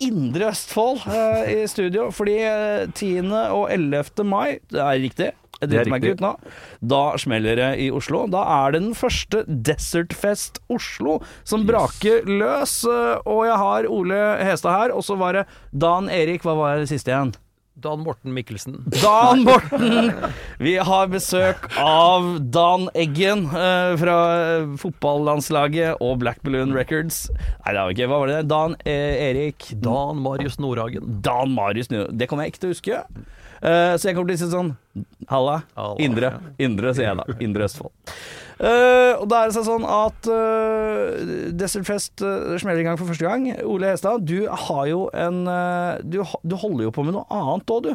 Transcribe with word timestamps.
Indre 0.00 0.48
Østfold 0.50 1.02
uh, 1.06 1.44
i 1.50 1.66
studio. 1.70 2.08
Fordi 2.14 2.38
eh, 2.46 2.86
10. 2.94 3.28
og 3.52 3.66
11. 3.72 4.24
mai, 4.24 4.58
det 4.72 4.80
er 4.80 5.00
riktig, 5.02 5.28
jeg 5.60 5.66
er 5.66 5.72
driter 5.74 5.90
meg 5.92 6.04
ikke 6.06 6.16
ut 6.16 6.22
nå, 6.24 6.30
da 6.88 7.00
smeller 7.20 7.58
det 7.60 7.68
i 7.84 7.90
Oslo. 7.92 8.22
Da 8.32 8.40
er 8.62 8.72
det 8.72 8.80
den 8.86 8.94
første 8.96 9.42
Desertfest 9.46 10.62
Oslo 10.72 11.18
som 11.44 11.66
braker 11.68 12.24
løs. 12.28 12.78
eh, 12.88 13.20
Og 13.28 13.44
jeg 13.48 13.58
har 13.60 13.90
Ole 13.92 14.22
Hestad 14.46 14.72
her, 14.78 14.96
og 14.96 15.04
så 15.04 15.18
var 15.20 15.36
det 15.36 15.46
Dan 15.72 16.08
Erik, 16.08 16.42
hva 16.48 16.56
var 16.56 16.80
det 16.80 16.88
siste 16.92 17.12
igjen? 17.12 17.34
Dan 17.80 18.02
Morten 18.04 18.34
Mikkelsen. 18.36 18.78
Dan 19.00 19.44
Morten! 19.46 20.12
Vi 20.60 20.76
har 20.76 21.08
besøk 21.12 21.66
av 21.80 22.28
Dan 22.52 22.88
Eggen 22.98 23.46
eh, 23.48 23.94
fra 24.00 24.16
eh, 24.36 24.74
fotballandslaget 24.80 26.02
og 26.04 26.18
Black 26.22 26.42
Balloon 26.44 26.74
Records. 26.76 27.26
Nei, 27.32 27.72
det 27.72 27.80
var 27.80 27.94
ikke 27.94 28.10
Hva 28.12 28.22
var 28.22 28.32
det? 28.32 28.40
Dan 28.50 28.76
eh, 28.84 29.16
Erik 29.30 29.70
Dan 29.80 30.20
Marius 30.24 30.60
Nordhagen. 30.60 31.20
Dan 31.24 31.54
Marius 31.56 31.90
Nordhagen. 31.92 32.20
Det 32.20 32.28
kommer 32.30 32.46
jeg 32.46 32.54
ikke 32.54 32.64
til 32.66 32.72
å 32.72 32.76
huske. 32.76 33.02
Eh, 33.60 33.94
så 34.00 34.08
jeg 34.08 34.16
kommer 34.16 34.32
til 34.32 34.38
å 34.38 34.40
si 34.40 34.52
sånn 34.54 34.70
Halla. 35.28 35.58
Halla, 35.76 35.96
Indre. 36.00 36.30
ja. 36.32 36.52
Indre, 36.64 36.94
sier 36.96 37.10
jeg 37.10 37.18
da. 37.20 37.40
Indre 37.44 37.66
Østfold. 37.68 37.92
Uh, 38.60 39.16
og 39.22 39.24
da 39.32 39.38
er 39.40 39.48
det 39.48 39.62
sånn 39.64 39.84
at 39.88 40.26
uh, 40.28 41.52
Desert 41.56 41.86
Fest 41.88 42.20
uh, 42.20 42.58
smeller 42.60 42.82
i 42.82 42.84
gang 42.84 42.98
for 43.00 43.08
første 43.08 43.24
gang. 43.24 43.46
Ole 43.64 43.94
Hestad, 43.94 44.26
du 44.28 44.44
har 44.48 44.82
jo 44.90 45.06
en 45.16 45.46
uh, 45.48 45.96
du, 46.04 46.18
du 46.44 46.56
holder 46.60 46.88
jo 46.88 46.92
på 46.92 47.04
med 47.06 47.16
noe 47.16 47.24
annet 47.32 47.72
òg, 47.72 47.88
du. 47.88 47.94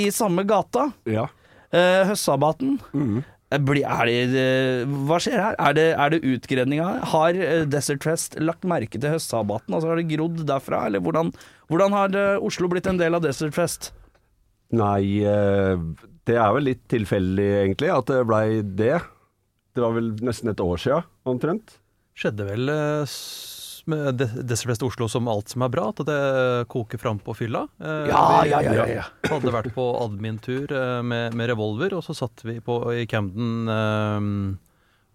I 0.00 0.10
samme 0.12 0.44
gata. 0.48 0.90
Ja. 1.08 1.30
Uh, 1.72 2.10
Høstsabaten. 2.10 2.76
Mm. 2.92 3.22
Eh, 3.50 3.58
Er 3.58 4.06
det, 4.06 4.18
eh, 4.38 4.84
hva 5.08 5.18
skjer 5.18 5.40
her? 5.42 5.56
Er 5.58 5.72
det, 5.74 5.86
er 5.98 6.10
det 6.10 6.20
utgredninga? 6.22 7.00
Har 7.10 7.34
eh, 7.34 7.64
Desert 7.66 8.04
Fest 8.06 8.36
lagt 8.38 8.62
merke 8.62 8.94
til 9.00 9.10
høstsabaten? 9.10 9.74
Altså 9.74 9.90
Har 9.90 9.98
det 9.98 10.06
grodd 10.12 10.44
derfra? 10.46 10.84
Eller 10.86 11.02
hvordan, 11.02 11.32
hvordan 11.66 11.96
har 11.96 12.14
Oslo 12.38 12.68
blitt 12.70 12.86
en 12.86 13.00
del 13.00 13.14
av 13.18 13.24
Desert 13.24 13.56
Fest? 13.56 13.90
Nei, 14.70 15.22
eh, 15.26 15.76
det 16.28 16.36
er 16.38 16.52
vel 16.54 16.68
litt 16.68 16.84
tilfeldig 16.92 17.46
egentlig 17.64 17.90
at 17.90 18.06
det 18.12 18.20
blei 18.28 18.60
det. 18.62 19.00
Det 19.74 19.82
var 19.82 19.94
vel 19.96 20.12
nesten 20.22 20.50
et 20.52 20.60
år 20.62 20.78
sia, 20.82 21.00
omtrent. 21.26 21.76
Skjedde 22.18 22.46
vel 22.46 22.70
eh, 22.70 23.14
med 23.90 24.18
De- 24.20 24.84
Oslo 24.86 25.08
som 25.10 25.26
alt 25.32 25.48
som 25.50 25.62
er 25.66 25.72
bra, 25.72 25.88
at 25.90 26.02
det 26.06 26.68
koker 26.70 26.98
fram 27.02 27.18
på 27.18 27.34
fylla. 27.34 27.64
Eh, 27.82 28.06
Ja, 28.12 28.22
vi 28.44 28.50
ja, 28.52 28.60
ja, 28.62 28.74
ja, 28.78 28.86
ja. 29.00 29.04
hadde 29.30 29.50
vært 29.54 29.72
på 29.74 29.86
admin-tur 30.04 30.70
med, 31.02 31.34
med 31.34 31.50
revolver, 31.50 31.94
og 31.98 32.04
så 32.06 32.14
satt 32.14 32.44
vi 32.46 32.60
på, 32.60 32.78
i 32.94 33.06
Camden 33.10 33.66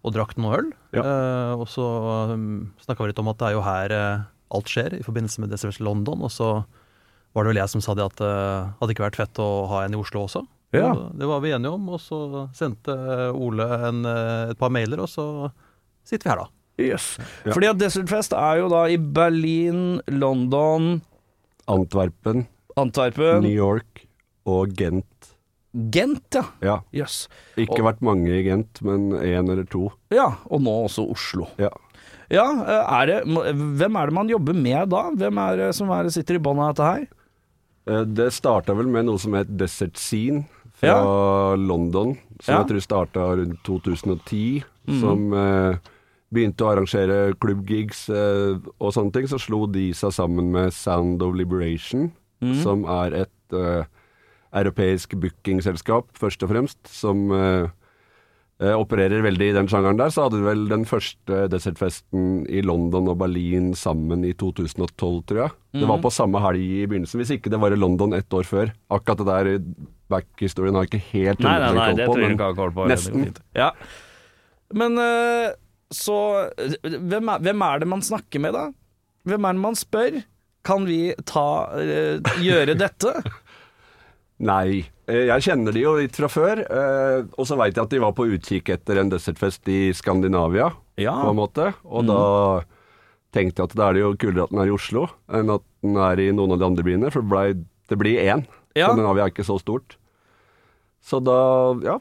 og 0.06 0.12
drakk 0.14 0.36
noe 0.38 0.58
øl. 0.60 0.68
Ja. 0.94 1.02
Og 1.56 1.64
så 1.72 1.84
um, 2.34 2.72
snakka 2.84 3.02
vi 3.02 3.10
litt 3.10 3.18
om 3.24 3.30
at 3.32 3.40
det 3.40 3.48
er 3.48 3.56
jo 3.56 3.64
her 3.66 3.94
alt 4.54 4.68
skjer, 4.70 4.94
i 5.00 5.02
forbindelse 5.06 5.40
med 5.42 5.50
Desertfest 5.50 5.80
London. 5.82 6.22
Og 6.22 6.30
så 6.30 6.50
var 7.36 7.44
det 7.46 7.52
vel 7.52 7.60
jeg 7.60 7.72
som 7.74 7.82
sa 7.84 7.94
det 7.98 8.06
at 8.08 8.20
det 8.22 8.32
hadde 8.80 8.94
ikke 8.96 9.04
vært 9.06 9.18
fett 9.20 9.40
å 9.44 9.48
ha 9.70 9.84
en 9.84 9.94
i 9.96 10.00
Oslo 10.00 10.24
også. 10.26 10.42
Ja. 10.74 10.90
Og 10.90 11.14
Det 11.20 11.28
var 11.30 11.40
vi 11.44 11.52
enige 11.54 11.72
om, 11.76 11.88
og 11.94 12.00
så 12.02 12.18
sendte 12.56 12.96
Ole 13.36 13.66
en, 13.88 14.02
eh, 14.08 14.50
et 14.52 14.58
par 14.58 14.72
mailer, 14.74 15.00
og 15.04 15.08
så 15.12 15.26
sitter 16.04 16.24
vi 16.26 16.32
her, 16.34 16.42
da. 16.42 16.48
Yes. 16.76 17.04
Ja. 17.46 17.52
Fordi 17.54 17.68
at 17.70 17.78
Desert 17.80 18.08
Fest 18.10 18.34
er 18.36 18.58
jo 18.60 18.66
da 18.68 18.82
i 18.92 18.96
Berlin, 18.98 20.00
London, 20.12 21.00
Antwerpen, 21.68 22.46
Antwerpen 22.76 23.40
New 23.46 23.54
York 23.54 24.04
og 24.46 24.74
Gent. 24.76 25.32
Gent, 25.92 26.32
ja. 26.36 26.44
Ja. 26.64 26.76
Jøss. 26.94 27.26
Ikke 27.56 27.80
Og- 27.80 27.86
vært 27.92 28.02
mange 28.04 28.28
i 28.32 28.42
Gent, 28.44 28.80
men 28.82 29.10
én 29.12 29.50
eller 29.50 29.64
to. 29.64 29.90
Ja, 30.10 30.36
og 30.50 30.60
nå 30.62 30.72
også 30.86 31.08
Oslo. 31.10 31.48
Ja. 31.58 31.70
Ja, 32.30 32.44
eh, 32.64 33.02
er 33.02 33.06
det, 33.06 33.24
hvem 33.24 33.96
er 33.96 34.06
det 34.06 34.14
man 34.14 34.28
jobber 34.28 34.54
med 34.54 34.88
da? 34.90 35.10
Hvem 35.12 35.38
er 35.38 35.56
det 35.56 35.74
som 35.74 35.90
er, 35.90 36.08
sitter 36.10 36.36
i 36.36 36.38
bånn 36.38 36.58
av 36.58 36.74
dette 36.74 36.84
her? 36.84 37.06
Eh, 37.86 38.02
Det 38.02 38.30
starta 38.34 38.74
vel 38.74 38.88
med 38.90 39.06
noe 39.06 39.18
som 39.18 39.34
het 39.38 39.50
Desert 39.58 39.96
Scene 40.00 40.44
fra 40.76 41.54
London, 41.56 42.16
som 42.40 42.54
Ja. 42.54 42.58
jeg 42.62 42.68
tror 42.68 42.80
starta 42.84 43.36
rundt 43.36 43.62
2010. 43.64 44.64
Mm. 44.86 45.00
Som 45.00 45.32
eh, 45.32 45.78
begynte 46.32 46.64
å 46.64 46.72
arrangere 46.74 47.34
klubbgigs 47.40 48.08
eh, 48.10 48.58
og 48.80 48.92
sånne 48.92 49.12
ting. 49.12 49.26
Så 49.26 49.38
slo 49.40 49.66
de 49.66 49.92
seg 49.92 50.12
sammen 50.12 50.52
med 50.52 50.72
Sound 50.72 51.22
of 51.22 51.34
Liberation, 51.34 52.12
mm. 52.42 52.62
som 52.62 52.84
er 52.84 53.22
et 53.22 53.52
eh, 53.52 53.84
europeisk 54.52 55.16
bookingselskap, 55.20 56.06
først 56.18 56.42
og 56.42 56.50
fremst, 56.50 56.78
som 56.86 57.30
eh, 57.32 57.68
opererer 58.56 59.20
veldig 59.20 59.50
i 59.50 59.54
den 59.56 59.66
sjangeren 59.68 59.98
der. 60.00 60.08
Så 60.14 60.24
hadde 60.24 60.38
de 60.40 60.46
vel 60.46 60.62
den 60.70 60.86
første 60.88 61.42
Desertfesten 61.52 62.46
i 62.48 62.62
London 62.64 63.10
og 63.12 63.18
Berlin 63.20 63.74
sammen 63.76 64.22
i 64.24 64.32
2012, 64.32 65.18
tror 65.28 65.42
jeg. 65.42 65.52
Det 65.76 65.90
var 65.90 66.00
på 66.00 66.12
samme 66.14 66.40
helg 66.40 66.62
i 66.62 66.86
begynnelsen, 66.88 67.20
hvis 67.20 67.34
ikke 67.36 67.52
det 67.52 67.60
var 67.60 67.74
i 67.76 67.78
London 67.80 68.16
ett 68.16 68.32
år 68.32 68.48
før. 68.48 68.72
Akkurat 68.96 69.20
det 69.20 69.28
der 69.28 69.50
back-historien 70.08 70.78
har 70.78 70.86
jeg 70.86 70.94
ikke 70.94 71.10
helt 71.12 71.44
Nei, 71.44 71.58
nei, 71.60 71.70
nei, 71.76 71.90
det 71.98 72.06
på, 72.08 72.14
trenger 72.16 72.32
du 72.32 72.38
ikke 72.38 72.48
har 72.48 72.58
koll 72.62 72.72
på. 72.78 72.88
nesten. 72.88 73.28
Ja. 73.58 73.68
Men 74.80 74.98
eh, 75.02 75.52
så 75.92 76.16
hvem 76.82 77.32
er, 77.34 77.44
hvem 77.44 77.64
er 77.68 77.84
det 77.84 77.90
man 77.92 78.04
snakker 78.08 78.42
med, 78.42 78.56
da? 78.56 78.70
Hvem 79.26 79.46
er 79.50 79.58
det 79.58 79.64
man 79.66 79.78
spør? 79.78 80.20
Kan 80.66 80.86
vi 80.88 81.00
ta 81.28 81.46
eh, 81.78 82.32
gjøre 82.42 82.74
dette? 82.78 83.12
Nei. 84.50 84.86
Eh, 85.08 85.26
Jeg 85.28 85.42
kjenner 85.46 85.72
de 85.72 85.80
jo 85.84 85.94
litt 85.98 86.16
fra 86.16 86.28
før. 86.28 86.60
eh, 86.66 87.24
Og 87.38 87.46
så 87.46 87.56
veit 87.58 87.74
jeg 87.76 87.84
at 87.84 87.90
de 87.90 87.98
var 88.02 88.12
på 88.12 88.26
utkikk 88.36 88.68
etter 88.74 88.98
en 89.00 89.10
desertfest 89.10 89.66
i 89.68 89.92
Skandinavia, 89.92 90.72
Ja. 90.98 91.12
på 91.22 91.30
en 91.30 91.36
måte. 91.36 91.74
Og 91.84 92.06
da 92.06 92.64
tenkte 93.32 93.60
jeg 93.62 93.68
at 93.70 93.76
da 93.76 93.88
er 93.90 93.92
det 93.94 94.00
jo 94.02 94.14
kulere 94.16 94.44
at 94.44 94.50
den 94.50 94.60
er 94.62 94.66
i 94.70 94.74
Oslo 94.76 95.08
enn 95.28 95.50
at 95.54 95.62
den 95.82 95.96
er 95.96 96.16
i 96.20 96.30
noen 96.32 96.52
av 96.52 96.58
de 96.58 96.64
andre 96.64 96.82
byene, 96.86 97.10
for 97.12 97.20
det, 97.22 97.28
ble, 97.28 97.64
det 97.90 97.98
blir 97.98 98.18
én. 98.24 98.46
Ja. 98.74 98.86
Skandinavia 98.88 99.26
er 99.26 99.30
ikke 99.34 99.44
så 99.44 99.58
stort. 99.60 99.96
Så 101.04 101.20
da, 101.22 101.74
ja, 101.84 101.98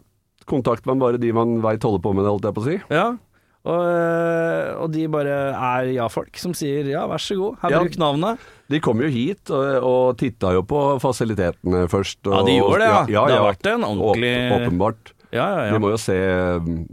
kontakter 0.47 0.87
man 0.87 0.99
bare 0.99 1.19
de 1.21 1.31
man 1.33 1.59
veit 1.61 1.83
holder 1.83 2.01
på 2.01 2.13
med 2.15 2.23
det, 2.25 2.31
holdt 2.31 2.47
jeg 2.47 2.55
på 2.55 2.63
å 2.63 2.69
si. 2.69 2.77
Ja. 2.89 3.17
Og, 3.65 3.81
eh, 3.81 4.75
og 4.77 4.91
de 4.93 5.07
bare 5.09 5.35
er 5.57 5.87
ja-folk 5.95 6.37
som 6.37 6.53
sier 6.53 6.85
ja, 6.91 7.07
vær 7.09 7.17
så 7.21 7.33
god, 7.39 7.55
her 7.63 7.71
Ja. 7.73 7.79
bruk 7.81 7.97
navnet. 7.97 8.43
De 8.69 8.79
kom 8.79 9.01
jo 9.01 9.09
hit 9.09 9.49
og, 9.49 9.65
og 9.85 10.17
titta 10.21 10.51
jo 10.53 10.61
på 10.69 10.83
fasilitetene 11.01 11.87
først. 11.89 12.19
Ja, 12.29 12.43
de 12.45 12.59
gjorde 12.59 12.79
det, 12.83 12.89
ja. 12.91 12.99
ja, 13.09 13.25
Det 13.25 13.35
har 13.37 13.41
ja. 13.41 13.51
vært 13.51 13.69
en 13.73 13.83
ordentlig- 13.89 14.53
Åpenbart. 14.59 15.11
Ja, 15.33 15.65
ja, 15.65 15.73
De 15.73 15.79
må 15.81 15.89
jo 15.91 15.97
se 15.99 16.13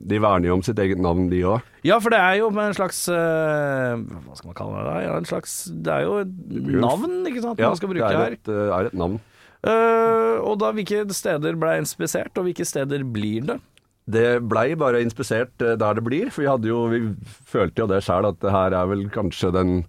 De 0.09 0.19
verner 0.19 0.49
jo 0.49 0.55
om 0.57 0.63
sitt 0.67 0.79
eget 0.83 0.99
navn, 0.99 1.29
de 1.31 1.43
òg. 1.47 1.61
ja, 1.85 1.99
for 2.01 2.11
det 2.11 2.19
er 2.19 2.39
jo 2.41 2.49
med 2.51 2.71
en 2.73 2.75
slags 2.75 3.05
eh, 3.13 4.01
Hva 4.03 4.35
skal 4.35 4.49
man 4.49 4.57
kalle 4.59 4.81
det? 4.81 4.87
da? 4.89 4.95
Ja, 5.05 5.17
en 5.21 5.29
slags, 5.29 5.53
det 5.71 5.93
er 5.93 6.03
jo 6.09 6.17
et 6.25 6.33
navn, 6.83 7.21
ikke 7.29 7.43
sant, 7.45 7.61
Ja, 7.61 7.69
man 7.69 7.77
skal 7.79 7.93
bruke 7.93 8.09
er 8.09 8.17
her. 8.17 8.35
Ja, 8.35 8.49
det 8.49 8.57
er 8.81 8.87
et 8.91 8.95
navn. 8.99 9.21
Uh, 9.63 10.41
og 10.43 10.57
da 10.59 10.73
hvilke 10.75 11.05
steder 11.15 11.55
ble 11.55 11.77
inspisert, 11.79 12.33
og 12.41 12.49
hvilke 12.49 12.67
steder 12.67 13.05
blir 13.07 13.45
det? 13.47 13.61
Det 14.13 14.27
blei 14.51 14.73
bare 14.79 15.03
inspisert 15.05 15.65
eh, 15.65 15.79
der 15.81 15.99
det 15.99 16.05
blir, 16.07 16.31
for 16.33 16.45
vi 16.45 16.51
hadde 16.51 16.71
jo 16.71 16.85
Vi 16.93 17.03
følte 17.49 17.85
jo 17.85 17.91
det 17.91 18.03
sjøl, 18.05 18.29
at 18.29 18.41
det 18.43 18.55
her 18.55 18.77
er 18.77 18.93
vel 18.93 19.09
kanskje 19.15 19.53
den 19.55 19.83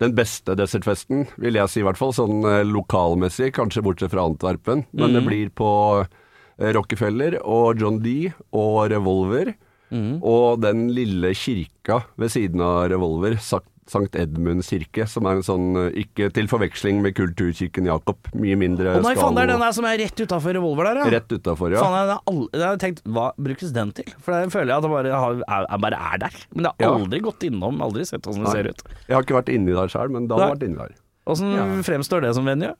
den 0.00 0.14
beste 0.16 0.54
desertfesten, 0.56 1.26
vil 1.36 1.58
jeg 1.58 1.68
si 1.68 1.82
i 1.82 1.84
hvert 1.84 1.98
fall, 2.00 2.14
sånn 2.16 2.38
eh, 2.48 2.62
lokalmessig, 2.64 3.50
kanskje 3.52 3.82
bortsett 3.84 4.14
fra 4.14 4.24
Antwerpen. 4.30 4.86
Men 4.96 5.10
mm. 5.10 5.16
det 5.18 5.22
blir 5.26 5.50
på 5.52 5.72
eh, 6.00 6.70
Rockefeller 6.72 7.36
og 7.44 7.82
John 7.82 7.98
D 8.00 8.30
og 8.56 8.86
Revolver. 8.94 9.52
Mm. 9.90 10.22
Og 10.24 10.62
den 10.62 10.86
lille 10.94 11.34
kirka 11.36 12.04
ved 12.20 12.32
siden 12.32 12.62
av 12.64 12.86
Revolver, 12.92 13.36
Sak- 13.44 13.68
Sankt 13.90 14.14
Edmunds 14.14 14.68
kirke, 14.70 15.04
som 15.10 15.26
er 15.26 15.40
en 15.40 15.42
sånn, 15.46 15.64
eh, 15.80 15.96
ikke 16.04 16.28
til 16.36 16.46
forveksling 16.50 17.00
med 17.02 17.16
kulturkirken 17.18 17.88
Jakob, 17.90 18.30
mye 18.38 18.54
mindre 18.60 18.92
Å 18.96 19.02
nei, 19.02 19.14
faen, 19.18 19.34
det 19.34 19.42
er 19.44 19.52
den 19.52 19.64
der 19.64 19.72
som 19.74 19.88
er 19.90 19.98
rett 19.98 20.22
utafor 20.22 20.54
revolver 20.54 20.86
der, 20.92 21.00
ja. 21.02 21.08
Rett 21.18 21.34
utafor, 21.34 21.74
ja. 21.74 21.82
Faen, 21.82 21.96
jeg 21.98 22.14
har 22.14 22.44
jeg 22.54 22.66
har 22.68 22.78
tenkt, 22.84 23.02
hva 23.10 23.26
brukes 23.36 23.72
den 23.74 23.90
til? 23.98 24.06
For 24.22 24.38
jeg 24.38 24.52
føler 24.54 24.70
jeg 24.72 24.76
at 24.78 24.86
den 24.86 24.94
bare, 24.94 25.22
har, 25.24 25.78
bare 25.86 25.98
er 26.14 26.18
der. 26.26 26.38
Men 26.54 26.68
jeg 26.70 26.86
har 26.86 26.94
Ja. 26.94 27.04
aldri 27.04 27.20
gått 27.26 27.42
innom, 27.50 27.82
aldri 27.82 28.06
sett 28.06 28.22
åssen 28.30 28.44
det 28.44 28.52
Nei. 28.52 28.54
ser 28.62 28.70
ut. 28.70 28.82
Jeg 29.08 29.14
har 29.16 29.22
ikke 29.26 29.38
vært 29.42 29.52
inni 29.54 29.74
der 29.74 29.88
sjøl, 29.90 30.08
men 30.14 30.26
da 30.30 30.36
har 30.38 30.48
jeg 30.48 30.56
vært 30.58 30.68
inni 30.68 30.78
der. 30.78 30.94
Åssen 31.26 31.52
Ja. 31.52 31.66
fremstår 31.82 32.22
det 32.22 32.34
som 32.34 32.44
venue? 32.46 32.74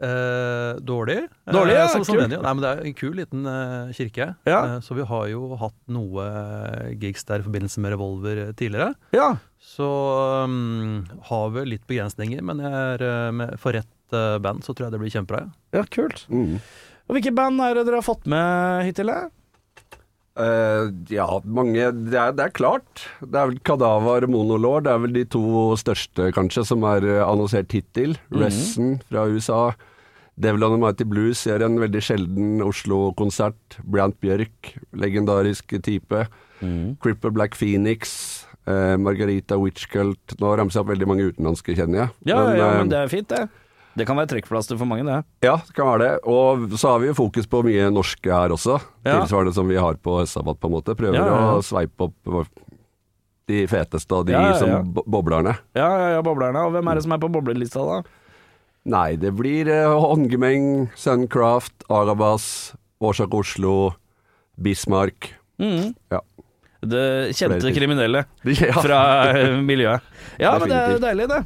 Eh, 0.00 0.78
dårlig. 0.86 1.24
Dårlig, 1.50 1.72
ja, 1.74 1.84
eh, 1.84 1.88
som, 1.90 2.04
som. 2.06 2.20
Nei, 2.22 2.38
men 2.38 2.60
det 2.62 2.68
er 2.70 2.82
en 2.86 2.94
kul 2.94 3.16
liten 3.18 3.46
eh, 3.50 3.88
kirke. 3.96 4.28
Ja. 4.46 4.60
Eh, 4.76 4.80
så 4.86 4.94
vi 4.94 5.02
har 5.02 5.24
jo 5.32 5.56
hatt 5.58 5.74
noe 5.90 6.22
eh, 6.22 6.92
gigs 7.02 7.24
der 7.26 7.42
i 7.42 7.46
forbindelse 7.48 7.82
med 7.82 7.96
Revolver 7.96 8.38
eh, 8.44 8.52
tidligere. 8.54 8.92
Ja. 9.16 9.32
Så 9.62 9.86
um, 10.46 11.06
har 11.30 11.48
vi 11.54 11.64
litt 11.74 11.86
begrensninger, 11.90 12.42
men 12.46 12.62
jeg 12.62 12.74
er, 12.74 13.02
eh, 13.04 13.30
med, 13.34 13.56
for 13.62 13.74
rett 13.74 14.14
uh, 14.14 14.38
band 14.42 14.62
så 14.66 14.74
tror 14.74 14.88
jeg 14.88 14.96
det 14.96 15.02
blir 15.02 15.14
kjempebra. 15.14 15.48
Ja. 15.48 15.80
ja, 15.80 15.88
kult. 15.92 16.24
Mm. 16.30 16.60
Og 17.08 17.16
hvilke 17.16 17.34
band 17.34 17.62
er 17.64 17.76
det 17.76 17.84
dere 17.88 18.00
har 18.00 18.06
fått 18.06 18.28
med 18.30 18.86
hittil? 18.86 19.10
eh? 19.12 19.28
Eh, 20.38 20.90
ja, 21.10 21.26
mange 21.42 21.88
det 22.06 22.14
er, 22.14 22.34
det 22.36 22.44
er 22.44 22.54
klart. 22.54 23.04
Det 23.18 23.34
er 23.34 23.50
vel 23.50 23.60
Kadaver 23.66 24.28
og 24.28 24.30
Monolord. 24.30 24.86
Det 24.86 24.92
er 24.94 25.02
vel 25.02 25.16
de 25.16 25.24
to 25.34 25.44
største, 25.80 26.30
kanskje, 26.36 26.66
som 26.68 26.86
er 26.86 27.06
annonsert 27.24 27.74
hittil. 27.74 28.14
Ressen 28.30 29.00
fra 29.08 29.26
USA. 29.26 29.62
Devil 30.38 30.62
on 30.62 30.76
the 30.76 30.82
Mighty 30.84 31.06
Blues 31.10 31.42
gjør 31.48 31.64
en 31.66 31.80
veldig 31.82 32.02
sjelden 32.06 32.62
Oslo-konsert. 32.62 33.80
Brant 33.82 34.14
Bjørk, 34.22 34.76
legendarisk 34.94 35.74
type. 35.82 36.28
Cripper 37.02 37.34
Black 37.34 37.58
Phoenix. 37.58 38.37
Eh, 38.68 38.96
Margarita 39.00 39.56
Witchcult. 39.60 40.36
Nå 40.42 40.52
ramser 40.60 40.78
jeg 40.80 40.84
opp 40.86 40.92
veldig 40.92 41.08
mange 41.10 41.30
utenlandske, 41.30 41.74
kjenner 41.78 42.04
jeg. 42.04 42.12
Ja, 42.32 42.42
ja, 42.52 42.68
eh, 42.68 42.76
men 42.82 42.92
det 42.92 43.00
er 43.00 43.10
fint, 43.12 43.28
det. 43.32 43.48
Det 43.98 44.04
kan 44.06 44.18
være 44.20 44.30
trekkplaster 44.30 44.78
for 44.78 44.86
mange, 44.86 45.02
det. 45.08 45.16
Ja, 45.42 45.56
det 45.66 45.74
kan 45.74 45.88
være 45.90 46.04
det. 46.04 46.12
Og 46.30 46.68
så 46.78 46.92
har 46.92 47.00
vi 47.02 47.08
jo 47.10 47.16
fokus 47.18 47.48
på 47.50 47.64
mye 47.66 47.88
norske 47.90 48.30
her 48.30 48.54
også. 48.54 48.76
Ja. 49.02 49.16
Tilsvarende 49.18 49.54
som 49.56 49.66
vi 49.70 49.80
har 49.80 49.98
på 49.98 50.20
Østsabat, 50.22 50.60
på 50.62 50.70
en 50.70 50.76
måte. 50.76 50.94
Prøver 50.98 51.18
Ja, 51.18 51.24
ja, 51.26 51.48
å 51.56 51.64
sveipe 51.66 52.06
opp 52.06 52.52
de 53.48 53.64
feteste 53.66 54.14
og 54.14 54.28
de 54.28 54.36
som 54.60 54.92
boblerne. 54.94 55.56
Ja, 55.74 55.88
ja, 55.88 56.08
ja, 56.18 56.22
boblerne. 56.22 56.62
Og 56.68 56.76
hvem 56.76 56.92
er 56.92 56.98
det 57.00 57.06
som 57.08 57.16
er 57.16 57.22
på 57.24 57.30
boblelista, 57.32 57.82
da? 57.88 58.02
Nei, 58.88 59.16
det 59.20 59.32
blir 59.36 59.68
eh, 59.72 59.88
Håndgemeng, 60.00 60.88
Suncraft, 60.96 61.74
Arabas, 61.92 62.74
Årsak 63.04 63.34
Oslo, 63.34 63.94
Bismarck. 64.62 65.32
Mm. 65.58 65.94
Ja. 66.12 66.20
Det 66.78 67.34
kjente 67.34 67.72
kriminelle 67.74 68.20
fra 68.84 69.00
eh, 69.34 69.56
miljøet. 69.58 70.04
Ja, 70.38 70.52
men 70.54 70.70
det 70.70 70.76
er 70.78 70.92
jo 70.92 70.98
deilig, 71.02 71.24
det. 71.32 71.38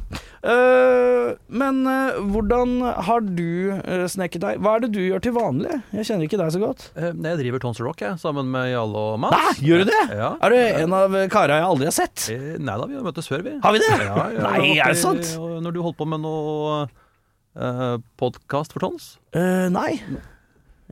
Eh, 0.45 1.29
men 1.57 1.79
eh, 1.89 2.17
hvordan 2.29 2.75
har 3.07 3.23
du 3.25 3.39
snekket 3.73 4.11
sneket 4.13 4.43
deg 4.43 4.59
Hva 4.61 4.75
er 4.75 4.83
det 4.83 4.89
du 4.93 4.99
gjør 5.01 5.23
til 5.25 5.33
vanlig? 5.33 5.79
Jeg 5.95 6.05
kjenner 6.09 6.27
ikke 6.27 6.37
deg 6.37 6.51
så 6.53 6.61
godt. 6.61 6.83
Eh, 6.93 7.09
Jeg 7.09 7.39
driver 7.39 7.63
Tons 7.63 7.81
Rock 7.81 8.03
jeg, 8.05 8.19
sammen 8.21 8.51
med 8.53 8.67
Jarle 8.69 9.01
og 9.15 9.17
Mads. 9.23 9.33
Hæ, 9.33 9.55
gjør 9.65 9.81
du 9.81 9.89
det? 9.89 10.03
Ja. 10.19 10.27
Er 10.45 10.53
du 10.53 10.59
en 10.83 10.93
av 10.99 11.17
kara 11.33 11.57
jeg 11.57 11.69
aldri 11.71 11.89
har 11.89 11.95
sett? 11.97 12.27
Nei 12.61 12.77
da, 12.83 12.85
vi 12.91 12.99
har 12.99 13.07
møttes 13.07 13.31
før, 13.31 13.41
vi. 13.47 13.55
Har 13.65 13.73
vi 13.73 13.81
det? 13.81 13.89
Ja, 13.97 14.27
ja, 14.35 14.45
Nei, 14.45 14.75
er 14.77 14.93
det 14.93 15.01
sant? 15.01 15.33
Når 15.41 15.73
du 15.73 15.81
holdt 15.87 15.97
på 15.97 16.09
med 16.13 16.21
noe 16.21 16.83
uh, 16.85 17.97
podkast 18.21 18.77
for 18.77 18.85
Tons? 18.85 19.15
Eh, 19.33 19.65
nei. 19.73 19.95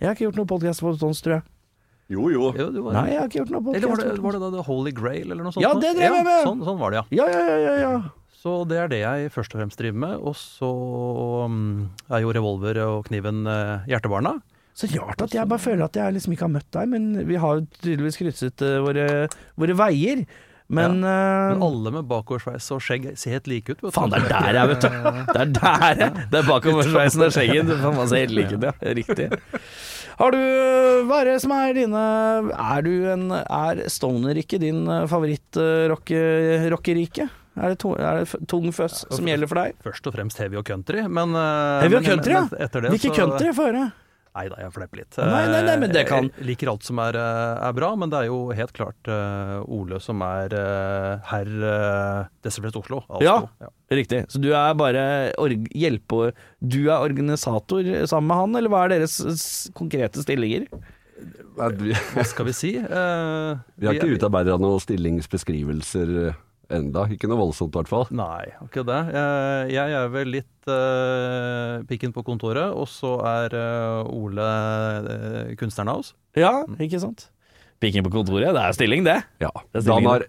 Jeg 0.02 0.08
har 0.10 0.18
ikke 0.18 0.32
gjort 0.32 0.42
noe 0.42 0.50
podkast 0.56 0.82
for 0.82 0.98
Tons, 0.98 1.22
tror 1.22 1.38
jeg. 1.38 1.46
Jo, 2.12 2.28
jo. 2.34 2.50
Jo, 2.58 2.70
du 2.74 2.82
var, 2.84 2.98
Nei, 2.98 3.06
jeg 3.14 3.22
har 3.22 3.30
ikke 3.30 3.40
gjort 3.42 3.54
noe 3.56 3.76
Eller 3.78 3.92
var 3.92 4.02
det, 4.02 4.16
var 4.26 4.36
det 4.36 4.42
da 4.44 4.50
The 4.58 4.66
Holy 4.68 4.92
Grail, 4.96 5.30
eller 5.30 5.46
noe 5.46 5.56
sånt? 5.56 5.64
Ja, 5.64 5.72
det 5.80 5.94
drev 5.96 6.18
jeg 6.18 6.26
med. 6.28 6.42
Sånn, 6.48 6.66
sånn 6.68 6.80
var 6.82 6.94
det, 6.94 7.04
ja. 7.04 7.24
Ja, 7.24 7.30
ja, 7.32 7.46
ja, 7.48 7.62
ja, 7.62 7.78
ja. 7.86 7.94
Så 8.42 8.56
det 8.66 8.80
er 8.82 8.90
det 8.90 9.00
jeg 9.04 9.34
først 9.36 9.54
og 9.54 9.62
fremst 9.62 9.78
driver 9.78 10.00
med. 10.02 10.22
Og 10.26 10.34
så 10.40 10.70
mm, 11.52 11.74
er 12.10 12.24
jo 12.24 12.32
revolver 12.34 12.80
og 12.88 13.04
kniven 13.08 13.44
eh, 13.46 13.90
hjertebarna. 13.92 14.40
Så 14.74 14.88
rart 14.96 15.22
at 15.22 15.36
jeg 15.36 15.46
bare 15.52 15.62
føler 15.62 15.84
at 15.86 16.00
jeg 16.00 16.16
liksom 16.16 16.34
ikke 16.34 16.48
har 16.48 16.56
møtt 16.56 16.70
deg, 16.74 16.88
men 16.90 17.12
vi 17.28 17.38
har 17.38 17.60
jo 17.60 17.68
tydeligvis 17.84 18.18
krysset 18.18 18.64
eh, 18.66 18.80
våre, 18.82 19.06
våre 19.62 19.76
veier. 19.78 20.24
Men, 20.72 21.02
ja. 21.04 21.52
Men 21.52 21.64
alle 21.68 21.92
med 21.98 22.08
bakoversveis 22.08 22.70
og 22.72 22.80
skjegg 22.82 23.10
ser 23.20 23.36
helt 23.36 23.50
like 23.52 23.76
ut. 23.76 23.82
Vet. 23.84 23.94
Faen, 23.94 24.14
det 24.14 24.22
er 24.24 24.30
der 24.32 24.58
jeg 24.58 24.70
vet 24.72 24.86
du. 24.86 24.94
Det 25.36 25.42
er 25.42 25.50
der 25.58 26.04
jeg 26.06 26.28
Det 26.32 26.40
er 26.40 26.48
bakoversveisen 26.48 27.26
og 27.28 27.34
skjegget. 27.36 27.68
Det 27.68 27.80
faen 27.84 27.98
meg 28.00 28.08
ser 28.10 28.24
helt 28.24 28.38
like 28.38 28.56
ut, 28.56 28.68
ja. 28.70 28.94
Riktig. 29.02 29.28
Har 30.22 30.30
du 30.36 30.42
Hva 31.10 31.18
er 31.24 31.32
det 31.32 31.40
som 31.42 31.50
er 31.56 31.72
dine 31.74 31.98
Er 32.54 32.82
du 32.86 32.92
en 33.10 33.24
Er 33.42 33.80
stoner 33.90 34.38
ikke 34.38 34.60
din 34.62 34.84
favoritt-rockerike? 35.10 37.26
Er 37.60 37.74
det, 37.74 37.84
er 38.00 38.22
det 38.24 38.46
tung 38.48 38.70
føss 38.72 39.02
som 39.12 39.26
gjelder 39.28 39.50
for 39.52 39.60
deg? 39.60 39.74
Først 39.84 40.06
og 40.08 40.14
fremst 40.16 40.38
heavy 40.40 40.56
og 40.62 40.64
country, 40.70 41.02
men 41.12 41.34
eh, 41.36 41.82
Heavy 41.84 41.98
og 41.98 42.06
men- 42.06 42.12
country, 42.14 42.32
ja. 42.38 42.46
Hvilke 42.88 43.10
så- 43.12 43.18
country? 43.18 43.50
Få 43.58 43.66
høre. 43.68 43.82
Nei 44.32 44.46
da, 44.48 44.56
jeg 44.64 44.72
fleiper 44.72 45.02
litt. 45.02 45.18
Nei, 45.20 45.42
nei, 45.52 45.62
nei, 45.68 45.74
men 45.82 45.92
det 45.92 46.06
kan- 46.08 46.30
Jeg 46.38 46.46
liker 46.48 46.70
alt 46.72 46.86
som 46.88 47.00
er, 47.04 47.18
eh, 47.20 47.68
er 47.68 47.74
bra, 47.76 47.90
men 48.00 48.10
det 48.14 48.20
er 48.22 48.28
jo 48.30 48.38
helt 48.56 48.72
klart 48.78 49.10
uh, 49.12 49.60
Ole 49.68 50.00
som 50.00 50.22
er 50.24 50.56
uh, 50.56 51.20
herr 51.28 51.52
uh, 51.52 52.30
Desilfrest 52.42 52.80
Oslo. 52.80 53.02
Altså. 53.10 53.26
Ja. 53.28 53.36
Ja. 53.60 53.68
Riktig. 53.92 54.22
Så 54.32 54.40
du 54.40 54.54
er 54.56 54.74
bare 54.80 55.04
org 55.38 55.68
hjelpe... 55.76 56.32
Du 56.64 56.80
er 56.88 57.04
organisator 57.04 57.84
sammen 58.08 58.32
med 58.32 58.38
han, 58.40 58.56
eller 58.62 58.72
hva 58.72 58.86
er 58.86 58.96
deres 58.96 59.20
konkrete 59.76 60.24
stillinger? 60.24 60.70
Hva 61.58 62.24
skal 62.26 62.48
vi 62.48 62.54
si? 62.56 62.72
Uh, 62.80 63.60
vi 63.78 63.90
har 63.90 64.00
ikke 64.00 64.16
utarbeidet 64.16 64.56
noen 64.64 64.80
stillingsbeskrivelser 64.82 66.14
eh, 66.30 66.40
enda. 66.78 67.06
Ikke 67.14 67.30
noe 67.30 67.40
voldsomt, 67.42 67.74
i 67.76 67.80
hvert 67.82 67.92
fall. 67.92 68.08
Nei, 68.16 68.46
ikke 68.66 68.84
det. 68.88 69.00
Jeg, 69.16 69.72
jeg 69.76 69.96
er 70.00 70.10
vel 70.14 70.32
litt 70.38 70.72
uh, 70.72 71.82
pikken 71.90 72.14
på 72.16 72.24
kontoret, 72.28 72.72
og 72.74 72.88
så 72.92 73.16
er 73.28 73.56
uh, 73.58 74.12
Ole 74.12 74.48
uh, 74.48 75.56
kunstneren 75.60 75.94
av 75.96 76.04
oss. 76.04 76.14
Ja, 76.38 76.54
ikke 76.80 77.02
sant? 77.04 77.28
Pikken 77.82 78.06
på 78.06 78.14
kontoret, 78.14 78.52
det 78.54 78.62
er 78.62 78.78
stilling, 78.78 79.04
det. 79.08 79.20
Ja. 79.42 79.50
Det 79.74 79.82
er 79.86 79.94
han 79.96 80.06
har 80.10 80.28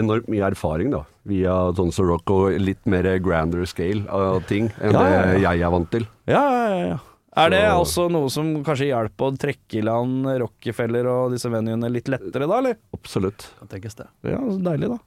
enormt 0.00 0.30
mye 0.32 0.46
erfaring, 0.52 0.92
da. 0.94 1.02
Via 1.28 1.52
Tons 1.76 1.98
of 2.00 2.08
Rock 2.08 2.30
og 2.32 2.56
litt 2.62 2.82
mer 2.88 3.04
grander 3.20 3.66
scale 3.68 4.06
av 4.08 4.40
ting 4.48 4.70
enn 4.80 4.94
Ja, 4.96 5.02
ja, 5.04 5.14
ja. 5.20 5.22
det 5.34 5.42
jeg 5.44 5.64
er 5.66 5.72
vant 5.74 5.90
til. 5.92 6.06
Ja, 6.30 6.42
ja, 6.48 6.82
ja. 6.94 6.98
Er 7.40 7.50
det 7.52 7.60
Så- 7.62 7.80
også 7.84 8.04
noe 8.10 8.30
som 8.32 8.48
kanskje 8.66 8.88
hjelper 8.88 9.28
å 9.30 9.36
trekke 9.38 9.78
i 9.78 9.82
land 9.86 10.26
Rockefeller 10.42 11.06
og 11.06 11.34
disse 11.36 11.46
venuene 11.52 11.90
litt 11.92 12.08
lettere, 12.10 12.48
da, 12.48 12.58
eller? 12.58 12.78
Absolutt. 12.96 13.44
Kan 13.60 13.68
tenkes 13.70 13.94
det. 14.00 14.08
Ja, 14.26 14.40
så 14.40 14.58
deilig, 14.58 14.88
da. 14.90 14.98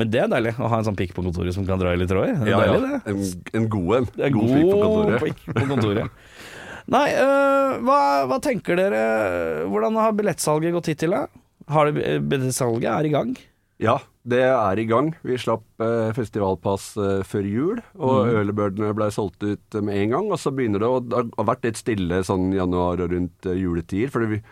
Men 0.00 0.10
det 0.10 0.20
er 0.24 0.30
deilig 0.32 0.54
å 0.58 0.68
ha 0.72 0.80
en 0.80 0.86
sånn 0.88 0.98
pikk 0.98 1.12
på 1.14 1.22
kontoret 1.22 1.54
som 1.54 1.66
kan 1.68 1.78
dra 1.78 1.92
i 1.94 2.00
litt 2.00 2.10
tråd 2.10 2.26
i. 2.26 2.34
Det 2.40 2.50
er 2.50 2.52
Ja, 2.52 2.64
ja. 2.66 2.74
deilig. 2.74 3.00
En, 3.12 3.22
en 3.60 3.68
god 3.70 3.96
en. 4.00 4.08
Er 4.18 4.34
god 4.34 4.48
god 4.48 4.54
pikk 4.56 4.70
på 4.72 4.80
kontoret. 4.82 5.24
pikk 5.28 5.44
på 5.60 5.66
kontoret. 5.70 6.20
Nei, 6.94 7.06
øh, 7.16 7.78
hva, 7.86 7.98
hva 8.28 8.36
tenker 8.44 8.76
dere 8.76 9.04
Hvordan 9.72 9.96
har 9.96 10.12
billettsalget 10.18 10.74
gått 10.76 10.90
hittil, 10.92 11.14
da? 11.16 11.22
Har 11.72 11.88
det, 11.88 12.18
billettsalget 12.28 12.90
er 12.92 13.08
i 13.08 13.12
gang? 13.14 13.30
Ja, 13.80 13.96
det 14.28 14.42
er 14.46 14.78
i 14.78 14.84
gang. 14.88 15.12
Vi 15.26 15.36
slapp 15.40 15.64
eh, 15.82 16.10
festivalpass 16.16 16.90
eh, 17.00 17.22
før 17.26 17.48
jul, 17.48 17.80
og 17.96 18.28
mm. 18.28 18.34
ølebørdene 18.42 18.92
ble 18.96 19.08
solgt 19.12 19.42
ut 19.42 19.74
eh, 19.78 19.84
med 19.84 19.96
en 20.02 20.12
gang. 20.14 20.28
Og 20.32 20.38
så 20.40 20.52
begynner 20.54 20.84
det 20.84 20.90
å 20.90 21.00
Det 21.02 21.22
har 21.38 21.48
vært 21.48 21.66
litt 21.66 21.80
stille 21.80 22.20
sånn 22.26 22.52
januar 22.54 23.02
og 23.04 23.14
rundt 23.16 23.48
eh, 23.50 23.58
juletider, 23.58 24.12
fordi 24.14 24.30
vi 24.36 24.42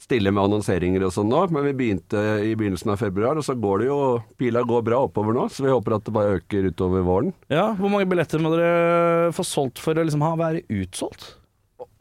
stille 0.00 0.32
med 0.32 0.42
annonseringer 0.46 1.04
og 1.06 1.12
sånn 1.14 1.28
nå, 1.30 1.42
men 1.52 1.66
vi 1.68 1.74
begynte 1.76 2.20
i 2.46 2.54
begynnelsen 2.58 2.94
av 2.94 3.02
februar, 3.02 3.38
og 3.38 3.44
så 3.46 3.56
går 3.58 3.82
det 3.82 3.90
jo 3.90 3.98
Pila 4.40 4.62
går 4.66 4.86
bra 4.86 5.02
oppover 5.06 5.36
nå, 5.36 5.46
så 5.52 5.66
vi 5.66 5.74
håper 5.74 5.96
at 5.98 6.06
det 6.06 6.14
bare 6.16 6.38
øker 6.38 6.70
utover 6.70 7.04
våren. 7.06 7.34
Ja, 7.52 7.70
Hvor 7.76 7.92
mange 7.92 8.08
billetter 8.08 8.42
må 8.42 8.54
dere 8.54 9.34
få 9.36 9.44
solgt 9.46 9.82
for 9.82 9.98
å 9.98 10.06
liksom 10.06 10.24
ha, 10.24 10.32
være 10.40 10.64
utsolgt? 10.80 11.34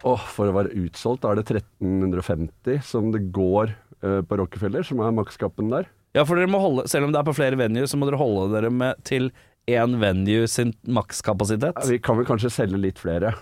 Åh, 0.08 0.26
for 0.32 0.48
å 0.48 0.56
være 0.56 0.72
utsolgt 0.80 1.28
er 1.28 1.40
det 1.40 1.48
1350 1.50 2.80
som 2.88 3.12
det 3.12 3.26
går 3.36 3.74
uh, 4.06 4.22
på 4.24 4.40
Rockefeller, 4.40 4.86
som 4.88 5.02
er 5.04 5.16
makskappen 5.16 5.72
der. 5.74 5.90
Ja, 6.16 6.24
for 6.26 6.40
dere 6.40 6.50
må 6.50 6.62
holde, 6.64 6.88
selv 6.90 7.08
om 7.08 7.14
det 7.14 7.20
er 7.20 7.28
på 7.28 7.36
flere 7.38 7.60
venue, 7.60 7.88
så 7.88 8.00
må 8.00 8.08
dere 8.08 8.22
holde 8.22 8.48
dere 8.56 8.72
med 8.74 9.04
til 9.08 9.30
én 9.70 10.00
venue 10.02 10.48
sin 10.50 10.72
makskapasitet. 10.88 11.76
Ja, 11.76 11.90
vi 11.92 12.00
kan 12.02 12.18
vel 12.18 12.28
kanskje 12.30 12.52
selge 12.54 12.80
litt 12.80 13.02
flere. 13.02 13.36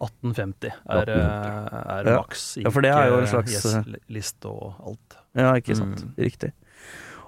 1850 0.00 0.70
er, 0.70 1.06
1850. 1.06 1.86
er 1.96 2.10
Ja. 2.10 2.16
maks. 2.20 2.44
Ja, 2.62 2.70
for 2.70 2.80
det 2.84 2.90
er 2.92 3.08
jo 3.08 3.18
en 3.22 3.26
slags- 3.26 3.54
Yes-liste 3.56 4.44
og 4.50 4.74
alt. 4.84 5.16
Ja, 5.34 5.52
ikke 5.54 5.76
sant. 5.76 6.04
Riktig. 6.18 6.52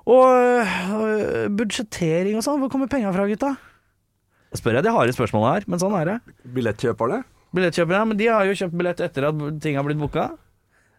Og 0.09 0.65
budsjettering 1.57 2.37
og 2.37 2.43
sånn, 2.45 2.61
hvor 2.61 2.71
kommer 2.73 2.89
penga 2.89 3.13
fra, 3.13 3.27
gutta? 3.29 3.57
Jeg 4.53 4.61
Spør 4.63 4.79
jeg 4.79 4.85
de 4.85 4.93
harde 4.93 5.13
spørsmålene 5.13 5.55
her, 5.59 5.65
men 5.69 5.79
sånn 5.79 5.97
er 6.01 6.05
det. 6.05 6.21
Billettkjøperne? 6.55 7.25
ja, 7.55 8.05
men 8.05 8.17
de 8.17 8.27
har 8.27 8.45
jo 8.45 8.53
kjøpt 8.53 8.77
billett 8.77 9.01
etter 9.01 9.29
at 9.29 9.61
ting 9.61 9.77
har 9.77 9.85
blitt 9.85 9.99
booka. 9.99 10.31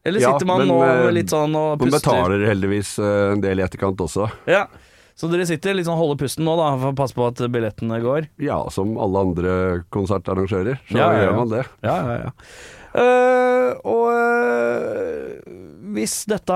Eller 0.05 0.21
Ja, 0.21 0.31
sitter 0.33 0.45
man 0.47 0.59
men, 0.59 0.67
nå 0.69 0.81
eh, 0.83 1.11
litt 1.11 1.27
sånn 1.27 1.53
og 1.55 1.79
Man 1.79 1.89
puster? 1.89 1.99
betaler 2.09 2.45
heldigvis 2.47 2.97
eh, 2.99 3.33
en 3.33 3.41
del 3.41 3.59
i 3.59 3.63
etterkant 3.63 3.97
også. 3.99 4.29
Ja. 4.47 4.67
Så 5.19 5.27
dere 5.27 5.43
sitter 5.49 5.75
litt 5.75 5.83
sånn 5.89 5.99
holder 5.99 6.15
pusten 6.21 6.45
nå, 6.47 6.53
da, 6.55 6.69
for 6.79 6.93
å 6.93 6.95
passe 6.95 7.15
på 7.17 7.25
at 7.27 7.41
billettene 7.51 7.97
går? 7.99 8.29
Ja, 8.39 8.61
som 8.71 8.93
alle 9.03 9.25
andre 9.27 9.53
konsertarrangører, 9.91 10.79
så 10.87 10.95
Ja, 10.95 11.09
ja, 11.11 11.17
ja. 11.17 11.23
gjør 11.25 11.35
man 11.41 11.51
det. 11.51 11.63
Ja, 11.83 11.95
ja, 12.07 12.19
ja. 12.23 12.31
Uh, 12.89 13.71
og 13.85 14.05
eh, 14.15 15.49
hvis 15.95 16.25
dette 16.29 16.55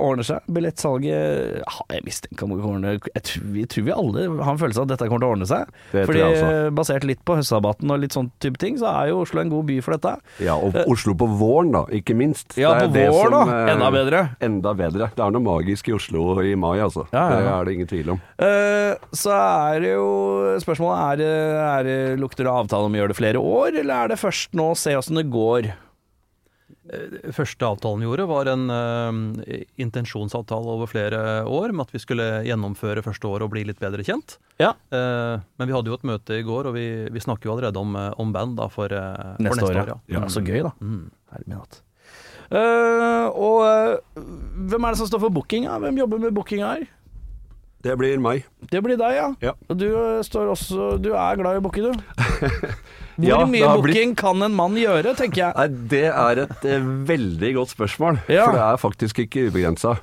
ordner 0.00 0.26
seg, 0.26 0.40
billettsalget 0.50 1.60
ja, 1.60 1.74
Jeg 1.90 2.04
mistenker 2.06 2.44
om 2.48 2.82
det 2.82 3.00
å- 3.00 3.12
jeg 3.14 3.22
tror, 3.28 3.42
Vi 3.54 3.64
tror 3.66 3.84
vi 3.84 3.92
alle 3.92 4.24
har 4.44 4.52
en 4.52 4.58
følelse 4.58 4.78
av 4.78 4.86
at 4.90 4.92
dette 4.98 5.08
kommer 5.08 5.20
til 5.20 5.28
å 5.28 5.32
ordne 5.36 5.46
seg. 5.50 5.68
Det 5.92 6.06
Fordi 6.06 6.18
jeg. 6.22 6.72
Basert 6.74 7.04
litt 7.04 7.24
på 7.24 7.36
høstsabaten 7.38 7.90
og 7.90 8.00
litt 8.00 8.12
sånn 8.16 8.30
type 8.40 8.56
ting, 8.58 8.76
så 8.78 8.86
er 9.02 9.08
jo 9.10 9.20
Oslo 9.22 9.40
en 9.40 9.50
god 9.50 9.66
by 9.66 9.80
for 9.80 9.96
dette. 9.96 10.14
Ja, 10.40 10.54
og 10.56 10.74
Oslo 10.86 11.14
på 11.14 11.26
våren, 11.40 11.72
da, 11.72 11.84
ikke 11.86 12.14
minst. 12.16 12.56
Ja, 12.56 12.74
på 12.80 12.92
det 12.92 13.06
som, 13.12 13.30
da. 13.30 13.42
eh, 13.66 13.74
Enda 13.74 13.90
bedre. 13.90 14.22
Enda 14.40 14.74
bedre. 14.74 15.10
Det 15.14 15.24
er 15.24 15.30
noe 15.30 15.42
magisk 15.42 15.88
i 15.88 15.92
Oslo 15.96 16.38
i 16.40 16.54
mai, 16.54 16.78
altså. 16.78 17.06
Ja, 17.12 17.28
ja. 17.30 17.40
Det 17.40 17.52
er 17.60 17.64
det 17.64 17.74
ingen 17.74 17.86
tvil 17.90 18.10
om. 18.16 18.20
Uh, 18.40 18.94
så 19.12 19.30
er 19.74 19.80
det 19.80 19.92
jo 19.94 20.58
spørsmålet 20.62 20.98
er, 21.12 21.16
det- 21.16 21.30
er 21.70 22.16
Lukter 22.16 22.44
det 22.44 22.52
avtale 22.52 22.84
om 22.86 22.92
å 22.92 22.96
gjøre 23.00 23.08
det 23.14 23.16
flere 23.20 23.36
år, 23.40 23.78
eller 23.80 23.94
er 24.04 24.08
det 24.08 24.18
først 24.18 24.52
nå 24.54 24.70
å 24.72 24.76
se 24.76 24.90
åssen 24.96 25.16
det 25.16 25.30
går? 25.30 25.72
Eh, 26.90 27.32
Første 27.34 27.66
avtalen 27.66 28.02
vi 28.02 28.08
gjorde, 28.08 28.26
var 28.30 28.50
en 28.50 28.64
uh, 28.72 29.52
intensjonsavtale 29.80 30.74
over 30.74 30.90
flere 30.90 31.20
år, 31.46 31.74
med 31.74 31.86
at 31.86 31.94
vi 31.94 32.02
skulle 32.02 32.26
gjennomføre 32.46 33.04
første 33.06 33.30
året 33.30 33.46
og 33.46 33.52
bli 33.54 33.64
litt 33.68 33.80
bedre 33.82 34.04
kjent. 34.06 34.38
Ja. 34.60 34.72
Uh, 34.92 35.38
men 35.60 35.70
vi 35.70 35.76
hadde 35.76 35.92
jo 35.92 35.98
et 35.98 36.08
møte 36.10 36.40
i 36.40 36.46
går, 36.46 36.70
og 36.70 36.76
vi, 36.78 36.86
vi 37.12 37.22
snakker 37.22 37.50
jo 37.50 37.56
allerede 37.56 37.80
om, 37.80 37.94
om 37.94 38.34
band 38.34 38.58
da, 38.58 38.68
for, 38.72 38.92
eh, 38.92 39.34
for 39.36 39.46
Neste, 39.46 39.68
år, 39.68 39.78
ja. 39.78 39.86
ja. 39.94 40.18
ja. 40.18 40.26
Så 40.32 40.42
gøy, 40.44 40.62
da. 40.66 40.74
Mm. 40.82 41.06
Herre 41.34 41.46
min 41.46 41.60
hatt. 41.60 41.82
Eh, 42.50 43.26
og 43.38 44.00
hvem 44.70 44.86
er 44.86 44.96
det 44.96 44.98
som 44.98 45.10
står 45.10 45.22
for 45.28 45.34
bookinga? 45.36 45.76
Hvem 45.84 46.00
jobber 46.02 46.24
med 46.24 46.34
bookinga 46.34 46.72
her? 46.74 46.88
Det 47.80 47.94
blir 47.96 48.18
meg. 48.20 48.44
Det 48.68 48.82
blir 48.84 48.98
deg, 49.00 49.14
ja. 49.16 49.28
Ja. 49.40 49.52
Og 49.70 49.78
du 49.80 49.86
står 50.26 50.50
også 50.52 50.98
Du 51.00 51.14
er 51.14 51.38
glad 51.40 51.56
i 51.56 51.60
å 51.62 51.64
booke, 51.64 51.80
du. 51.80 51.94
Hvor 53.20 53.28
Ja, 53.28 53.44
mye 53.46 53.60
blitt- 53.68 53.82
booking 53.84 54.14
kan 54.16 54.42
en 54.42 54.54
mann 54.56 54.74
gjøre, 54.80 55.14
tenker 55.16 55.44
jeg. 55.46 55.54
Nei, 55.56 55.68
det 55.88 56.04
er 56.10 56.44
et 56.46 56.64
eh, 56.64 56.80
veldig 56.80 57.54
godt 57.54 57.74
spørsmål. 57.76 58.20
Ja. 58.28 58.44
For 58.46 58.52
det 58.56 58.62
er 58.68 58.76
faktisk 58.88 59.18
ikke 59.26 59.48
ubegrensa. 59.50 59.98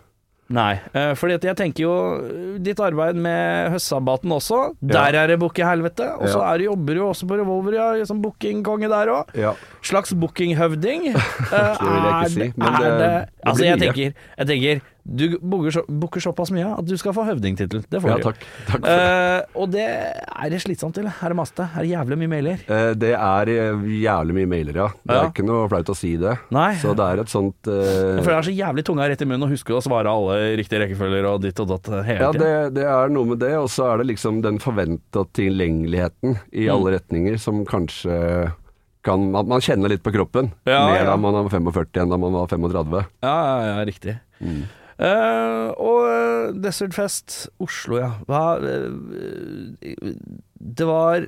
Nei, 0.49 0.77
for 0.93 1.15
fordi 1.19 1.33
at 1.35 1.43
jeg 1.43 1.55
tenker 1.59 1.81
jo 1.83 1.93
eh, 2.23 2.59
Ditt 2.63 2.79
arbeid 2.79 3.17
med 3.19 3.71
høstsabbaten 3.73 4.31
også, 4.31 4.59
der 4.79 5.17
er 5.19 5.27
det 5.27 5.39
bookehelvete. 5.41 6.07
Og 6.21 6.29
så 6.31 6.39
Ja. 6.39 6.53
er 6.53 6.63
jobber 6.69 6.95
du 6.95 7.01
også 7.03 7.27
på 7.27 7.35
Revolver, 7.41 7.73
ja, 7.75 8.05
som 8.07 8.21
bookingkonge 8.23 8.87
der 8.87 9.07
òg. 9.11 9.35
Ja. 9.35 9.51
Slags 9.83 10.13
bookinghøvding. 10.15 11.09
Uh, 11.11 11.19
Det 11.51 11.89
vil 11.91 12.05
jeg 12.07 12.13
ikke 12.15 12.29
si, 12.31 12.53
men 12.55 12.79
det- 12.79 12.99
det 12.99 13.11
det 13.43 13.55
blir 13.55 13.65
jeg 13.65 13.77
mye. 13.77 13.83
tenker, 13.83 14.13
jeg 14.37 14.47
tenker 14.47 14.81
du 15.07 15.37
booker, 15.39 15.71
så, 15.71 15.81
såpass 16.19 16.51
mye 16.51 16.67
at 16.77 16.85
du 16.87 16.95
skal 16.99 17.13
få 17.15 17.23
høvdingtittel. 17.27 17.83
Det 17.89 18.01
får 18.03 18.09
ja, 18.11 18.17
du. 18.19 18.23
takk. 18.27 18.41
takk 18.67 18.81
for 18.81 18.83
det. 18.83 18.95
Uh, 18.97 19.61
og 19.63 19.69
det 19.71 19.85
er 19.87 20.49
det 20.51 20.59
slitsomt, 20.63 20.97
eller? 20.99 21.15
Er 21.23 21.31
det 21.31 21.37
maste? 21.39 21.63
Er 21.71 21.85
det 21.85 21.91
jævlig 21.93 22.17
mye 22.19 22.31
mailer? 22.33 22.63
Uh, 22.67 22.91
Det 22.99 23.13
er 23.15 23.51
eh, 23.53 23.85
jævlig 24.03 24.35
mye 24.39 24.49
mailer, 24.51 24.81
ja. 24.83 24.87
Det 25.03 25.15
Ja. 25.15 25.21
er 25.23 25.31
ikke 25.31 25.45
noe 25.47 25.69
flaut 25.71 25.89
å 25.93 25.95
si 25.95 26.11
det. 26.19 26.35
Nei. 26.51 26.73
Så 26.81 26.91
det 26.97 27.07
er 27.07 27.23
et 27.23 27.31
sånt 27.31 27.71
uh... 27.71 28.19
For 28.21 28.29
det 28.33 28.37
er 28.37 28.47
så 28.49 28.55
jævlig 28.57 28.83
tunga 28.85 29.07
rett 29.07 29.21
i 29.23 29.29
munnen 29.29 29.47
å 29.47 29.51
huske 29.51 29.73
å 29.77 29.81
svare 29.85 30.11
alle 30.11 30.37
i 30.51 30.55
riktige 30.59 30.83
rekkefølger 30.83 31.29
og 31.31 31.41
ditt 31.47 31.59
og 31.63 31.71
datt 31.71 31.87
hele 32.03 32.19
Ja, 32.19 32.31
tiden. 32.35 32.43
det, 32.43 32.81
det 32.81 32.87
er 32.91 33.09
noe 33.15 33.31
med 33.31 33.39
det, 33.43 33.53
og 33.57 33.69
så 33.71 33.91
er 33.93 34.01
det 34.03 34.09
liksom 34.11 34.41
den 34.43 34.59
forventa 34.59 35.23
tilgjengeligheten 35.37 36.37
i 36.51 36.67
Mm. 36.67 36.73
alle 36.75 36.97
retninger 36.99 37.37
som 37.39 37.63
kanskje 37.65 38.51
kan 39.07 39.31
Man, 39.31 39.47
man 39.47 39.61
kjenner 39.63 39.87
litt 39.87 40.03
på 40.03 40.11
kroppen. 40.11 40.49
Ja, 40.67 40.81
mer 40.89 41.05
da 41.07 41.15
man 41.15 41.31
var 41.37 41.47
45 41.53 42.01
enn 42.01 42.09
da 42.11 42.17
man 42.19 42.33
var 42.35 42.47
35. 42.51 43.05
Ja, 43.23 43.35
ja, 43.47 43.61
ja, 43.77 43.85
riktig. 43.87 44.17
Eh, 44.97 45.67
og 45.77 46.05
eh, 46.09 46.53
Desert 46.57 46.95
Fest 46.97 47.35
Oslo, 47.61 47.99
ja. 48.01 48.11
Hva 48.25 48.57
uh, 48.57 48.95
Det 50.57 50.87
var 50.89 51.27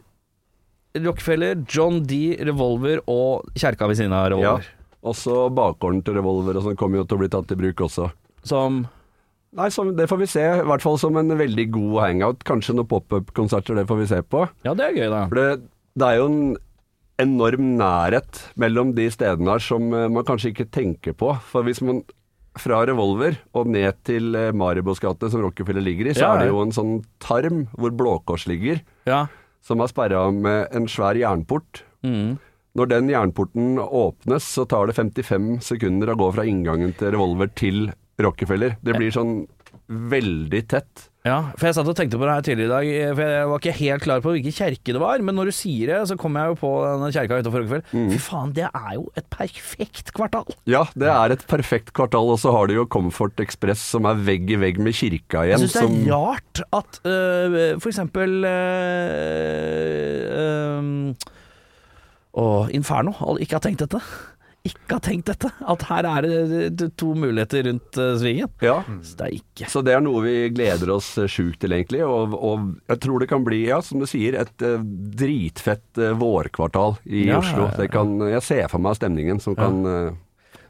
Rockefeller, 0.98 1.60
John 1.70 2.02
D. 2.10 2.34
Revolver 2.42 3.04
og 3.06 3.52
kjerka 3.54 3.90
ved 3.92 4.00
siden 4.00 4.16
av 4.16 4.32
Ja. 4.32 4.34
Revolver. 4.34 4.72
Også 5.10 5.36
bakgården 5.56 6.02
til 6.04 6.18
Revolver 6.18 6.58
og 6.60 6.66
sånn 6.66 6.80
kommer 6.80 7.00
jo 7.00 7.06
til 7.08 7.20
å 7.20 7.22
bli 7.22 7.30
tatt 7.32 7.54
i 7.54 7.60
bruk 7.60 7.86
også. 7.86 8.10
Som 8.44 8.88
Nei, 9.56 9.66
så 9.74 9.82
Det 9.98 10.06
får 10.06 10.20
vi 10.22 10.26
se. 10.30 10.44
I 10.46 10.66
hvert 10.68 10.84
fall 10.84 11.00
som 11.02 11.16
en 11.18 11.34
veldig 11.34 11.64
god 11.74 11.96
hangout. 12.04 12.44
Kanskje 12.46 12.76
noen 12.78 12.90
pop-up-konserter, 12.90 13.80
det 13.80 13.88
får 13.90 13.98
vi 13.98 14.10
se 14.12 14.20
på. 14.22 14.44
Ja, 14.62 14.76
det 14.78 14.86
er 14.86 14.98
gøy, 14.98 15.08
da. 15.10 15.22
For 15.32 15.40
det, 15.40 15.48
det 15.98 16.06
er 16.06 16.20
jo 16.20 16.28
en 16.30 16.44
enorm 17.20 17.72
nærhet 17.80 18.44
mellom 18.62 18.94
de 18.94 19.08
stedene 19.10 19.56
her 19.56 19.64
som 19.64 19.90
man 19.90 20.28
kanskje 20.28 20.52
ikke 20.54 20.70
tenker 20.70 21.18
på. 21.18 21.32
For 21.50 21.66
hvis 21.66 21.82
man 21.82 22.04
fra 22.62 22.82
Revolver 22.90 23.38
og 23.58 23.68
ned 23.72 23.98
til 24.08 24.36
eh, 24.38 24.52
Maribos 24.56 25.00
gate, 25.04 25.30
som 25.32 25.42
Rockefeller 25.46 25.84
ligger 25.86 26.10
i, 26.12 26.14
så 26.18 26.26
Ja, 26.28 26.34
er 26.36 26.46
det 26.46 26.52
jo 26.54 26.62
en 26.64 26.76
sånn 26.76 26.94
tarm 27.24 27.64
hvor 27.78 27.92
Blå 27.96 28.18
Kors 28.28 28.46
ligger, 28.50 28.82
Ja. 29.10 29.26
som 29.62 29.82
er 29.82 29.88
sperra 29.92 30.28
med 30.32 30.68
en 30.76 30.88
svær 30.88 31.18
jernport. 31.20 31.84
Mm. 32.04 32.38
Når 32.78 32.88
den 32.92 33.10
jernporten 33.10 33.80
åpnes, 33.82 34.46
så 34.46 34.68
tar 34.70 34.88
det 34.88 34.96
55 34.96 35.58
sekunder 35.66 36.14
å 36.14 36.18
gå 36.20 36.28
fra 36.36 36.46
inngangen 36.48 36.94
til 36.96 37.12
Revolver 37.16 37.50
til 37.58 37.90
Rockefeller. 38.22 38.78
Det 38.84 38.96
blir 38.96 39.12
sånn 39.12 39.48
veldig 39.90 40.62
tett. 40.70 41.10
Ja, 41.28 41.52
for 41.60 41.68
jeg 41.68 41.76
satt 41.76 41.90
og 41.92 41.98
tenkte 42.00 42.16
på 42.16 42.24
det 42.24 42.32
her 42.32 42.44
tidligere 42.48 42.64
i 42.64 42.72
dag, 42.72 42.90
eh, 42.96 43.10
for 43.18 43.22
jeg 43.28 43.48
var 43.52 43.60
ikke 43.60 43.74
helt 43.76 44.04
klar 44.06 44.22
på 44.24 44.32
hvilken 44.32 44.54
kjerke 44.56 44.94
det 44.96 45.02
var, 45.04 45.20
men 45.28 45.36
når 45.36 45.50
du 45.50 45.56
sier 45.58 45.90
det, 45.92 45.98
så 46.08 46.16
kommer 46.16 46.46
jeg 46.46 46.54
jo 46.54 46.60
på 46.62 46.70
denne 46.86 47.10
kjerka 47.12 47.40
utenfor 47.42 47.60
Rockefeller. 47.66 47.84
Mm. 47.92 48.06
Fy 48.14 48.20
faen, 48.24 48.54
det 48.56 48.64
er 48.70 48.94
jo 48.96 49.04
et 49.20 49.28
perfekt 49.36 50.14
kvartal! 50.16 50.48
Ja, 50.72 50.86
det 50.96 51.10
er 51.12 51.36
et 51.36 51.44
perfekt 51.52 51.92
kvartal, 52.00 52.32
og 52.32 52.40
så 52.40 52.54
har 52.56 52.72
du 52.72 52.78
jo 52.78 52.86
Comfort 52.88 53.44
Express 53.44 53.84
som 53.98 54.08
er 54.08 54.16
vegg 54.30 54.48
i 54.56 54.62
vegg 54.64 54.80
med 54.80 54.96
kirka 54.96 55.44
igjen. 55.44 55.60
Jeg 55.60 55.68
syns 55.68 55.76
det 55.76 55.84
er 55.84 55.92
som- 55.92 56.08
rart 56.16 56.64
at 56.80 57.02
øh, 57.04 57.80
for 57.84 57.92
eksempel 57.92 58.40
øh, 58.48 60.24
øh, 60.40 61.14
Å, 62.40 62.48
Inferno 62.78 63.12
ikke 63.44 63.58
har 63.58 63.64
tenkt 63.68 63.84
dette. 63.84 64.00
Ikke 64.68 64.98
har 64.98 65.00
tenkt 65.06 65.30
dette. 65.30 65.50
At 65.72 65.84
her 65.88 66.06
er 66.10 66.26
det 66.26 66.76
det- 66.78 66.90
to 67.00 67.14
muligheter 67.16 67.64
rundt 67.70 67.98
øh, 67.98 68.18
svingen. 68.20 68.50
Ja, 68.62 68.82
ikke 69.32 69.70
så 69.72 69.82
det 69.86 69.94
er 69.96 70.02
noe 70.04 70.22
vi 70.26 70.34
gleder 70.52 70.92
oss 70.98 71.14
eh, 71.18 71.30
sjukt 71.32 71.62
til, 71.64 71.72
egentlig. 71.72 72.02
Og, 72.04 72.36
og 72.36 72.66
jeg 72.92 73.00
tror 73.00 73.20
det 73.24 73.30
kan 73.32 73.46
bli, 73.46 73.62
ja, 73.70 73.80
som 73.82 74.00
du 74.04 74.06
sier, 74.10 74.36
et 74.42 74.62
eh, 74.68 74.84
dritfett 75.16 75.98
eh, 75.98 76.12
vårkvartal 76.20 76.98
i 77.08 77.30
Ja, 77.30 77.40
Oslo. 77.40 77.70
Det 77.78 77.88
kan, 77.94 78.18
jeg 78.28 78.44
ser 78.44 78.68
for 78.68 78.84
meg 78.84 79.00
stemningen 79.00 79.40
som 79.40 79.56
kan 79.56 79.80
eh, 79.88 80.12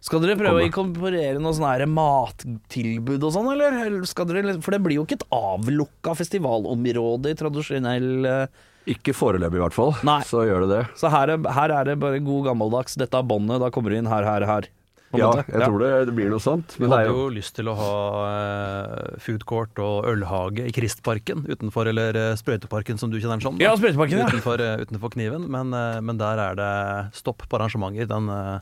Skal 0.05 0.22
dere 0.24 0.38
prøve 0.39 0.62
å 0.62 0.67
inkorporere 0.67 1.41
noe 1.41 1.58
sånn 1.58 1.89
mattilbud 1.91 3.25
og 3.25 3.34
sånn, 3.36 3.50
eller? 3.55 3.81
Eller 3.88 4.05
skal 4.08 4.29
dere, 4.29 4.60
for 4.62 4.72
det 4.77 4.84
blir 4.86 5.01
jo 5.01 5.08
ikke 5.08 5.17
et 5.17 5.29
avlukka 5.34 6.13
festivalområde 6.15 7.34
i 7.34 7.39
tradisjonell 7.41 8.12
øh, 8.29 8.67
Ikke 8.88 9.13
foreløpig, 9.13 9.59
i 9.59 9.63
hvert 9.63 9.75
fall. 9.75 9.93
Nei. 10.07 10.21
Så 10.25 10.45
gjør 10.48 10.65
det 10.65 10.69
det. 10.71 10.83
Så 10.98 11.12
her 11.12 11.36
er, 11.36 11.38
her 11.53 11.74
er 11.75 11.86
det 11.91 12.00
bare 12.00 12.19
god 12.24 12.45
gammeldags 12.51 12.95
'dette 12.98 13.17
er 13.17 13.24
båndet', 13.27 13.59
da 13.59 13.69
kommer 13.69 13.91
du 13.91 13.98
inn 14.00 14.07
her, 14.07 14.24
her, 14.24 14.45
her. 14.48 14.69
Ja, 15.09 15.31
måte. 15.31 15.45
jeg 15.50 15.65
tror 15.65 15.79
det, 15.81 16.05
det 16.05 16.13
blir 16.13 16.29
noe 16.29 16.39
sånt. 16.39 16.75
Vi 16.77 16.86
hadde 16.86 17.09
jo 17.09 17.24
jo 17.25 17.29
lyst 17.33 17.55
til 17.57 17.65
å 17.65 17.74
ha 17.74 17.93
uh, 18.29 19.17
food 19.17 19.41
court 19.50 19.79
og 19.81 20.05
ølhage 20.05 20.67
i 20.69 20.71
Kristparken 20.71 21.48
utenfor, 21.50 21.89
eller 21.89 22.13
uh, 22.13 22.36
Sprøyteparken 22.38 23.01
som 23.01 23.09
du 23.09 23.17
kjenner 23.17 23.39
den 23.39 23.41
som. 23.41 23.57
Ja, 23.57 23.74
Sprøyteparken, 23.74 24.21
ja. 24.21 24.27
Utenfor, 24.29 24.62
uh, 24.62 24.77
utenfor 24.86 25.09
Kniven, 25.15 25.50
men, 25.50 25.74
uh, 25.74 25.98
men 26.05 26.21
der 26.21 26.38
er 26.38 26.59
det 26.62 26.74
stopp 27.17 27.41
på 27.50 27.57
arrangementer. 27.57 28.05
Den 28.05 28.29
eh, 28.29 28.59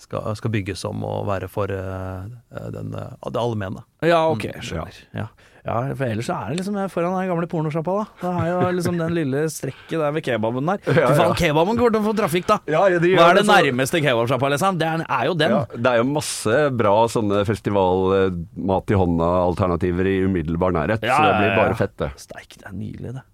skal, 0.00 0.36
skal 0.36 0.52
bygges 0.54 0.84
om 0.88 1.04
og 1.04 1.26
være 1.28 1.48
for 1.52 1.70
eh, 1.72 2.28
den, 2.72 2.94
eh, 2.96 3.30
det 3.30 3.40
allmenne. 3.40 3.84
Ja, 4.00 4.22
ok, 4.32 4.46
Mm, 4.50 4.64
skjønner. 4.64 5.00
Ja. 5.16 5.26
Ja, 5.66 5.74
for 5.92 6.06
ellers 6.06 6.26
så 6.30 6.36
er 6.40 6.52
det 6.54 6.60
liksom 6.62 6.76
foran 6.92 7.16
den 7.18 7.28
gamle 7.28 7.48
pornosjappa, 7.50 7.94
da. 8.00 8.04
Det 8.22 8.30
er 8.44 8.50
jo 8.50 8.70
liksom 8.78 8.96
den 9.00 9.12
lille 9.16 9.42
strekket 9.52 9.96
der 10.00 10.14
ved 10.16 10.24
kebaben 10.24 10.70
der. 10.72 10.80
Ja, 10.88 11.00
Ja, 11.00 11.10
faen, 11.18 11.34
kebaben 11.36 11.76
kommer 11.80 11.92
til 11.94 12.00
å 12.00 12.06
få 12.06 12.14
trafikk, 12.16 12.46
da! 12.48 12.58
Ja, 12.70 12.82
de 13.02 13.12
Hva 13.16 13.26
er 13.32 13.40
det 13.40 13.46
nærmeste 13.48 14.00
kebabsjappa, 14.04 14.50
liksom? 14.54 14.78
Det 14.80 14.88
er, 14.88 15.04
er 15.04 15.26
jo 15.28 15.34
den. 15.36 15.56
Ja, 15.56 15.62
det 15.76 15.92
er 15.92 16.00
jo 16.00 16.06
masse 16.08 16.56
bra 16.80 16.94
sånne 17.12 17.42
festival-mat 17.48 18.94
i 18.94 18.98
hånda-alternativer 19.02 20.08
i 20.10 20.16
umiddelbar 20.26 20.72
nærhet. 20.76 21.04
Ja, 21.04 21.18
så 21.18 21.28
det 21.28 21.36
blir 21.42 21.56
bare 21.58 21.76
fett, 21.78 21.96
det. 22.00 22.10
Steik, 22.20 22.56
det 22.56 22.66
er 22.70 22.76
nydelig, 22.76 23.14
det. 23.18 23.26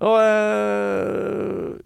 Og 0.00 0.16
øh, 0.22 1.78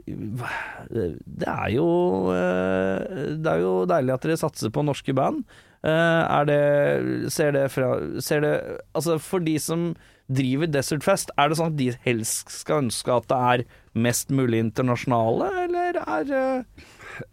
det 0.89 1.49
er 1.49 1.69
jo 1.75 1.89
øh, 2.33 3.35
Det 3.37 3.51
er 3.53 3.61
jo 3.61 3.73
deilig 3.89 4.15
at 4.15 4.25
dere 4.25 4.41
satser 4.41 4.73
på 4.73 4.85
norske 4.87 5.15
band. 5.15 5.45
Uh, 5.79 6.27
er 6.27 6.47
det 6.49 7.31
Ser 7.31 7.53
det 7.55 7.69
Ser 7.71 8.41
det 8.43 8.55
Altså, 8.97 9.19
for 9.23 9.39
de 9.39 9.59
som 9.63 9.93
driver 10.29 10.67
Desert 10.67 11.05
Fest, 11.07 11.31
er 11.39 11.49
det 11.49 11.57
sånn 11.57 11.71
at 11.71 11.79
de 11.79 11.93
helst 12.05 12.51
skal 12.53 12.83
ønske 12.83 13.15
at 13.15 13.29
det 13.31 13.39
er 13.39 13.63
mest 13.97 14.33
mulig 14.35 14.59
internasjonale, 14.61 15.47
eller 15.63 16.01
er 16.03 16.33
uh, 16.35 16.83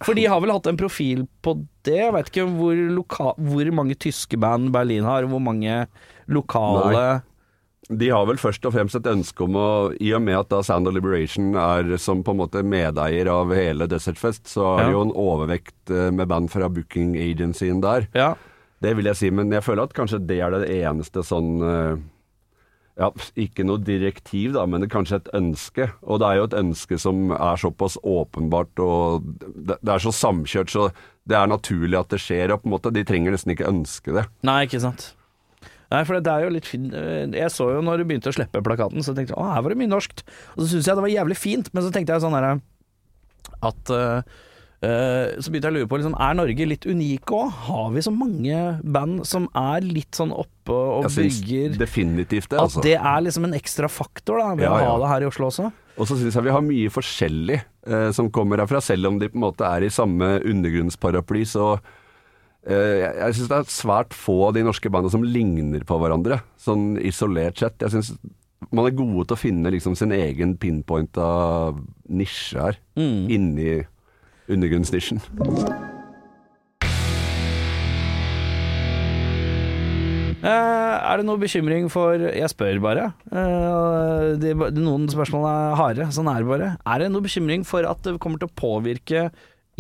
For 0.06 0.16
de 0.16 0.28
har 0.30 0.40
vel 0.44 0.54
hatt 0.54 0.70
en 0.72 0.80
profil 0.80 1.26
på 1.44 1.58
det? 1.84 1.98
Jeg 2.06 2.14
vet 2.16 2.30
ikke 2.32 2.46
hvor, 2.54 2.84
loka 3.00 3.34
hvor 3.36 3.72
mange 3.76 3.98
tyske 4.00 4.40
band 4.40 4.72
Berlin 4.76 5.04
har, 5.10 5.28
hvor 5.28 5.44
mange 5.44 5.82
lokale 6.32 6.94
Nei. 6.94 7.10
De 7.90 8.08
har 8.10 8.26
vel 8.26 8.40
først 8.42 8.66
og 8.66 8.74
fremst 8.74 8.96
et 8.98 9.06
ønske 9.12 9.44
om 9.46 9.58
å 9.62 9.66
I 10.02 10.14
og 10.18 10.24
med 10.26 10.40
at 10.40 10.50
da 10.50 10.62
Sound 10.66 10.88
of 10.90 10.96
Liberation 10.96 11.52
er 11.60 11.98
som 12.02 12.24
på 12.26 12.34
en 12.34 12.40
måte 12.42 12.64
medeier 12.66 13.30
av 13.30 13.52
hele 13.54 13.86
Desert 13.92 14.18
Fest, 14.18 14.48
så 14.50 14.64
er 14.74 14.80
Ja. 14.80 14.86
det 14.88 14.96
jo 14.96 15.02
en 15.06 15.14
overvekt 15.14 15.92
eh, 15.94 16.10
med 16.12 16.28
band 16.28 16.50
fra 16.50 16.68
booking 16.70 17.14
agencyen 17.16 17.82
der. 17.86 18.08
Ja. 18.18 18.34
Det 18.82 18.96
vil 18.98 19.06
jeg 19.06 19.16
si, 19.16 19.30
men 19.30 19.52
jeg 19.54 19.62
føler 19.64 19.84
at 19.86 19.94
kanskje 19.94 20.20
det 20.26 20.40
er 20.42 20.52
det 20.52 20.70
eneste 20.82 21.22
sånn 21.24 21.62
eh, 21.62 21.98
ja, 22.98 23.10
ikke 23.36 23.66
noe 23.68 23.78
direktiv, 23.84 24.54
da, 24.56 24.66
men 24.66 24.80
det 24.82 24.88
er 24.90 24.96
kanskje 24.96 25.18
et 25.20 25.30
ønske. 25.36 25.90
Og 26.08 26.20
det 26.22 26.28
er 26.30 26.38
jo 26.40 26.44
et 26.48 26.54
ønske 26.62 26.98
som 26.98 27.32
er 27.36 27.60
såpass 27.60 27.98
åpenbart, 28.02 28.80
og 28.80 29.26
det, 29.44 29.78
det 29.84 29.94
er 29.94 30.00
så 30.00 30.14
samkjørt, 30.16 30.72
så 30.72 30.90
det 31.28 31.36
er 31.36 31.50
naturlig 31.52 32.00
at 32.00 32.10
det 32.10 32.22
skjer. 32.24 32.54
Og 32.56 32.62
på 32.64 32.70
en 32.70 32.76
måte, 32.78 32.94
de 32.96 33.04
trenger 33.04 33.36
nesten 33.36 33.52
ikke 33.52 33.68
ønske 33.68 34.16
det. 34.16 34.26
Nei, 34.48 34.62
ikke 34.66 34.80
sant. 34.80 35.10
Nei, 35.94 36.02
for 36.08 36.18
det 36.18 36.32
er 36.32 36.46
jo 36.48 36.54
litt 36.56 36.66
fint 36.66 36.94
Jeg 37.38 37.52
så 37.54 37.68
jo 37.76 37.84
når 37.86 38.02
du 38.02 38.08
begynte 38.10 38.32
å 38.32 38.36
slippe 38.36 38.64
plakaten, 38.66 39.04
så 39.06 39.14
tenkte 39.14 39.36
jeg 39.36 39.42
å, 39.42 39.46
her 39.52 39.62
var 39.62 39.74
det 39.74 39.80
mye 39.84 39.92
norskt. 39.92 40.26
Og 40.56 40.64
så 40.64 40.72
syntes 40.72 40.90
jeg 40.90 40.98
det 40.98 41.06
var 41.06 41.14
jævlig 41.14 41.38
fint, 41.38 41.70
men 41.76 41.86
så 41.86 41.94
tenkte 41.94 42.16
jeg 42.16 42.26
sånn 42.26 42.38
herre 42.38 42.58
at 43.66 43.92
uh, 43.94 44.20
uh, 44.82 45.28
Så 45.38 45.52
begynte 45.52 45.70
jeg 45.70 45.74
å 45.74 45.78
lure 45.78 45.90
på 45.90 46.00
liksom, 46.02 46.16
Er 46.18 46.38
Norge 46.38 46.68
litt 46.68 46.88
unike 46.90 47.38
òg? 47.38 47.54
Har 47.68 47.88
vi 47.94 48.04
så 48.06 48.14
mange 48.14 48.62
band 48.82 49.24
som 49.30 49.48
er 49.60 49.86
litt 49.86 50.18
sånn 50.18 50.34
oppe 50.36 50.76
og 50.76 51.08
Jeg 51.08 51.30
bygger 51.30 51.80
definitivt 51.80 52.50
det, 52.50 52.58
At 52.58 52.68
altså. 52.68 52.84
det 52.86 52.98
er 52.98 53.26
liksom 53.26 53.50
en 53.50 53.58
ekstra 53.58 53.90
faktor 53.92 54.42
da 54.42 54.54
ved 54.58 54.68
Ja, 54.68 54.74
å 54.74 54.96
ha 54.96 54.96
det 55.04 55.12
her 55.14 55.28
i 55.28 55.30
Oslo 55.30 55.52
også? 55.52 55.70
Og 55.96 56.10
så 56.10 56.18
syns 56.20 56.36
jeg 56.36 56.44
vi 56.44 56.52
har 56.52 56.64
mye 56.66 56.92
forskjellig 56.92 57.60
eh, 57.62 58.10
som 58.16 58.28
kommer 58.34 58.60
herfra, 58.60 58.82
selv 58.84 59.08
om 59.08 59.20
de 59.22 59.30
på 59.32 59.38
en 59.40 59.46
måte 59.46 59.64
er 59.64 59.86
i 59.86 59.94
samme 59.94 60.42
undergrunnsparaply. 60.44 61.46
Så 61.48 61.70
eh, 61.78 61.86
Jeg, 62.66 63.12
jeg 63.20 63.36
syns 63.38 63.50
det 63.52 63.58
er 63.60 63.70
svært 63.70 64.16
få 64.18 64.40
av 64.48 64.56
de 64.58 64.64
norske 64.66 64.90
bandene 64.90 65.14
som 65.14 65.26
ligner 65.26 65.84
på 65.86 66.00
hverandre, 66.02 66.40
sånn 66.58 66.96
isolert 66.98 67.62
sett. 67.62 67.78
Jeg 67.86 67.94
syns 67.94 68.16
man 68.74 68.88
er 68.88 68.96
gode 68.98 69.28
til 69.30 69.36
å 69.36 69.38
finne 69.38 69.70
liksom 69.76 69.94
sin 70.00 70.14
egen 70.16 70.56
pinpointa 70.58 71.28
nisje 72.10 72.58
her, 72.64 72.80
Mm. 72.98 73.30
inni 73.30 73.86
undergrunnsnisjen. 74.50 75.22
Uh, 80.46 80.98
er 81.10 81.18
det 81.18 81.26
noe 81.26 81.42
bekymring 81.42 81.88
for 81.90 82.22
Jeg 82.22 82.50
spør 82.52 82.78
bare. 82.84 83.06
Eh, 83.34 84.26
de, 84.38 84.52
noen 84.78 85.08
spørsmål 85.10 85.46
er 85.50 85.78
harde. 85.80 86.06
Sånn 86.14 86.30
er 86.30 86.44
det 86.44 86.50
bare. 86.52 86.68
Er 86.86 87.02
det 87.02 87.08
noe 87.14 87.26
bekymring 87.26 87.64
for 87.66 87.88
at 87.90 88.04
det 88.06 88.18
kommer 88.22 88.42
til 88.42 88.52
å 88.52 88.58
påvirke 88.60 89.24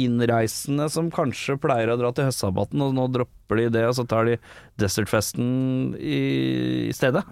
innreisende 0.01 0.89
som 0.91 1.07
kanskje 1.13 1.55
pleier 1.61 1.91
å 1.93 1.97
dra 1.99 2.11
til 2.15 2.27
høstsabbaten, 2.27 2.81
og 2.83 2.93
nå 2.97 3.07
dropper 3.13 3.61
de 3.61 3.69
det, 3.77 3.85
og 3.87 3.95
så 3.95 4.05
tar 4.09 4.27
de 4.27 4.37
Desertfesten 4.81 5.95
i, 5.99 6.21
i 6.89 6.93
stedet? 6.95 7.23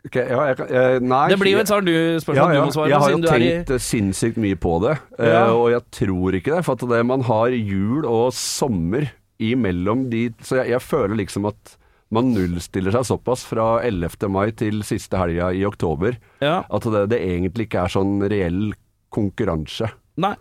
Ok, 0.00 0.16
ja, 0.16 0.38
jeg, 0.48 0.56
jeg, 0.72 1.00
nei, 1.04 1.24
Det 1.28 1.36
blir 1.42 1.52
jo 1.58 1.60
et 1.60 1.68
sånn 1.68 1.84
du 1.84 1.92
spørsmål 2.24 2.54
du 2.56 2.60
må 2.64 2.72
svare 2.72 2.88
jeg 2.88 3.02
har 3.02 3.12
jo 3.12 3.18
tenkt 3.26 3.72
i 3.72 3.74
eh, 3.76 3.82
sinnssykt 3.84 4.38
mye 4.40 4.56
på 4.60 4.78
det, 4.86 4.94
eh, 5.18 5.28
Ja. 5.34 5.42
og 5.52 5.66
jeg 5.74 5.82
tror 5.98 6.36
ikke 6.38 6.54
det. 6.56 6.62
For 6.64 6.78
at 6.78 6.84
det, 6.94 7.00
man 7.08 7.24
har 7.28 7.52
jul 7.52 8.06
og 8.08 8.30
sommer 8.36 9.10
imellom 9.40 10.06
de 10.12 10.26
Så 10.44 10.58
jeg, 10.60 10.72
jeg 10.74 10.84
føler 10.84 11.16
liksom 11.20 11.48
at 11.48 11.76
man 12.12 12.32
nullstiller 12.34 12.90
seg 12.96 13.04
såpass 13.06 13.44
fra 13.46 13.66
11. 13.86 14.26
mai 14.32 14.48
til 14.58 14.80
siste 14.88 15.20
helga 15.20 15.52
i 15.54 15.62
oktober 15.68 16.16
Ja. 16.42 16.62
at 16.68 16.88
det, 16.96 17.04
det 17.12 17.20
egentlig 17.22 17.68
ikke 17.68 17.84
er 17.84 17.92
sånn 17.92 18.16
reell 18.28 18.72
konkurranse. 19.14 19.92
Nei, 20.20 20.32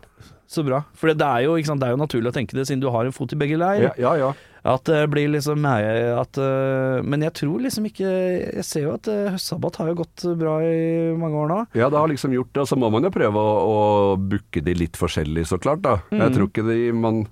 så 0.50 0.64
bra. 0.66 0.82
For 0.98 1.12
det 1.14 1.26
er, 1.26 1.46
jo, 1.46 1.58
sant, 1.62 1.82
det 1.82 1.90
er 1.90 1.94
jo 1.94 2.02
naturlig 2.02 2.32
å 2.32 2.36
tenke 2.36 2.58
det, 2.58 2.66
siden 2.66 2.82
du 2.82 2.90
har 2.90 3.06
en 3.06 3.14
fot 3.14 3.36
i 3.36 3.38
begge 3.38 3.60
leir. 3.62 3.90
Ja, 3.90 3.94
ja. 4.02 4.14
ja. 4.18 4.30
At 4.68 4.90
det 4.90 5.04
blir 5.14 5.30
liksom 5.32 5.64
at, 5.64 6.36
eh, 6.36 6.98
Men 7.08 7.22
jeg 7.24 7.32
tror 7.38 7.62
liksom 7.64 7.86
ikke 7.88 8.10
Jeg 8.10 8.66
ser 8.68 8.82
jo 8.84 8.96
at 8.98 9.08
uh, 9.08 9.30
høstsabbat 9.32 9.78
har 9.80 9.88
jo 9.88 10.00
gått 10.02 10.26
bra 10.36 10.58
i 10.68 11.14
mange 11.16 11.40
år 11.40 11.48
nå. 11.48 11.60
Ja, 11.80 11.88
det 11.88 12.02
har 12.02 12.12
liksom 12.12 12.36
gjort 12.36 12.52
det. 12.58 12.66
Så 12.68 12.76
må 12.76 12.90
man 12.92 13.08
jo 13.08 13.14
prøve 13.14 13.40
å, 13.40 13.54
å 13.70 13.78
booke 14.20 14.64
de 14.66 14.76
litt 14.76 15.00
forskjellig, 15.00 15.46
så 15.48 15.62
klart. 15.62 15.86
da. 15.86 16.02
Mm. 16.12 16.20
Jeg 16.26 16.36
tror 16.36 16.52
ikke 16.52 16.68
de 16.68 16.80
man, 16.92 17.24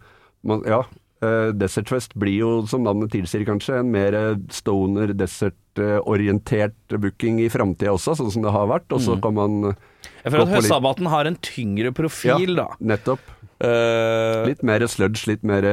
man 0.47 0.63
Ja. 0.67 0.86
Eh, 1.21 1.51
Desert 1.57 1.89
Fest 1.89 2.13
blir 2.19 2.38
jo, 2.39 2.50
som 2.67 2.83
navnet 2.86 3.12
tilsier 3.13 3.45
kanskje, 3.47 3.79
en 3.81 3.91
mer 3.91 4.13
stoner, 4.53 5.13
desert-orientert 5.17 6.97
booking 7.00 7.39
i 7.43 7.50
framtida 7.53 7.93
også, 7.95 8.15
sånn 8.19 8.31
som 8.33 8.43
det 8.45 8.51
har 8.53 8.67
vært. 8.67 8.91
Og 8.93 9.00
så 9.01 9.15
Mm. 9.17 9.21
kan 9.21 9.33
man 9.33 9.75
Jeg 10.24 10.31
føler 10.33 10.41
at 10.47 10.53
høstsabbaten 10.57 11.07
har 11.07 11.25
en 11.25 11.36
tyngre 11.38 11.91
profil, 11.93 12.55
da. 12.55 12.67
nettopp 12.81 13.19
Uh, 13.57 14.45
litt 14.45 14.62
mer 14.62 14.83
sludge, 14.86 15.25
litt 15.25 15.41
mer 15.41 15.63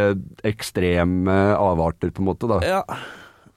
ekstreme 0.42 1.34
avarter, 1.52 2.08
på 2.10 2.22
en 2.22 2.28
måte. 2.30 2.48
da. 2.48 2.60
ja. 2.64 2.80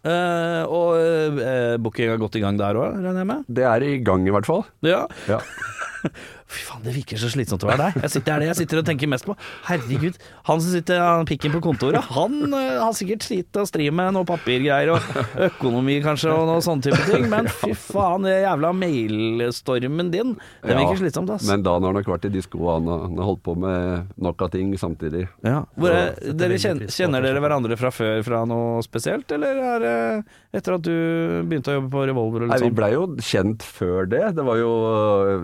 Uh, 0.03 0.63
og 0.67 1.39
uh, 1.39 1.77
booking 1.79 2.09
har 2.11 2.17
gått 2.19 2.35
i 2.35 2.41
gang 2.43 2.57
der 2.59 2.75
òg, 2.75 2.93
regner 2.99 3.21
jeg 3.23 3.27
med? 3.29 3.45
Det 3.47 3.63
er 3.63 3.81
i 3.87 3.97
gang, 4.03 4.27
i 4.27 4.31
hvert 4.35 4.45
fall. 4.45 4.65
Ja. 4.83 5.05
Ja. 5.31 5.39
Fy 6.47 6.61
faen, 6.63 6.83
det 6.85 6.93
virker 6.95 7.19
så 7.19 7.27
slitsomt 7.27 7.63
å 7.65 7.67
være 7.67 7.89
deg. 7.89 8.01
Jeg 8.05 8.11
sitter, 8.13 8.25
det 8.27 8.33
er 8.33 8.39
det 8.39 8.47
jeg 8.47 8.57
sitter 8.61 8.79
og 8.79 8.85
tenker 8.87 9.09
mest 9.11 9.25
på. 9.27 9.33
Herregud, 9.67 10.15
han 10.47 10.61
som 10.63 10.71
sitter 10.71 11.01
han 11.03 11.25
pikken 11.27 11.51
på 11.51 11.59
kontoret, 11.65 12.05
han 12.15 12.37
uh, 12.53 12.79
har 12.85 12.93
sikkert 12.95 13.25
slitt 13.27 13.59
og 13.59 13.67
stri 13.67 13.89
med 13.91 14.13
noe 14.15 14.23
papirgreier 14.29 14.93
og 14.95 15.01
økonomi 15.49 15.97
kanskje 16.05 16.31
og 16.31 16.45
noe 16.47 16.63
sånne 16.63 16.87
type 16.87 17.01
ting, 17.09 17.27
men 17.31 17.49
fy 17.51 17.73
faen, 17.75 18.23
den 18.23 18.45
jævla 18.45 18.71
mailstormen 18.79 20.11
din, 20.13 20.33
den 20.63 20.71
Ja, 20.71 20.79
virker 20.79 21.01
slitsomt, 21.01 21.29
ass. 21.35 21.47
Men 21.49 21.63
da 21.65 21.75
har 21.75 21.83
han 21.83 21.97
nok 21.99 22.09
vært 22.13 22.27
i 22.29 22.33
disko, 22.33 22.61
han 22.71 22.87
har- 22.87 23.25
holdt 23.27 23.43
på 23.43 23.55
med 23.59 24.07
nok 24.23 24.41
av 24.47 24.51
ting 24.51 24.71
samtidig. 24.77 25.27
Ja. 25.43 25.65
Hvor 25.77 25.91
er, 25.91 26.13
Så 26.21 26.33
dere 26.37 26.57
kjenner, 26.61 26.87
kjenner 26.87 27.21
dere 27.21 27.41
hverandre 27.43 27.77
fra 27.77 27.91
før 27.91 28.23
fra 28.23 28.45
noe 28.47 28.81
spesielt, 28.85 29.31
eller 29.31 29.59
er 29.75 29.79
det 29.83 30.25
etter 30.57 30.73
at 30.77 30.81
du 30.81 31.43
begynte 31.47 31.71
å 31.73 31.77
jobbe 31.81 31.91
på 31.91 32.05
Revolver 32.07 32.45
eller 32.45 32.55
Nei, 32.55 32.61
vi 32.63 32.69
sånn? 32.71 32.75
blei 32.79 32.91
jo 32.93 33.05
kjent 33.19 33.63
før 33.63 34.07
det. 34.09 34.23
det 34.37 34.43
var 34.47 34.57
jo, 34.57 34.71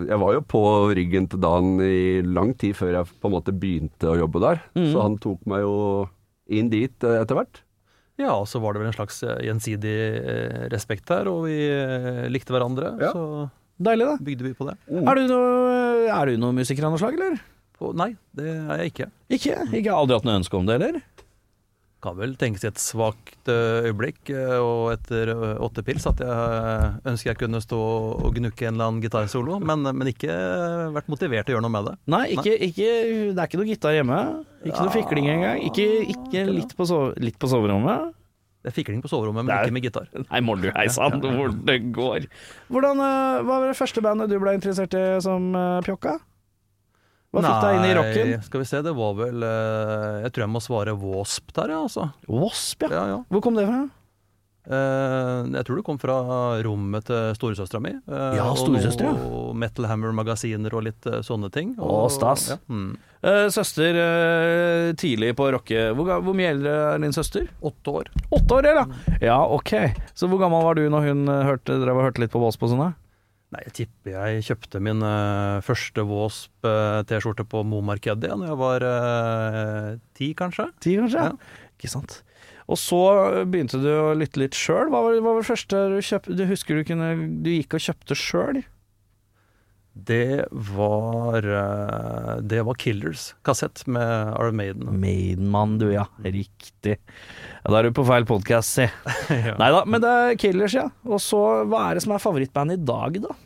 jeg 0.08 0.18
var 0.18 0.32
jo 0.38 0.40
på 0.40 0.62
ryggen 0.98 1.28
til 1.30 1.40
Dan 1.42 1.76
i 1.84 2.22
lang 2.24 2.54
tid 2.60 2.76
før 2.78 2.98
jeg 3.00 3.12
på 3.20 3.30
en 3.30 3.34
måte 3.34 3.54
begynte 3.54 4.10
å 4.10 4.18
jobbe 4.18 4.42
der. 4.44 4.62
Mm. 4.76 4.88
Så 4.92 5.04
han 5.04 5.16
tok 5.22 5.44
meg 5.50 5.64
jo 5.64 5.76
inn 6.52 6.70
dit 6.72 7.06
eh, 7.06 7.20
etter 7.22 7.38
hvert. 7.38 7.62
Ja, 8.20 8.36
og 8.36 8.46
så 8.46 8.60
var 8.62 8.74
det 8.74 8.82
vel 8.82 8.92
en 8.92 8.96
slags 8.96 9.22
eh, 9.26 9.40
gjensidig 9.48 9.94
eh, 10.20 10.64
respekt 10.72 11.10
her, 11.10 11.28
og 11.30 11.48
vi 11.48 11.58
likte 12.30 12.54
hverandre. 12.54 12.94
Ja. 13.02 13.12
Så 13.14 13.50
Deilig, 13.84 14.06
da. 14.06 14.18
bygde 14.22 14.46
vi 14.46 14.52
på 14.54 14.68
det. 14.68 14.76
Er 15.02 15.18
du 15.18 15.24
noe, 15.32 16.06
er 16.06 16.30
du 16.30 16.38
noe 16.38 16.54
musiker 16.54 16.86
av 16.86 16.94
noe 16.94 17.02
slag, 17.02 17.16
eller? 17.18 17.40
På, 17.74 17.90
nei, 17.96 18.12
det 18.38 18.52
er 18.52 18.84
jeg 18.84 18.92
ikke. 18.92 19.08
Ikke? 19.34 19.56
Ikke 19.80 19.96
aldri 19.98 20.14
hatt 20.14 20.28
noe 20.28 20.38
ønske 20.38 20.60
om 20.60 20.68
det, 20.68 20.76
eller? 20.78 21.00
Kan 22.04 22.18
vel 22.20 22.34
tenkes 22.36 22.64
i 22.66 22.68
et 22.68 22.80
svakt 22.82 23.48
eh, 23.48 23.86
øyeblikk, 23.88 24.28
eh, 24.34 24.58
og 24.60 24.90
etter 24.92 25.30
eh, 25.32 25.44
åtte 25.64 25.80
pils, 25.86 26.04
at 26.10 26.18
jeg 26.20 26.90
ønsker 27.08 27.30
jeg 27.30 27.38
kunne 27.40 27.60
stå 27.64 27.78
og 27.80 28.34
gnukke 28.36 28.66
en 28.68 28.74
eller 28.74 28.90
annen 28.90 29.00
gitarsolo, 29.04 29.56
men, 29.64 29.86
men 29.88 30.10
ikke 30.12 30.34
vært 30.98 31.08
motivert 31.08 31.48
til 31.48 31.54
å 31.54 31.56
gjøre 31.56 31.64
noe 31.64 31.72
med 31.78 31.88
det. 31.88 31.94
Nei, 32.12 32.20
ikke, 32.36 32.52
ikke, 32.68 32.90
det 33.32 33.40
er 33.40 33.48
ikke 33.48 33.60
noe 33.62 33.70
gitar 33.70 33.96
hjemme. 33.96 34.18
Ikke 34.68 34.84
noe 34.84 34.92
fikling 34.98 35.30
engang. 35.32 35.62
Ikke, 35.70 35.86
ikke 36.12 36.44
litt, 36.50 36.76
på 36.76 36.88
sove, 36.92 37.14
litt 37.24 37.40
på 37.40 37.48
soverommet. 37.54 38.12
Det 38.64 38.72
er 38.72 38.76
fikling 38.76 39.00
på 39.04 39.08
soverommet, 39.12 39.44
men 39.48 39.56
er- 39.56 39.64
ikke 39.68 39.76
med 39.78 39.88
gitar. 39.88 40.06
Nei, 40.28 40.42
må 40.44 40.58
du 40.60 40.68
hei 40.76 40.86
sann, 40.92 41.18
hvor 41.24 41.56
det 41.68 41.78
går. 41.96 42.28
Hvordan, 42.68 43.00
Hva 43.00 43.58
var 43.64 43.66
det 43.72 43.80
første 43.80 44.04
bandet 44.04 44.28
du 44.32 44.36
ble 44.44 44.54
interessert 44.60 44.92
i 45.00 45.06
som 45.24 45.50
pjokka? 45.88 46.18
Hva 47.34 47.42
fikk 47.44 47.66
deg 47.66 47.80
inn 47.80 47.88
i 47.88 47.96
rocken? 47.98 48.30
Nei, 48.34 48.46
skal 48.46 48.62
vi 48.62 48.68
se, 48.70 48.80
det 48.86 48.94
var 48.96 49.18
vel 49.18 49.44
eh, 49.48 50.22
Jeg 50.24 50.34
tror 50.34 50.46
jeg 50.46 50.54
må 50.54 50.62
svare 50.64 50.94
Wasp 51.02 51.52
der, 51.58 51.74
ja, 51.74 51.82
altså. 51.88 52.08
Wasp, 52.30 52.86
ja. 52.86 52.94
Ja, 52.94 53.04
ja. 53.16 53.20
Hvor 53.30 53.44
kom 53.44 53.58
det 53.58 53.66
fra? 53.68 53.82
Eh, 54.64 55.40
jeg 55.52 55.66
tror 55.66 55.76
det 55.76 55.84
kom 55.84 55.98
fra 56.00 56.14
rommet 56.64 57.04
til 57.10 57.34
storesøstera 57.36 57.82
mi. 57.84 57.92
ja, 58.08 58.30
Ja, 58.38 58.46
og 58.48 58.70
noe 58.72 59.56
Metal 59.60 59.88
Hammer-magasiner 59.90 60.72
og 60.72 60.86
litt 60.86 61.08
eh, 61.10 61.20
sånne 61.26 61.50
ting. 61.52 61.74
Å, 61.76 62.06
stas. 62.12 62.48
Ja, 62.54 62.60
mm. 62.72 62.94
Eh, 63.24 63.46
søster 63.52 63.96
eh, 63.96 64.90
tidlig 65.00 65.34
på 65.36 65.50
rocke. 65.52 65.86
Hvor, 65.96 66.10
hvor 66.24 66.36
mye 66.36 66.50
eldre 66.52 66.72
er 66.94 67.04
din 67.04 67.14
søster? 67.16 67.46
Åtte 67.64 67.94
år. 68.00 68.10
Åtte 68.36 68.58
år, 68.58 68.68
eller? 68.72 69.14
Ja, 69.24 69.38
ok. 69.44 69.72
Så 70.16 70.28
hvor 70.28 70.40
gammel 70.42 70.64
var 70.64 70.76
du 70.80 70.84
når 70.92 71.08
hun 71.10 71.24
eh, 71.28 71.44
hørte, 71.48 71.78
dere 71.80 71.96
hørte 72.00 72.24
litt 72.24 72.32
på 72.34 72.42
Wasp 72.42 72.64
og 72.64 72.72
sånn? 72.74 72.92
Nei, 73.54 73.60
jeg 73.68 73.74
tipper 73.78 74.14
jeg 74.16 74.44
kjøpte 74.48 74.80
min 74.82 75.02
uh, 75.06 75.60
første 75.62 76.02
Wasp-T-skjorte 76.08 77.44
på 77.46 77.60
Momarkedet 77.70 78.32
da 78.34 78.48
jeg 78.48 78.58
var 78.58 78.82
eh, 78.88 79.90
ti, 80.18 80.32
kanskje. 80.38 80.66
Ti, 80.82 80.96
kanskje? 80.98 81.26
Ja. 81.28 81.68
Ikke 81.78 81.90
sant. 81.92 82.16
Og 82.66 82.78
så 82.80 82.98
begynte 83.46 83.78
du 83.82 83.86
å 83.92 84.14
lytte 84.16 84.40
litt 84.40 84.56
sjøl. 84.58 84.88
Hva, 84.90 85.04
var- 85.04 85.20
hva 85.20 85.34
var 85.36 85.42
det 85.44 85.48
første 85.52 85.82
du 85.92 85.98
kjøpte? 86.02 86.34
Du 86.38 86.44
husker 86.48 86.80
du 86.80 86.86
kunne 86.88 87.10
Du 87.44 87.50
gikk 87.52 87.76
og 87.78 87.84
kjøpte 87.86 88.16
sjøl? 88.18 88.62
Det 89.94 90.44
var 90.50 91.46
eh, 91.46 92.36
Det 92.42 92.62
var 92.66 92.74
Killers, 92.74 93.28
kassett 93.46 93.86
med 93.86 94.34
Iron 94.34 94.56
Maiden. 94.58 94.88
Maiden-mann, 95.00 95.78
du, 95.78 95.86
ja. 95.92 96.08
Riktig. 96.24 96.96
Ja, 97.62 97.70
da 97.70 97.78
er 97.78 97.88
du 97.88 97.94
på 97.94 98.06
feil 98.08 98.26
podkast, 98.26 98.74
si. 98.80 98.88
ja. 99.30 99.54
Nei 99.60 99.70
da, 99.70 99.84
men 99.86 100.02
det 100.02 100.10
er 100.10 100.40
Killers, 100.40 100.74
ja. 100.74 100.88
Og 101.06 101.22
så, 101.22 101.40
hva 101.70 101.86
er 101.88 101.98
det 101.98 102.04
som 102.06 102.16
er 102.16 102.24
favorittbandet 102.24 102.82
i 102.82 102.88
dag, 102.90 103.20
da? 103.28 103.38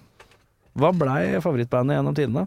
Hva 0.79 0.95
blei 0.97 1.21
favorittbandet 1.45 1.99
gjennom 1.99 2.17
tidene? 2.17 2.47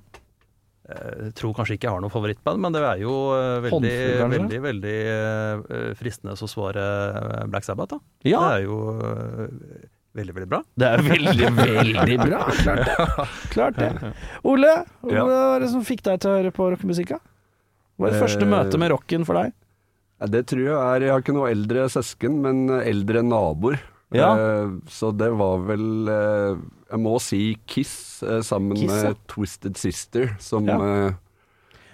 Jeg 0.92 1.32
tror 1.38 1.54
kanskje 1.56 1.78
ikke 1.78 1.88
jeg 1.88 1.94
har 1.94 2.02
noe 2.04 2.12
favorittband, 2.12 2.60
men 2.60 2.74
det 2.76 2.82
er 2.84 3.00
jo 3.04 3.14
eh, 3.38 3.62
veldig, 3.68 3.92
Håndfull, 3.94 4.32
veldig, 4.34 4.60
veldig 4.66 4.96
eh, 5.14 5.92
fristende 6.00 6.34
å 6.36 6.50
svare 6.50 6.84
eh, 6.84 7.44
Black 7.54 7.68
Sabbath, 7.68 7.94
da. 7.94 8.02
Ja, 8.28 8.42
Det 8.42 8.58
er 8.58 8.66
jo 8.66 8.80
eh, 8.98 9.86
veldig, 10.16 10.34
veldig 10.36 10.50
bra. 10.52 10.62
det 10.78 10.88
er 10.88 11.02
veldig, 11.06 11.50
veldig 11.58 12.18
bra. 12.22 12.40
Klart 12.64 12.86
det. 12.90 13.28
Klart 13.54 13.78
det. 13.80 14.14
Ole, 14.44 14.74
Ja. 15.08 15.24
hva 15.26 15.40
var 15.54 15.60
det 15.64 15.70
som 15.72 15.84
fikk 15.88 16.04
deg 16.08 16.20
til 16.24 16.32
å 16.32 16.38
høre 16.40 16.52
på 16.56 16.68
rockemusikk? 16.74 17.14
Hva 17.16 18.08
var 18.08 18.12
det 18.16 18.22
første 18.24 18.44
Eh, 18.48 18.52
møte 18.52 18.78
med 18.82 18.92
rocken 18.92 19.26
for 19.28 19.40
deg? 19.40 19.54
Det 20.32 20.44
tror 20.52 20.62
jeg 20.62 20.76
er 20.78 21.02
Jeg 21.08 21.12
har 21.16 21.22
ikke 21.24 21.34
noe 21.34 21.50
eldre 21.50 21.88
søsken, 21.90 22.42
men 22.44 22.68
eldre 22.82 23.24
naboer. 23.26 23.80
Ja. 24.14 24.34
Eh, 24.36 24.74
så 24.92 25.10
det 25.16 25.32
var 25.40 25.62
vel 25.70 26.10
eh, 26.12 26.56
Jeg 26.92 27.00
må 27.00 27.14
si 27.24 27.56
Kiss 27.66 28.20
sammen 28.44 28.76
Kiss, 28.76 28.92
ja. 28.92 29.14
med 29.14 29.22
Twisted 29.32 29.78
Sister, 29.80 30.36
som 30.44 30.68
Ja. 30.68 31.14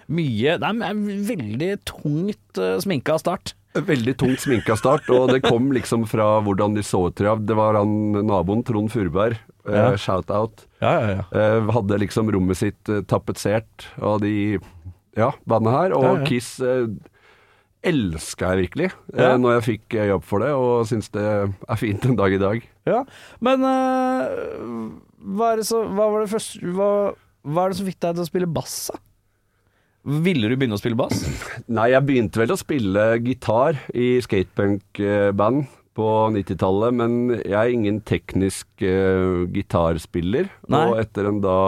Mye 0.08 0.56
Det 0.58 0.64
er 0.64 0.84
en 0.90 1.04
veldig 1.28 1.70
tungt 1.84 2.58
sminka 2.82 3.18
start. 3.20 3.54
Veldig 3.86 4.14
tungt 4.18 4.40
sminka 4.42 4.76
start, 4.78 5.08
og 5.14 5.28
det 5.32 5.42
kom 5.44 5.70
liksom 5.74 6.06
fra 6.08 6.40
hvordan 6.44 6.74
de 6.74 6.82
så 6.86 7.04
ut. 7.08 7.14
Det 7.46 7.56
var 7.56 7.78
han 7.78 7.92
naboen, 8.26 8.64
Trond 8.66 8.90
Furberg, 8.92 9.38
eh, 9.68 9.74
Ja. 9.76 9.96
shout-out. 9.96 10.66
Ja, 10.80 10.92
ja, 11.00 11.08
ja. 11.18 11.24
Eh, 11.32 11.70
hadde 11.74 11.98
liksom 12.00 12.30
rommet 12.32 12.56
sitt 12.56 12.88
eh, 12.88 13.02
tapetsert 13.02 13.86
av 14.00 14.20
de 14.20 14.58
ja, 15.16 15.32
bandet 15.46 15.72
her, 15.72 15.94
og. 15.98 16.26
Kiss 16.28 16.58
elska 17.88 18.54
jeg 18.54 18.68
virkelig 18.68 18.88
Ja. 19.14 19.36
når 19.38 19.60
jeg 19.60 19.66
fikk 19.68 19.94
jobb 20.08 20.24
for 20.26 20.42
det, 20.42 20.50
og 20.50 20.86
syns 20.90 21.08
det 21.14 21.22
er 21.22 21.76
fint 21.78 22.04
en 22.04 22.16
dag 22.18 22.32
i 22.34 22.38
dag. 22.42 22.62
ja. 22.86 23.04
Men 23.40 23.62
uh, 23.62 24.90
hva, 25.22 25.52
er 25.52 25.56
det 25.62 25.66
så, 25.68 25.84
hva 25.86 26.08
var 26.10 26.24
det 26.24 26.32
første 26.32 26.72
hva, 26.74 26.90
hva 27.46 27.64
er 27.64 27.70
det 27.70 27.78
som 27.78 27.86
fikk 27.86 28.00
deg 28.00 28.16
til 28.18 28.24
å 28.24 28.28
spille 28.28 28.50
bass, 28.50 28.90
da? 28.92 28.98
Ville 30.08 30.48
du 30.48 30.56
begynne 30.56 30.78
å 30.78 30.80
spille 30.80 30.98
bass? 30.98 31.20
Nei, 31.78 31.90
jeg 31.92 32.06
begynte 32.08 32.40
vel 32.40 32.54
å 32.54 32.60
spille 32.60 33.10
gitar 33.24 33.80
i 33.92 34.16
skatepunk-band 34.24 35.66
på 35.98 36.10
90-tallet, 36.32 36.94
men 36.94 37.16
jeg 37.40 37.58
er 37.58 37.74
ingen 37.74 37.98
teknisk 38.06 38.68
uh, 38.86 39.44
gitarspiller. 39.52 40.48
Nei. 40.70 40.84
Og 40.86 41.00
etter 41.02 41.28
en 41.28 41.42
da 41.44 41.58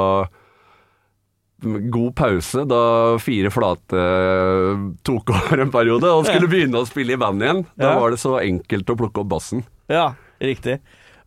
god 1.60 2.14
pause, 2.16 2.64
da 2.64 3.18
Fire 3.20 3.50
Flate 3.52 3.98
eh, 4.00 4.84
tok 5.04 5.32
over 5.36 5.60
en 5.60 5.72
periode 5.74 6.08
og 6.08 6.24
skulle 6.24 6.48
begynne 6.48 6.80
å 6.80 6.88
spille 6.88 7.12
i 7.12 7.20
band 7.20 7.44
igjen, 7.44 7.60
da 7.76 7.92
var 8.00 8.14
det 8.14 8.20
så 8.22 8.38
enkelt 8.40 8.88
å 8.88 8.96
plukke 8.96 9.20
opp 9.20 9.28
bassen. 9.34 9.64
Ja, 9.90 10.14
riktig. 10.40 10.78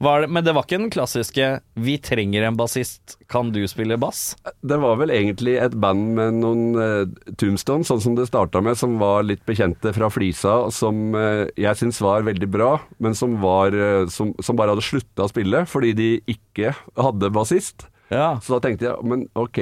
Var 0.03 0.23
det, 0.23 0.27
men 0.35 0.43
det 0.43 0.51
var 0.55 0.65
ikke 0.65 0.79
den 0.81 0.91
klassiske 0.91 1.45
'vi 1.79 1.93
trenger 2.03 2.43
en 2.43 2.57
bassist, 2.59 3.15
kan 3.31 3.51
du 3.55 3.61
spille 3.71 3.95
bass'? 3.95 4.35
Det 4.59 4.77
var 4.81 4.97
vel 4.99 5.13
egentlig 5.15 5.53
et 5.61 5.75
band 5.79 6.15
med 6.17 6.33
noen 6.41 6.63
uh, 6.75 7.31
tombstones, 7.39 7.87
sånn 7.87 8.01
som 8.03 8.17
det 8.17 8.27
starta 8.27 8.59
med, 8.61 8.75
som 8.75 8.97
var 8.99 9.23
litt 9.23 9.45
bekjente 9.47 9.93
fra 9.95 10.09
Flisa, 10.11 10.69
som 10.75 11.15
uh, 11.15 11.47
jeg 11.55 11.79
syns 11.79 12.01
var 12.03 12.25
veldig 12.27 12.49
bra, 12.51 12.81
men 12.99 13.15
som, 13.15 13.37
var, 13.39 13.71
uh, 13.71 14.03
som, 14.11 14.33
som 14.43 14.59
bare 14.59 14.75
hadde 14.75 14.83
slutta 14.83 15.23
å 15.23 15.31
spille 15.31 15.63
fordi 15.69 15.93
de 15.95 16.09
ikke 16.35 16.73
hadde 16.99 17.31
bassist. 17.31 17.87
Ja. 18.11 18.33
Så 18.43 18.57
da 18.57 18.67
tenkte 18.67 18.89
jeg, 18.89 19.07
men 19.07 19.29
ok, 19.39 19.61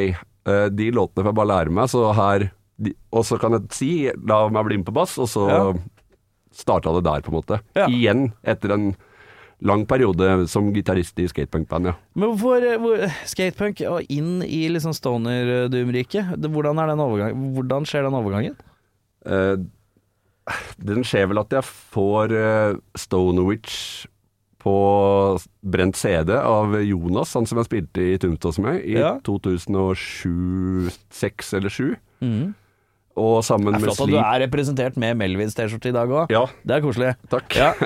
uh, 0.50 0.68
de 0.74 0.90
låtene 0.96 1.22
får 1.22 1.32
jeg 1.36 1.40
bare 1.44 1.52
lære 1.54 1.76
meg, 1.78 1.92
så 1.92 2.08
her 2.18 2.50
de, 2.82 2.96
Og 3.14 3.28
så 3.28 3.38
kan 3.38 3.54
jeg 3.54 3.70
si, 3.78 3.92
la 4.26 4.48
meg 4.50 4.66
bli 4.66 4.82
med 4.82 4.88
på 4.90 4.96
bass, 4.96 5.20
og 5.22 5.30
så 5.30 5.46
Ja. 5.52 5.64
starta 6.52 6.90
det 6.98 7.06
der, 7.06 7.22
på 7.22 7.30
en 7.30 7.38
måte. 7.38 7.62
Ja. 7.78 7.86
Igjen, 7.86 8.32
etter 8.42 8.74
en 8.74 8.96
lang 9.62 9.86
periode 9.86 10.48
som 10.50 10.72
gitarist 10.74 11.20
i 11.22 11.28
skatepunkband, 11.30 11.86
ja. 11.92 11.96
Men 12.18 12.30
hvorfor 12.34 12.66
hvor, 12.82 13.04
skatepunk 13.30 13.82
og 13.90 14.02
inn 14.10 14.42
i 14.46 14.64
liksom 14.74 14.94
stoner-doom-riket? 14.98 16.26
Hvordan, 16.42 16.78
hvordan 17.56 17.86
skjer 17.90 18.04
den 18.08 18.18
overgangen? 18.18 18.56
Eh, 19.26 19.56
den 20.82 21.04
skjer 21.06 21.28
vel 21.30 21.40
at 21.44 21.52
jeg 21.54 21.64
får 21.94 22.32
uh, 22.34 22.74
Stonewitch 22.98 24.08
på 24.62 24.74
brent 25.66 25.96
CD 25.98 26.32
av 26.38 26.74
Jonas, 26.86 27.34
han 27.38 27.46
som 27.50 27.58
jeg 27.62 27.68
spilte 27.70 28.02
i 28.14 28.18
Tumstås 28.22 28.58
med, 28.62 28.82
i 28.86 28.94
Ja. 29.00 29.16
2007-2006 29.26 31.54
eller 31.58 31.70
2007. 31.70 31.96
Mm. 32.22 32.54
Og 33.22 33.42
sammen 33.44 33.74
Det 33.74 33.80
er 33.82 33.86
flott 33.90 34.02
at 34.06 34.10
du 34.14 34.18
er 34.22 34.40
representert 34.46 34.96
med 35.02 35.18
Melvins 35.20 35.56
T-skjorte 35.58 35.90
i 35.90 35.96
dag 35.96 36.08
òg. 36.10 36.26
Ja, 36.32 36.46
Det 36.64 36.74
er 36.78 36.82
koselig. 36.86 37.16
takk. 37.30 37.56
Ja. 37.58 37.74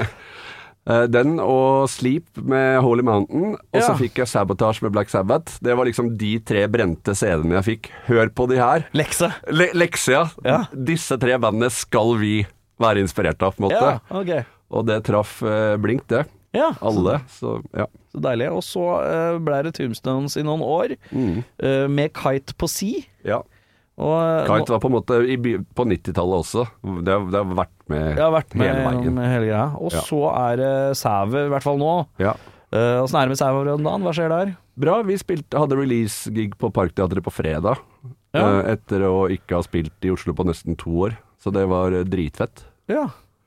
Eh, 0.88 1.08
Den 1.10 1.40
og 1.42 1.88
Sleep 1.90 2.38
med 2.38 2.80
Holy 2.86 3.02
Mountain, 3.02 3.56
og 3.56 3.82
så 3.82 3.94
Ja. 3.94 3.98
fikk 3.98 4.20
jeg 4.22 4.28
Sabotage 4.28 4.84
med 4.84 4.92
Black 4.94 5.10
Sabbath. 5.10 5.58
Det 5.62 5.76
var 5.76 5.86
liksom 5.86 6.16
de 6.18 6.38
tre 6.40 6.68
brente 6.68 7.16
CD-ene 7.16 7.56
jeg 7.62 7.66
fikk. 7.82 7.90
Hør 8.08 8.30
på 8.30 8.48
de 8.50 8.58
her. 8.62 8.86
Lekse. 8.94 9.32
Le 9.50 9.70
lekse, 9.74 10.12
ja. 10.14 10.28
Ja. 10.46 10.60
Disse 10.74 11.18
tre 11.20 11.38
bandene 11.42 11.72
skal 11.72 12.16
vi 12.22 12.46
være 12.80 13.02
inspirert 13.02 13.42
av, 13.42 13.56
på 13.56 13.64
en 13.64 13.70
måte. 13.70 13.82
Ja, 13.82 14.00
ok. 14.12 14.46
Og 14.72 14.86
det 14.86 15.04
traff 15.06 15.42
eh, 15.44 15.76
blink, 15.78 16.06
det. 16.08 16.26
Ja, 16.54 16.70
Alle. 16.82 17.18
Så 17.28 17.58
ja. 17.76 17.88
så 18.14 18.22
deilig. 18.22 18.52
Og 18.52 18.62
så 18.64 18.80
uh, 19.36 19.40
ble 19.44 19.58
det 19.64 19.74
Tombstones 19.76 20.38
i 20.38 20.44
noen 20.44 20.62
år, 20.64 20.96
Mm. 21.12 21.44
eh, 21.60 21.88
med 21.92 22.14
Kite 22.14 22.54
på 22.56 22.70
si. 22.70 23.06
ja. 23.26 23.42
Og 23.96 24.48
Kite 24.50 24.74
var 24.74 24.82
på 24.84 24.90
en 24.92 24.96
måte 24.98 25.18
i, 25.24 25.36
på 25.40 25.86
90-tallet 25.88 26.42
også. 26.44 26.66
Det, 27.06 27.14
har- 27.14 27.30
det 27.32 27.40
har 27.40 27.54
vært 27.62 27.76
med 27.88 28.18
har 28.20 28.34
vært 28.34 28.56
med 28.60 28.68
hele 28.68 28.84
veien. 28.90 29.18
hele 29.24 29.46
greia. 29.48 29.66
Og 29.80 29.92
Ja. 29.94 30.02
så 30.04 30.20
er 30.36 30.56
det 30.60 30.72
Sæve, 31.00 31.46
i 31.46 31.50
hvert 31.54 31.64
fall 31.64 31.78
nå. 31.80 31.94
Ja. 32.20 32.34
Åssen 32.76 33.16
er 33.22 33.30
det 33.30 33.36
med 33.36 33.40
Sæve 33.40 33.62
om 33.72 33.84
dagen? 33.86 34.04
Hva 34.04 34.12
skjer 34.12 34.30
der? 34.34 34.56
Bra. 34.76 34.98
Vi 35.08 35.16
spilte, 35.16 35.56
hadde 35.58 35.78
release-gig 35.80 36.58
på 36.60 36.74
Parkteatret 36.76 37.24
på 37.24 37.32
fredag. 37.32 37.78
Ja. 38.36 38.42
Uh, 38.44 38.64
etter 38.74 39.00
å 39.08 39.30
ikke 39.32 39.56
ha 39.56 39.62
spilt 39.64 39.94
i 40.04 40.12
Oslo 40.12 40.34
på 40.36 40.44
nesten 40.44 40.76
to 40.76 40.92
år. 41.08 41.16
Så 41.40 41.54
det 41.56 41.64
var 41.72 41.94
eh, 41.96 42.04
dritfett. 42.04 42.66
Ja, 42.92 43.06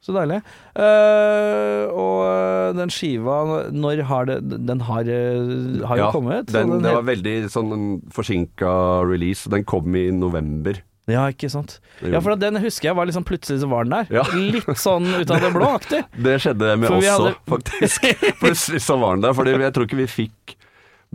så 0.08 0.16
deilig. 0.16 0.40
Uh, 0.78 1.84
og 1.92 2.18
eh, 2.24 2.72
den 2.78 2.92
skiva, 2.92 3.38
når 3.74 4.02
har 4.08 4.28
det 4.28 4.36
Den 4.68 4.82
har, 4.88 5.08
eh, 5.08 5.86
har 5.88 6.00
jo 6.00 6.04
Ja, 6.06 6.10
kommet. 6.14 6.50
Den, 6.52 6.74
Den, 6.74 6.84
det 6.84 6.94
var 6.98 7.06
veldig 7.08 7.34
sånn 7.52 7.72
forsinka 8.14 8.72
release. 9.08 9.48
Den 9.52 9.64
kom 9.68 9.94
i 9.98 10.08
november. 10.14 10.80
Ja, 11.08 11.22
ikke 11.32 11.48
sant. 11.48 11.78
Ja, 12.04 12.20
for 12.20 12.36
den 12.36 12.58
husker 12.60 12.90
jeg 12.90 12.96
var 12.98 13.08
liksom 13.08 13.24
plutselig 13.24 13.62
så 13.62 13.68
var 13.70 13.86
den 13.86 13.94
der. 13.96 14.10
Ja. 14.18 14.24
Litt 14.36 14.68
sånn 14.76 15.06
ut 15.16 15.30
av 15.32 15.40
det 15.40 15.52
blå-aktig. 15.54 16.02
Det 16.26 16.34
skjedde 16.44 16.74
med 16.76 16.90
oss 16.92 17.06
òg, 17.08 17.08
hadde- 17.14 17.38
faktisk. 17.54 18.08
Plutselig 18.42 18.82
så 18.84 18.98
var 19.00 19.16
den 19.16 19.24
der. 19.24 19.36
Fordi 19.38 19.56
jeg 19.56 19.72
tror 19.76 19.88
ikke 19.88 20.02
vi 20.02 20.08
fikk 20.18 20.56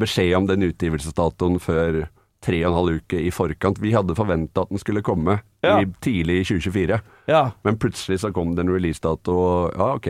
beskjed 0.01 0.33
om 0.39 0.47
den 0.49 0.65
utgivelsesdatoen 0.71 1.59
før 1.61 2.07
tre 2.43 2.59
og 2.65 2.71
en 2.73 2.77
halv 2.79 2.97
uke 3.01 3.19
i 3.23 3.31
forkant. 3.31 3.79
Vi 3.79 3.93
hadde 3.95 4.15
forventa 4.17 4.65
at 4.65 4.69
den 4.73 4.81
skulle 4.81 5.01
komme 5.05 5.39
Ja. 5.63 5.77
i 5.79 5.85
tidlig 6.03 6.41
i 6.41 6.47
2024, 6.49 7.01
Ja. 7.31 7.43
men 7.63 7.77
plutselig 7.79 8.19
så 8.19 8.33
kom 8.35 8.53
det 8.55 8.65
en 8.65 8.73
releasedato, 8.73 9.31
og 9.31 9.77
ja, 9.77 9.93
ok. 9.95 10.09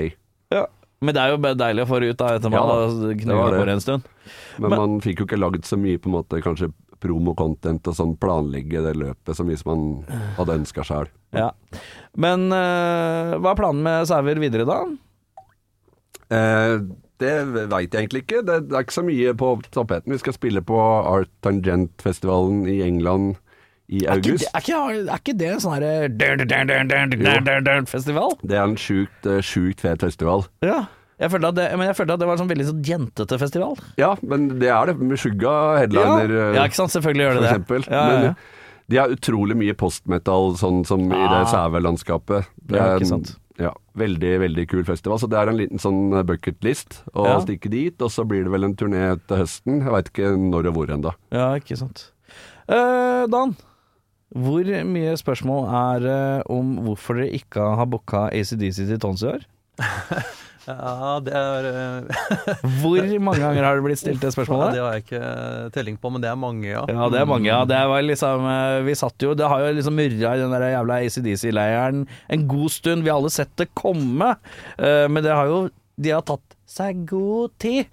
ja. 0.52 0.66
Men 1.04 1.14
det 1.16 1.22
er 1.22 1.34
jo 1.34 1.38
deilig 1.60 1.84
å 1.84 1.88
få 1.90 2.00
det 2.00 2.10
ut 2.14 2.18
da, 2.18 2.28
etter 2.38 2.50
man 2.50 2.64
har 2.64 3.14
knulla 3.20 3.50
på 3.60 3.66
det. 3.66 3.74
en 3.74 3.80
stund. 3.84 4.04
Men, 4.58 4.70
Men- 4.70 4.80
man 4.80 5.02
fikk 5.02 5.20
jo 5.20 5.26
ikke 5.28 5.40
lagd 5.40 5.64
så 5.68 5.76
mye 5.78 5.98
på 6.00 6.08
en 6.08 6.16
måte, 6.16 6.42
kanskje 6.42 6.72
promo-content 7.04 7.86
og 7.88 7.94
sånn, 7.98 8.18
planlegge 8.18 8.80
det 8.82 8.96
løpet 8.96 9.36
så 9.36 9.44
mye 9.44 9.58
som 9.60 9.74
man 9.76 10.06
hadde 10.38 10.56
ønska 10.64 10.82
sjøl. 10.88 11.08
Ja. 11.34 11.50
Men 12.16 12.48
eh, 12.54 13.36
hva 13.38 13.52
er 13.52 13.56
planen 13.60 13.84
med 13.84 14.08
sauer 14.08 14.40
videre, 14.40 14.64
da? 14.66 14.86
Eh, 16.32 16.80
det 17.22 17.34
veit 17.72 17.94
jeg 17.94 18.02
egentlig 18.02 18.24
ikke. 18.26 18.42
Det, 18.46 18.58
det, 18.70 18.76
er 18.76 18.86
ikke 18.86 18.98
så 18.98 19.06
mye 19.06 19.34
på 19.38 19.50
tapeten. 19.74 20.14
Vi 20.16 20.22
skal 20.22 20.36
spille 20.36 20.64
på 20.66 20.80
Art 20.80 21.30
Tangent-festivalen 21.46 22.66
i 22.72 22.82
England 22.86 23.36
i 23.88 24.06
august. 24.10 24.48
Er 24.50 24.64
ikke, 24.64 24.80
er 24.80 24.98
ikke, 24.98 25.12
er 25.12 25.22
ikke 25.22 25.38
det 25.40 25.52
en 25.54 25.64
sånn 27.78 27.88
festival? 27.92 28.36
Det 28.42 28.58
er 28.58 28.66
en 28.66 28.80
sjukt, 28.80 29.30
eh, 29.30 29.44
sjukt 29.46 29.84
fet 29.84 30.04
festival. 30.04 30.48
Ja. 30.66 30.86
Jeg 31.22 31.30
følte, 31.30 31.54
det, 31.56 31.68
men 31.78 31.88
jeg 31.88 31.96
følte 31.96 32.16
at 32.18 32.24
det 32.24 32.28
var 32.28 32.36
en 32.36 32.42
sånn 32.42 32.50
veldig 32.50 32.66
sånn 32.72 32.82
jentete 32.88 33.38
festival. 33.40 33.78
Ja, 34.02 34.16
men 34.26 34.50
det 34.60 34.72
er 34.74 34.90
det. 34.90 34.98
Med 35.00 35.22
Suga 35.22 35.78
headliner, 35.78 36.28
ja. 36.28 36.50
ja, 36.58 36.64
eh, 36.64 36.68
ikke 36.68 36.82
sant? 36.82 36.96
Selvfølgelig 36.96 37.28
gjør 37.28 37.38
det 37.38 37.44
det. 37.44 37.52
Eksempel. 37.54 37.88
Ja, 37.88 37.94
ja, 37.94 38.02
ja. 38.10 38.34
Men 38.34 38.62
de 38.92 39.00
har 39.00 39.14
utrolig 39.14 39.56
mye 39.58 39.76
postmetal 39.80 40.58
sånn 40.60 40.82
som 40.88 41.06
i 41.08 41.16
det 41.22 41.40
ah. 41.40 41.48
sæve 41.52 41.80
landskapet. 41.84 42.50
Det 42.60 42.82
er, 42.82 42.98
ikke 42.98 43.12
sant. 43.14 43.36
Ja, 43.62 43.70
veldig, 43.96 44.32
veldig 44.42 44.64
kul 44.72 44.84
festival. 44.88 45.20
Så 45.22 45.28
det 45.30 45.38
er 45.38 45.50
en 45.52 45.58
liten 45.60 45.78
sånn 45.82 46.08
bucketlist 46.26 47.04
å 47.14 47.26
Ja. 47.28 47.40
stikke 47.44 47.70
dit. 47.70 48.02
Og 48.02 48.10
så 48.10 48.26
blir 48.26 48.44
det 48.44 48.52
vel 48.52 48.64
en 48.66 48.76
turné 48.76 49.04
til 49.28 49.38
høsten. 49.38 49.82
Jeg 49.84 49.92
veit 49.94 50.10
ikke 50.10 50.32
når 50.38 50.68
og 50.72 50.74
hvor 50.74 50.88
ennå. 50.96 51.14
Ja, 51.32 51.54
ikke 51.60 51.78
sant. 51.78 52.12
Eh, 52.68 53.28
Dan, 53.28 53.56
hvor 54.34 54.64
mye 54.66 55.14
spørsmål 55.20 55.68
er 55.70 56.00
det 56.00 56.44
om 56.50 56.78
hvorfor 56.88 57.16
dere 57.22 57.34
ikke 57.38 57.62
har 57.78 57.86
booka 57.86 58.30
ACDC 58.34 58.88
til 58.88 58.98
Tons 59.00 59.22
i 59.22 59.28
år? 59.28 59.46
Ja, 60.68 61.20
det 61.24 61.34
er 61.36 61.66
eh, 61.70 62.22
Hvor 62.80 63.04
mange 63.20 63.42
ganger 63.44 63.66
har 63.68 63.80
det 63.80 63.84
blitt 63.86 64.00
stilt 64.02 64.22
det 64.22 64.30
ja, 64.32 64.36
spørsmålet? 64.36 64.78
Det 64.78 64.84
har 64.84 64.96
jeg 64.96 65.04
ikke 65.06 65.74
telling 65.76 65.98
på, 66.00 66.12
men 66.14 66.24
det 66.24 66.30
er 66.32 66.40
mange, 66.40 66.66
ja. 66.70 66.84
Ja, 66.88 67.10
det 67.12 67.20
er 67.20 67.28
mange, 67.30 67.50
ja. 67.50 67.62
Det 67.68 67.82
var 67.92 68.06
liksom 68.06 68.48
eh, 68.48 68.80
Vi 68.88 68.96
satt 69.00 69.28
jo 69.28 69.34
Det 69.38 69.50
har 69.52 69.66
jo 69.66 69.74
liksom 69.80 69.98
murra 70.00 70.34
i 70.38 70.42
den 70.44 70.56
der 70.56 70.68
jævla 70.72 71.02
ACDC-leiren 71.04 72.04
en 72.34 72.48
god 72.48 72.72
stund. 72.72 73.04
Vi 73.04 73.12
har 73.12 73.20
alle 73.20 73.32
sett 73.34 73.52
det 73.60 73.70
komme. 73.78 74.36
Eh, 74.78 75.06
Men 75.12 75.24
det 75.26 75.34
har 75.36 75.52
jo 75.52 75.64
De 76.00 76.16
har 76.16 76.24
tatt 76.26 76.56
seg 76.70 77.06
god 77.10 77.54
tid. 77.62 77.90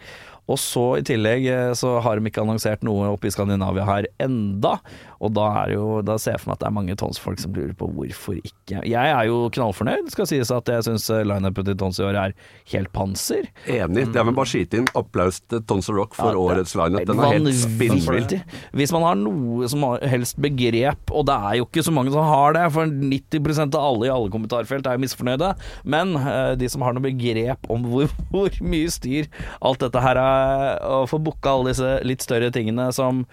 Og 0.50 0.58
så 0.58 0.82
i 0.98 1.04
tillegg 1.06 1.44
eh, 1.46 1.72
så 1.78 1.92
har 2.02 2.18
de 2.18 2.26
ikke 2.26 2.42
annonsert 2.42 2.82
noe 2.86 3.12
oppe 3.12 3.28
i 3.28 3.34
Skandinavia 3.34 3.84
her 3.86 4.08
enda. 4.22 4.78
Og 5.20 5.34
da 5.36 5.46
er 5.62 5.74
jo 5.76 6.00
Da 6.06 6.16
ser 6.18 6.34
jeg 6.34 6.40
for 6.42 6.50
meg 6.50 6.56
at 6.56 6.62
det 6.62 6.68
er 6.70 6.74
mange 6.74 6.96
tonsfolk 6.98 7.38
som 7.42 7.52
lurer 7.54 7.74
på 7.78 7.86
hvorfor 7.92 8.38
ikke. 8.40 8.80
Jeg 8.88 9.12
er 9.12 9.28
jo 9.28 9.44
knallfornøyd. 9.52 10.08
Skal 10.10 10.26
sies 10.26 10.50
at 10.54 10.70
jeg 10.72 10.86
syns 10.86 11.06
lineupen 11.28 11.68
til 11.68 11.76
Tons 11.78 12.00
i 12.00 12.06
år 12.08 12.18
er 12.18 12.34
helt 12.72 12.90
panser. 12.94 13.46
Enig. 13.70 14.08
Er 14.10 14.26
vel 14.26 14.34
bare 14.34 14.50
skyte 14.50 14.80
inn 14.80 14.88
applaus 14.98 15.38
til 15.50 15.62
Tons 15.70 15.90
of 15.92 15.98
Rock 16.00 16.16
for 16.18 16.34
Ja, 16.34 16.40
årets 16.40 16.74
lineup. 16.78 17.06
Den 17.06 17.20
er 17.22 17.34
helt 17.36 17.60
spinnvill. 17.60 18.26
Hvis 18.74 18.94
man 18.96 19.06
har 19.06 19.20
noe 19.20 19.68
som 19.70 19.86
helst 20.02 20.40
begrep, 20.40 21.14
og 21.14 21.28
det 21.30 21.36
er 21.36 21.60
jo 21.60 21.68
ikke 21.68 21.84
så 21.86 21.94
mange 21.94 22.14
som 22.14 22.26
har 22.26 22.56
det, 22.56 22.66
for 22.74 22.90
90% 22.90 23.78
av 23.78 23.86
alle 23.92 24.08
i 24.08 24.12
alle 24.14 24.32
kommentarfelt 24.32 24.88
er 24.88 24.98
jo 24.98 25.04
misfornøyde, 25.04 25.52
men 25.84 26.16
eh, 26.18 26.54
de 26.58 26.72
som 26.72 26.82
har 26.86 26.96
noe 26.96 27.06
begrep 27.06 27.70
om 27.70 27.86
hvor, 27.92 28.10
hvor 28.32 28.59
mye 28.60 28.90
styr 28.92 29.28
alt 29.60 29.82
dette 29.82 30.02
her 30.04 30.20
er, 30.20 30.78
å 30.84 31.02
få 31.10 31.20
booka 31.22 31.56
alle 31.56 31.72
disse 31.72 31.96
litt 32.06 32.24
større 32.24 32.52
tingene 32.54 32.90
som 32.96 33.24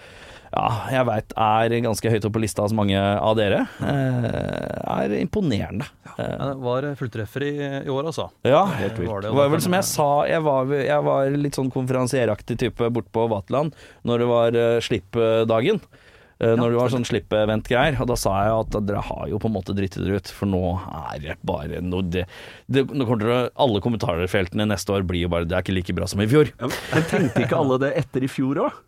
ja, 0.47 0.67
jeg 0.93 1.03
veit 1.09 1.33
er 1.35 1.73
ganske 1.83 2.11
høyt 2.11 2.25
oppe 2.25 2.37
på 2.37 2.41
lista 2.45 2.63
hos 2.63 2.73
mange 2.75 2.95
av 2.97 3.35
dere, 3.37 3.65
eh, 3.83 4.27
er 4.93 5.15
imponerende. 5.19 5.87
Eh, 6.15 6.23
Ja, 6.23 6.47
det 6.53 6.55
var 6.63 6.87
fulltreffer 6.97 7.43
i, 7.43 7.51
i 7.83 7.91
år, 7.91 8.07
altså. 8.09 8.29
ja, 8.47 8.63
Helt 8.79 8.97
vilt. 8.97 9.11
Var 9.11 9.25
det 9.27 9.33
var 9.35 9.51
vel 9.53 9.61
som 9.61 9.75
jeg 9.75 9.87
sa, 9.89 10.09
jeg 10.29 10.41
var, 10.47 10.71
jeg 10.71 11.03
var 11.03 11.35
litt 11.35 11.59
sånn 11.59 11.71
konferansieraktig 11.73 12.57
type 12.63 12.89
bort 12.95 13.11
på 13.11 13.27
Vaterland 13.31 13.75
når 14.07 14.23
det 14.23 14.29
var 14.31 14.57
uh, 14.57 14.79
slippdagen. 14.83 15.81
Eh, 15.83 16.03
når 16.39 16.73
det 16.73 16.79
var 16.79 16.91
sånn 16.93 17.07
slippevent-greier. 17.07 17.97
Og 18.03 18.09
da 18.11 18.17
sa 18.19 18.35
jeg 18.45 18.55
at 18.61 18.79
dere 18.87 19.03
har 19.09 19.23
jo 19.31 19.39
på 19.41 19.49
en 19.49 19.55
måte 19.57 19.75
drittet 19.77 20.03
dere 20.05 20.21
ut, 20.21 20.31
for 20.33 20.49
nå 20.51 20.63
er 21.13 21.21
det 21.23 21.37
bare 21.47 21.81
noe 21.85 22.05
det, 22.05 22.27
det, 22.69 22.85
nå 22.91 23.07
kommer 23.07 23.23
dere, 23.23 23.39
Alle 23.57 23.81
kommentarfeltene 23.83 24.67
neste 24.69 24.93
år 24.93 25.07
blir 25.07 25.25
jo 25.25 25.31
bare 25.33 25.47
Det 25.49 25.57
er 25.57 25.65
ikke 25.65 25.77
like 25.77 25.97
bra 25.97 26.09
som 26.09 26.21
i 26.21 26.29
fjor. 26.29 26.51
Ja, 26.59 26.69
men 26.93 27.07
tenkte 27.09 27.45
ikke 27.45 27.57
alle 27.57 27.79
det 27.81 27.95
etter 28.03 28.25
i 28.25 28.31
fjor 28.31 28.67
òg? 28.67 28.83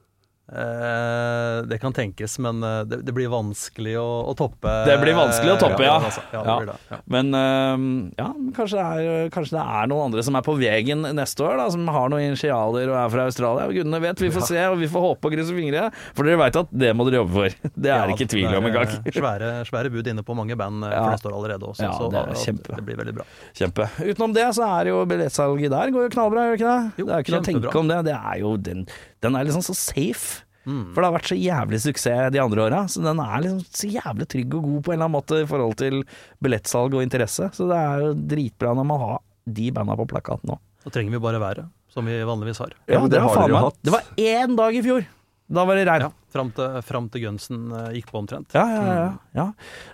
Eh, 0.50 1.62
det 1.70 1.78
kan 1.82 1.94
tenkes, 1.94 2.40
men 2.42 2.64
eh, 2.64 2.82
det, 2.90 3.02
det 3.06 3.14
blir 3.16 3.30
vanskelig 3.32 3.96
å, 4.02 4.08
å 4.32 4.34
toppe. 4.38 4.72
Det 4.88 4.96
blir 5.02 5.14
vanskelig 5.18 5.54
å 5.54 5.58
toppe, 5.62 5.84
ja. 5.86 5.98
altså. 6.02 6.24
ja, 6.34 6.42
det 6.44 6.50
Ja. 6.50 6.58
det, 6.72 6.78
ja. 6.90 6.98
Men 7.16 7.30
eh, 7.38 7.84
ja, 8.20 8.28
kanskje, 8.58 8.80
det 8.80 9.06
er, 9.06 9.30
kanskje 9.34 9.58
det 9.60 9.66
er 9.66 9.90
noen 9.92 10.08
andre 10.10 10.24
som 10.26 10.38
er 10.40 10.46
på 10.46 10.56
veien 10.60 11.06
neste 11.18 11.46
år, 11.46 11.58
da, 11.62 11.68
som 11.74 11.86
har 11.94 12.10
noen 12.14 12.26
initialer 12.32 12.90
og 12.92 12.98
er 13.04 13.14
fra 13.14 13.28
Australia. 13.30 13.68
Gudene 13.76 14.02
vet, 14.04 14.24
vi 14.26 14.32
får 14.34 14.48
se, 14.50 14.64
og 14.72 14.80
vi 14.82 14.90
får 14.92 15.06
håpe 15.06 15.30
og 15.30 15.36
krysse 15.38 15.56
fingre. 15.58 15.86
For 16.18 16.28
dere 16.28 16.42
veit 16.42 16.60
at 16.64 16.74
det 16.74 16.94
må 16.98 17.06
dere 17.10 17.22
jobbe 17.24 17.36
for. 17.38 17.60
Det 17.80 17.94
er 17.94 18.10
Ja, 18.10 18.16
ikke 18.16 18.28
tvil 18.34 18.50
om 18.58 18.66
engang. 18.68 18.90
eh, 19.06 19.14
Svære, 19.20 19.52
svære 19.70 19.92
bud 19.94 20.08
inne 20.12 20.24
på 20.26 20.36
mange 20.38 20.58
band 20.60 20.84
eh, 20.88 20.94
Ja. 20.96 21.04
for 21.06 21.14
neste 21.16 21.30
år 21.32 21.38
allerede 21.40 21.70
også, 21.70 21.86
Ja, 21.86 21.94
så 21.96 22.10
det 22.12 22.20
er 22.26 22.42
kjempe. 22.44 22.82
blir 22.90 22.98
veldig 23.00 23.14
bra. 23.20 23.26
Kjempe. 23.56 23.88
Utenom 24.04 24.34
det 24.36 24.48
så 24.58 24.66
er 24.80 24.90
jo 24.92 25.04
billettsalget 25.10 25.72
der 25.72 25.94
går 25.94 26.08
jo 26.08 26.12
knallbra, 26.18 26.48
gjør 26.50 26.56
det 26.56 26.60
ikke 26.60 26.74
det? 26.74 26.92
Jo, 27.00 27.06
det 27.10 27.14
er 27.16 27.24
ikke 27.24 27.34
noe 27.36 27.44
å 27.44 27.48
tenke 27.50 27.80
om 27.84 27.90
det. 27.94 28.00
Det 28.10 28.16
er 28.18 28.38
jo 28.42 28.52
den, 28.70 28.84
den 29.24 29.36
er 29.36 29.48
liksom 29.48 29.66
så 29.66 29.76
safe. 29.78 30.46
Mm. 30.70 30.92
For 30.94 31.02
det 31.02 31.08
har 31.08 31.16
vært 31.16 31.30
så 31.32 31.38
jævlig 31.40 31.80
suksess 31.82 32.34
de 32.36 32.42
andre 32.44 32.66
åra, 32.68 32.84
så 32.92 33.02
den 33.02 33.22
er 33.24 33.44
liksom 33.46 33.62
så 33.66 33.90
jævlig 33.90 34.28
trygg 34.30 34.58
og 34.60 34.66
god 34.68 34.82
på 34.86 34.92
en 34.92 34.98
eller 34.98 35.08
annen 35.08 35.18
måte 35.18 35.42
i 35.42 35.50
forhold 35.50 35.78
til 35.80 36.02
billettsalg 36.44 36.98
og 36.98 37.06
interesse. 37.06 37.50
Så 37.56 37.70
det 37.70 37.80
er 37.80 38.04
jo 38.06 38.16
dritbra 38.34 38.76
når 38.78 38.90
man 38.92 39.06
har 39.06 39.22
de 39.50 39.70
banda 39.74 39.96
på 39.98 40.10
plakaten 40.12 40.52
nå. 40.52 40.60
Da 40.86 40.92
trenger 40.94 41.16
vi 41.16 41.24
bare 41.24 41.42
været, 41.42 41.72
som 41.92 42.08
vi 42.08 42.20
vanligvis 42.28 42.62
har. 42.64 42.76
Ja, 42.88 43.00
men 43.02 43.12
det 43.12 43.24
har 43.24 43.34
dere 43.36 43.56
jo 43.56 43.64
hatt. 43.66 43.80
Det 43.84 43.96
var 43.96 44.12
én 44.20 44.60
dag 44.60 44.78
i 44.78 44.84
fjor. 44.86 45.08
Da 45.50 45.66
var 45.66 45.80
det 45.80 45.88
regn. 45.90 46.06
Ja, 46.06 46.12
fram 46.30 46.52
til, 46.54 46.76
fram 46.86 47.08
til 47.10 47.24
Gunsen 47.26 47.72
eh, 47.74 47.94
gikk 47.98 48.12
på 48.12 48.20
omtrent. 48.22 48.54
Ja, 48.54 48.66
ja, 48.70 48.82
ja. 48.94 49.08
ja. 49.40 49.46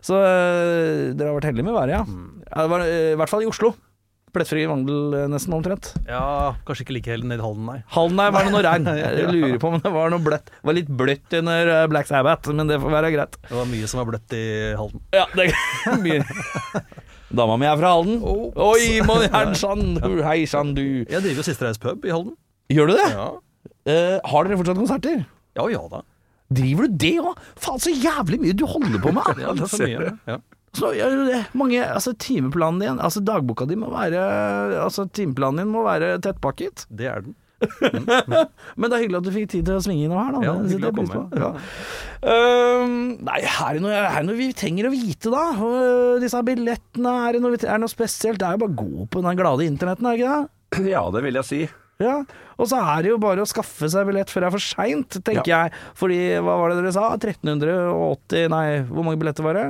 Så 0.04 0.20
øh, 0.20 1.14
dere 1.16 1.32
har 1.32 1.38
vært 1.38 1.48
heldige 1.48 1.68
med 1.70 1.78
været, 1.78 1.96
ja. 1.96 2.02
ja 2.04 2.66
det 2.66 2.74
var, 2.74 2.84
øh, 2.84 3.12
I 3.14 3.20
hvert 3.22 3.32
fall 3.32 3.46
i 3.46 3.48
Oslo. 3.48 3.72
Plettfri 4.36 4.66
vandel 4.70 5.16
øh, 5.16 5.26
nesten 5.32 5.56
omtrent. 5.56 5.94
Ja, 6.10 6.54
kanskje 6.68 6.84
ikke 6.86 6.96
like 6.98 7.12
helt 7.14 7.28
ned 7.30 7.40
i 7.40 7.46
Halden, 7.46 7.66
nei. 7.70 7.78
Halden 7.96 8.20
der 8.20 8.34
var 8.36 8.46
det 8.48 8.52
noe 8.54 8.64
regn. 8.66 8.90
Jeg 9.02 9.30
lurer 9.32 9.58
på 9.64 9.72
om 9.72 9.80
det 9.82 9.92
var 9.96 10.12
noe 10.14 10.24
bløtt. 10.26 10.52
Det 10.52 10.68
var 10.70 10.78
litt 10.78 10.92
bløtt 11.02 11.38
under 11.40 11.72
øh, 11.78 11.88
Black 11.94 12.12
Sabbath, 12.12 12.52
men 12.56 12.70
det 12.72 12.78
får 12.84 12.94
være 12.98 13.12
greit. 13.16 13.40
Det 13.48 13.56
var 13.58 13.70
mye 13.72 13.90
som 13.92 14.04
var 14.04 14.10
bløtt 14.12 14.36
i 14.38 14.44
Halden. 14.80 15.04
Ja, 15.16 15.26
det 15.34 15.48
er 15.50 16.00
mye. 16.06 16.22
Dama 17.36 17.56
mi 17.60 17.66
er 17.68 17.80
fra 17.82 17.96
Halden. 17.96 18.20
Oi, 18.24 19.00
mon 19.08 19.24
hersan, 19.34 19.86
hei 20.30 20.42
sann 20.50 20.76
du. 20.78 20.84
Jeg 21.10 21.24
driver 21.26 21.42
jo 21.42 21.48
Siste 21.48 21.66
Reis 21.68 21.82
pub 21.82 22.06
i 22.06 22.14
Halden. 22.14 22.36
Gjør 22.74 22.92
du 22.94 22.98
det? 23.00 23.10
Ja, 23.16 23.32
Uh, 23.86 24.18
har 24.26 24.48
dere 24.48 24.56
fortsatt 24.58 24.78
konserter? 24.80 25.20
ja, 25.54 25.64
ja 25.70 25.80
da. 25.92 26.00
Driver 26.58 26.88
du 26.90 26.96
det 27.04 27.12
òg? 27.22 27.38
Faen, 27.62 27.78
så 27.82 27.92
jævlig 27.94 28.40
mye 28.42 28.56
du 28.58 28.64
holder 28.70 28.98
på 29.02 29.12
med! 29.14 29.42
Ja, 29.44 29.52
det 29.58 29.62
er 29.62 29.70
så 29.70 29.78
mye. 29.86 30.08
Ja. 30.26 30.38
Så 30.76 30.92
gjør 30.98 31.16
du 31.16 31.24
det. 31.30 31.42
Mange, 31.58 31.80
altså 31.86 32.14
Timeplanen 32.20 32.84
din, 32.84 33.00
altså 33.00 33.24
dagboka 33.24 33.68
di 33.70 33.78
må 33.80 33.90
være 33.94 34.22
Altså 34.84 35.08
timeplanen 35.08 35.64
din 35.64 35.74
må 35.74 35.86
være 35.88 36.18
tettpakket. 36.24 36.86
Det 36.92 37.10
er 37.12 37.26
den. 37.26 37.36
Men 38.76 38.90
det 38.92 38.98
er 38.98 39.04
hyggelig 39.06 39.20
at 39.22 39.28
du 39.28 39.32
fikk 39.34 39.48
tid 39.54 39.70
til 39.70 39.78
å 39.78 39.84
svinge 39.84 40.06
innom 40.08 40.20
her, 40.20 40.34
da. 40.36 40.42
Ja, 40.44 40.56
Det 40.60 40.76
jeg 40.76 40.90
å 40.90 40.96
komme. 40.98 41.22
Ja. 41.40 41.52
Øhm, 42.34 42.98
nei, 43.26 43.40
er, 43.46 43.80
noe, 43.84 43.96
er 43.96 44.20
det 44.20 44.28
noe 44.28 44.40
vi 44.40 44.50
trenger 44.58 44.90
å 44.90 44.94
vite, 44.94 45.32
da. 45.34 45.46
Uh, 45.56 46.18
disse 46.22 46.42
billettene, 46.46 47.16
er 47.28 47.38
det 47.38 47.46
noe, 47.46 47.56
er 47.56 47.72
det 47.72 47.80
noe 47.86 47.92
spesielt? 47.92 48.42
Det 48.42 48.50
er 48.50 48.58
jo 48.58 48.66
bare 48.66 48.76
å 48.76 48.84
gå 48.84 49.08
på 49.12 49.24
den 49.26 49.40
glade 49.40 49.68
internetten, 49.70 50.10
er 50.10 50.20
det 50.20 50.24
ikke 50.26 50.36
det? 50.36 50.92
Ja, 50.92 51.06
det 51.14 51.24
vil 51.26 51.40
jeg 51.40 51.48
si. 51.48 51.62
Ja, 52.04 52.18
og 52.60 52.68
så 52.68 52.82
er 52.82 53.06
det 53.06 53.14
jo 53.14 53.20
bare 53.24 53.44
å 53.46 53.48
skaffe 53.48 53.88
seg 53.92 54.10
billett 54.10 54.32
før 54.32 54.44
det 54.44 54.50
er 54.50 54.56
for 54.58 54.64
seint, 54.64 55.16
tenker 55.24 55.52
jeg. 55.52 55.74
Fordi, 55.96 56.20
hva 56.44 56.58
var 56.60 56.74
det 56.74 56.82
dere 56.82 56.92
sa? 56.96 57.08
1380 57.16 58.50
Nei, 58.52 58.66
hvor 58.90 59.08
mange 59.08 59.22
billetter 59.22 59.48
var 59.48 59.60
det? 59.60 59.68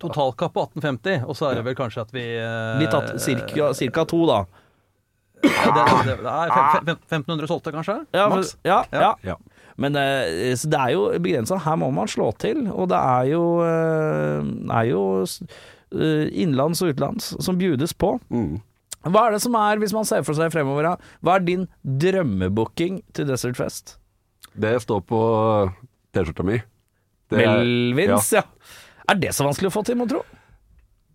Totalkapp 0.00 0.54
på 0.54 0.62
1850, 0.70 1.24
og 1.28 1.36
så 1.36 1.50
er 1.50 1.58
det 1.60 1.64
vel 1.66 1.74
kanskje 1.78 2.00
at 2.06 2.12
vi 2.14 2.22
eh, 2.38 2.78
Vi 2.80 2.86
tatt 2.92 3.12
cirka, 3.20 3.72
cirka 3.76 4.04
to, 4.08 4.22
da. 4.30 4.38
ja, 5.42 5.72
det, 5.74 5.84
det, 6.06 6.16
det 6.22 6.32
er 6.32 6.52
fem- 6.54 6.86
fem- 6.86 7.24
1500 7.26 7.48
solgte, 7.50 7.72
kanskje? 7.74 7.96
Ja, 8.14 8.28
Maks? 8.32 8.54
ja, 8.64 8.80
ja. 8.94 9.12
Ja. 9.26 9.36
Men 9.80 9.96
eh, 9.96 10.52
så 10.56 10.68
det 10.70 10.78
er 10.80 10.90
jo 10.94 11.06
begrensa. 11.24 11.56
Her 11.64 11.76
må 11.80 11.88
man 11.94 12.06
slå 12.10 12.30
til. 12.38 12.66
Og 12.70 12.88
det 12.92 12.98
er 12.98 13.30
jo, 13.32 13.44
eh, 13.64 14.50
er 14.76 14.84
jo 14.90 15.00
eh, 15.24 16.28
innenlands 16.30 16.82
og 16.84 16.92
utenlands 16.92 17.32
som 17.42 17.58
bjudes 17.58 17.94
på. 17.96 18.14
Mm. 18.30 18.60
Hva 19.08 19.24
er 19.26 19.34
det 19.34 19.40
som 19.42 19.56
er, 19.58 19.80
hvis 19.82 19.94
man 19.96 20.04
ser 20.06 20.22
for 20.22 20.36
seg 20.38 20.52
fremover. 20.54 20.92
Hva 21.24 21.38
er 21.40 21.46
din 21.48 21.64
drømmebooking 21.82 23.00
til 23.16 23.26
Desert 23.32 23.58
Fest? 23.58 23.96
Det 24.54 24.76
står 24.84 25.00
på 25.08 25.18
T-skjorta 26.14 26.44
mi. 26.46 26.60
Melvins, 27.32 27.40
ja. 27.40 27.56
Melvins, 27.56 28.32
ja. 28.36 28.42
Er 29.12 29.18
det 29.20 29.34
så 29.36 29.44
vanskelig 29.44 29.68
å 29.70 29.74
få 29.74 29.82
til, 29.84 29.98
mon 30.00 30.08
tro? 30.10 30.22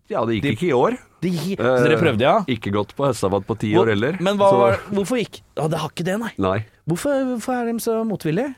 Ja, 0.08 0.22
det 0.24 0.38
gikk 0.38 0.54
ikke 0.54 0.68
i 0.70 0.76
år. 0.76 0.94
De, 1.20 1.32
så 1.34 1.58
Eh, 1.58 1.82
dere 1.84 1.98
prøvde, 2.00 2.22
ja? 2.24 2.36
Ikke 2.48 2.70
gått 2.72 2.94
på 2.96 3.04
hestesabatt 3.08 3.44
på 3.48 3.56
ti 3.60 3.74
år 3.76 3.90
heller. 3.92 4.16
Men 4.24 4.38
hva, 4.38 4.48
så- 4.52 4.60
var- 4.62 4.78
hvorfor 4.94 5.18
ikke 5.20 5.42
Ja, 5.58 5.66
det 5.68 5.78
har 5.82 5.90
ikke 5.90 6.04
det, 6.06 6.14
nei. 6.22 6.30
Nei. 6.38 6.64
Hvorfor, 6.88 7.12
hvorfor 7.34 7.52
er 7.58 7.66
de 7.72 7.78
så 7.82 7.96
motvillige? 8.06 8.54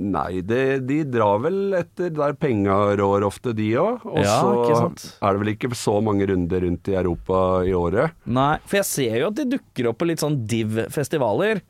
Nei, 0.00 0.40
det, 0.40 0.86
de 0.86 1.02
drar 1.04 1.40
vel 1.42 1.74
etter 1.76 2.08
der 2.14 2.32
penga 2.32 2.96
rår 2.96 3.26
ofte, 3.26 3.52
de 3.54 3.72
òg. 3.76 4.06
Og 4.06 4.22
Ja, 4.24 4.40
så 4.40 4.54
ikke 4.64 4.76
sant. 4.78 5.18
er 5.20 5.32
det 5.34 5.40
vel 5.42 5.52
ikke 5.54 5.74
så 5.76 6.00
mange 6.02 6.26
runder 6.30 6.60
rundt 6.64 6.88
i 6.88 6.94
Europa 6.96 7.40
i 7.66 7.74
året. 7.76 8.12
Nei, 8.24 8.56
for 8.64 8.76
jeg 8.78 8.84
ser 8.86 9.18
jo 9.18 9.26
at 9.26 9.34
de 9.34 9.44
dukker 9.58 9.88
opp 9.90 9.98
på 9.98 10.06
litt 10.06 10.20
sånn 10.20 10.46
div-festivaler. 10.46 11.60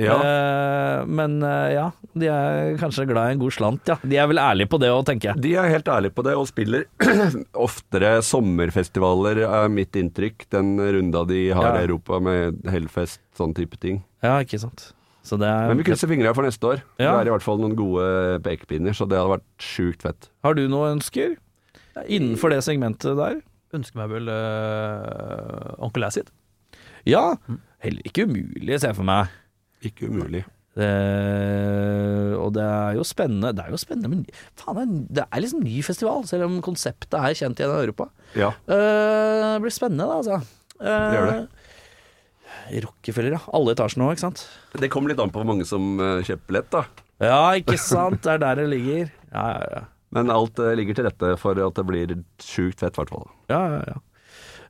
Ja. 0.00 0.16
Uh, 0.20 1.06
men 1.08 1.38
uh, 1.40 1.68
ja, 1.72 1.84
de 2.12 2.28
er 2.28 2.74
kanskje 2.80 3.06
glad 3.08 3.30
i 3.30 3.36
en 3.36 3.40
god 3.40 3.54
slant, 3.56 3.88
ja. 3.88 3.96
De 4.04 4.18
er 4.20 4.28
vel 4.28 4.40
ærlige 4.42 4.68
på 4.72 4.80
det 4.82 4.90
òg, 4.92 5.06
tenker 5.08 5.30
jeg. 5.32 5.42
De 5.46 5.54
er 5.56 5.70
helt 5.72 5.88
ærlige 5.88 6.12
på 6.16 6.24
det, 6.26 6.34
og 6.36 6.48
spiller 6.50 6.84
oftere 7.66 8.10
sommerfestivaler, 8.26 9.40
er 9.48 9.72
mitt 9.72 9.96
inntrykk. 9.96 10.46
Den 10.52 10.76
runda 10.80 11.24
de 11.28 11.46
har 11.56 11.70
Ja. 11.70 11.80
i 11.80 11.86
Europa 11.88 12.20
med 12.20 12.60
Hellfest, 12.68 13.22
sånn 13.38 13.56
type 13.56 13.80
ting. 13.80 14.02
Ja, 14.24 14.36
ikke 14.44 14.60
sant. 14.60 14.90
Så 15.26 15.34
det 15.40 15.48
er 15.50 15.72
Men 15.72 15.80
vi 15.80 15.88
krysser 15.88 16.06
fingra 16.12 16.30
for 16.36 16.46
neste 16.46 16.68
år. 16.68 16.82
Ja. 17.00 17.16
Det 17.16 17.24
er 17.24 17.32
i 17.32 17.34
hvert 17.34 17.42
fall 17.42 17.58
noen 17.58 17.74
gode 17.74 18.04
pekepinner, 18.44 18.94
så 18.94 19.08
det 19.10 19.18
hadde 19.18 19.32
vært 19.38 19.48
sjukt 19.58 20.04
fett. 20.06 20.28
Har 20.46 20.54
du 20.54 20.68
noe 20.70 20.92
ønsker 20.94 21.34
innenfor 22.06 22.52
det 22.52 22.60
segmentet 22.62 23.16
der? 23.18 23.40
Ønsker 23.74 23.98
meg 23.98 24.12
vel 24.12 24.28
uh, 24.30 25.72
Onkel 25.82 26.06
Acid. 26.06 26.30
Ja. 27.08 27.34
Heller 27.82 28.06
ikke 28.06 28.28
umulig, 28.28 28.78
ser 28.78 28.92
jeg 28.92 28.98
for 29.00 29.08
meg. 29.08 29.32
Ikke 29.84 30.08
umulig. 30.08 30.44
Eh, 30.76 32.32
og 32.36 32.50
det 32.52 32.64
er 32.64 32.96
jo 32.98 33.04
spennende 33.08 33.48
Det 33.56 33.62
er 33.64 33.70
jo 33.72 33.78
spennende 33.80 34.10
men 34.12 34.26
faen, 34.60 35.06
det 35.08 35.24
er- 35.24 35.40
liksom 35.40 35.62
ny 35.64 35.80
festival, 35.82 36.26
selv 36.28 36.44
om 36.44 36.58
konseptet 36.62 37.16
er 37.16 37.32
kjent 37.34 37.56
igjen 37.60 37.72
i 37.72 37.84
Europa. 37.86 38.08
Ja. 38.36 38.50
Uh, 38.68 39.56
det 39.56 39.62
blir 39.64 39.72
spennende, 39.72 40.04
da, 40.04 40.18
altså. 40.20 40.36
Uh, 40.76 40.84
Det 40.84 41.16
gjør 41.16 41.30
det. 41.32 41.48
Rockefeller, 42.84 43.32
ja. 43.36 43.40
Alle 43.54 43.72
etasjene 43.76 44.04
òg, 44.08 44.12
ikke 44.16 44.24
sant? 44.26 44.42
Det 44.76 44.90
kommer 44.90 45.08
litt 45.12 45.20
an 45.22 45.30
på 45.30 45.38
hvor 45.40 45.46
mange 45.48 45.64
som 45.68 46.00
eh, 46.02 46.20
kjøper 46.26 46.46
billett, 46.50 46.70
da. 46.72 46.82
Ja, 47.22 47.38
ikke 47.54 47.78
sant. 47.78 48.20
Det 48.24 48.32
er 48.34 48.38
der 48.42 48.58
det 48.58 48.66
ligger. 48.72 49.12
Ja, 49.32 49.44
ja, 49.54 49.68
ja. 49.76 49.82
Men 50.16 50.30
alt 50.34 50.58
eh, 50.58 50.74
ligger 50.78 50.94
til 50.98 51.06
rette 51.06 51.30
for 51.38 51.52
at 51.62 51.78
det 51.78 51.84
blir 51.86 52.16
sjukt 52.42 52.82
fett, 52.82 52.96
i 52.96 53.00
hvert 53.00 53.12
fall. 53.14 53.28
ja, 53.52 53.60
ja, 53.76 53.82
ja. 53.94 53.96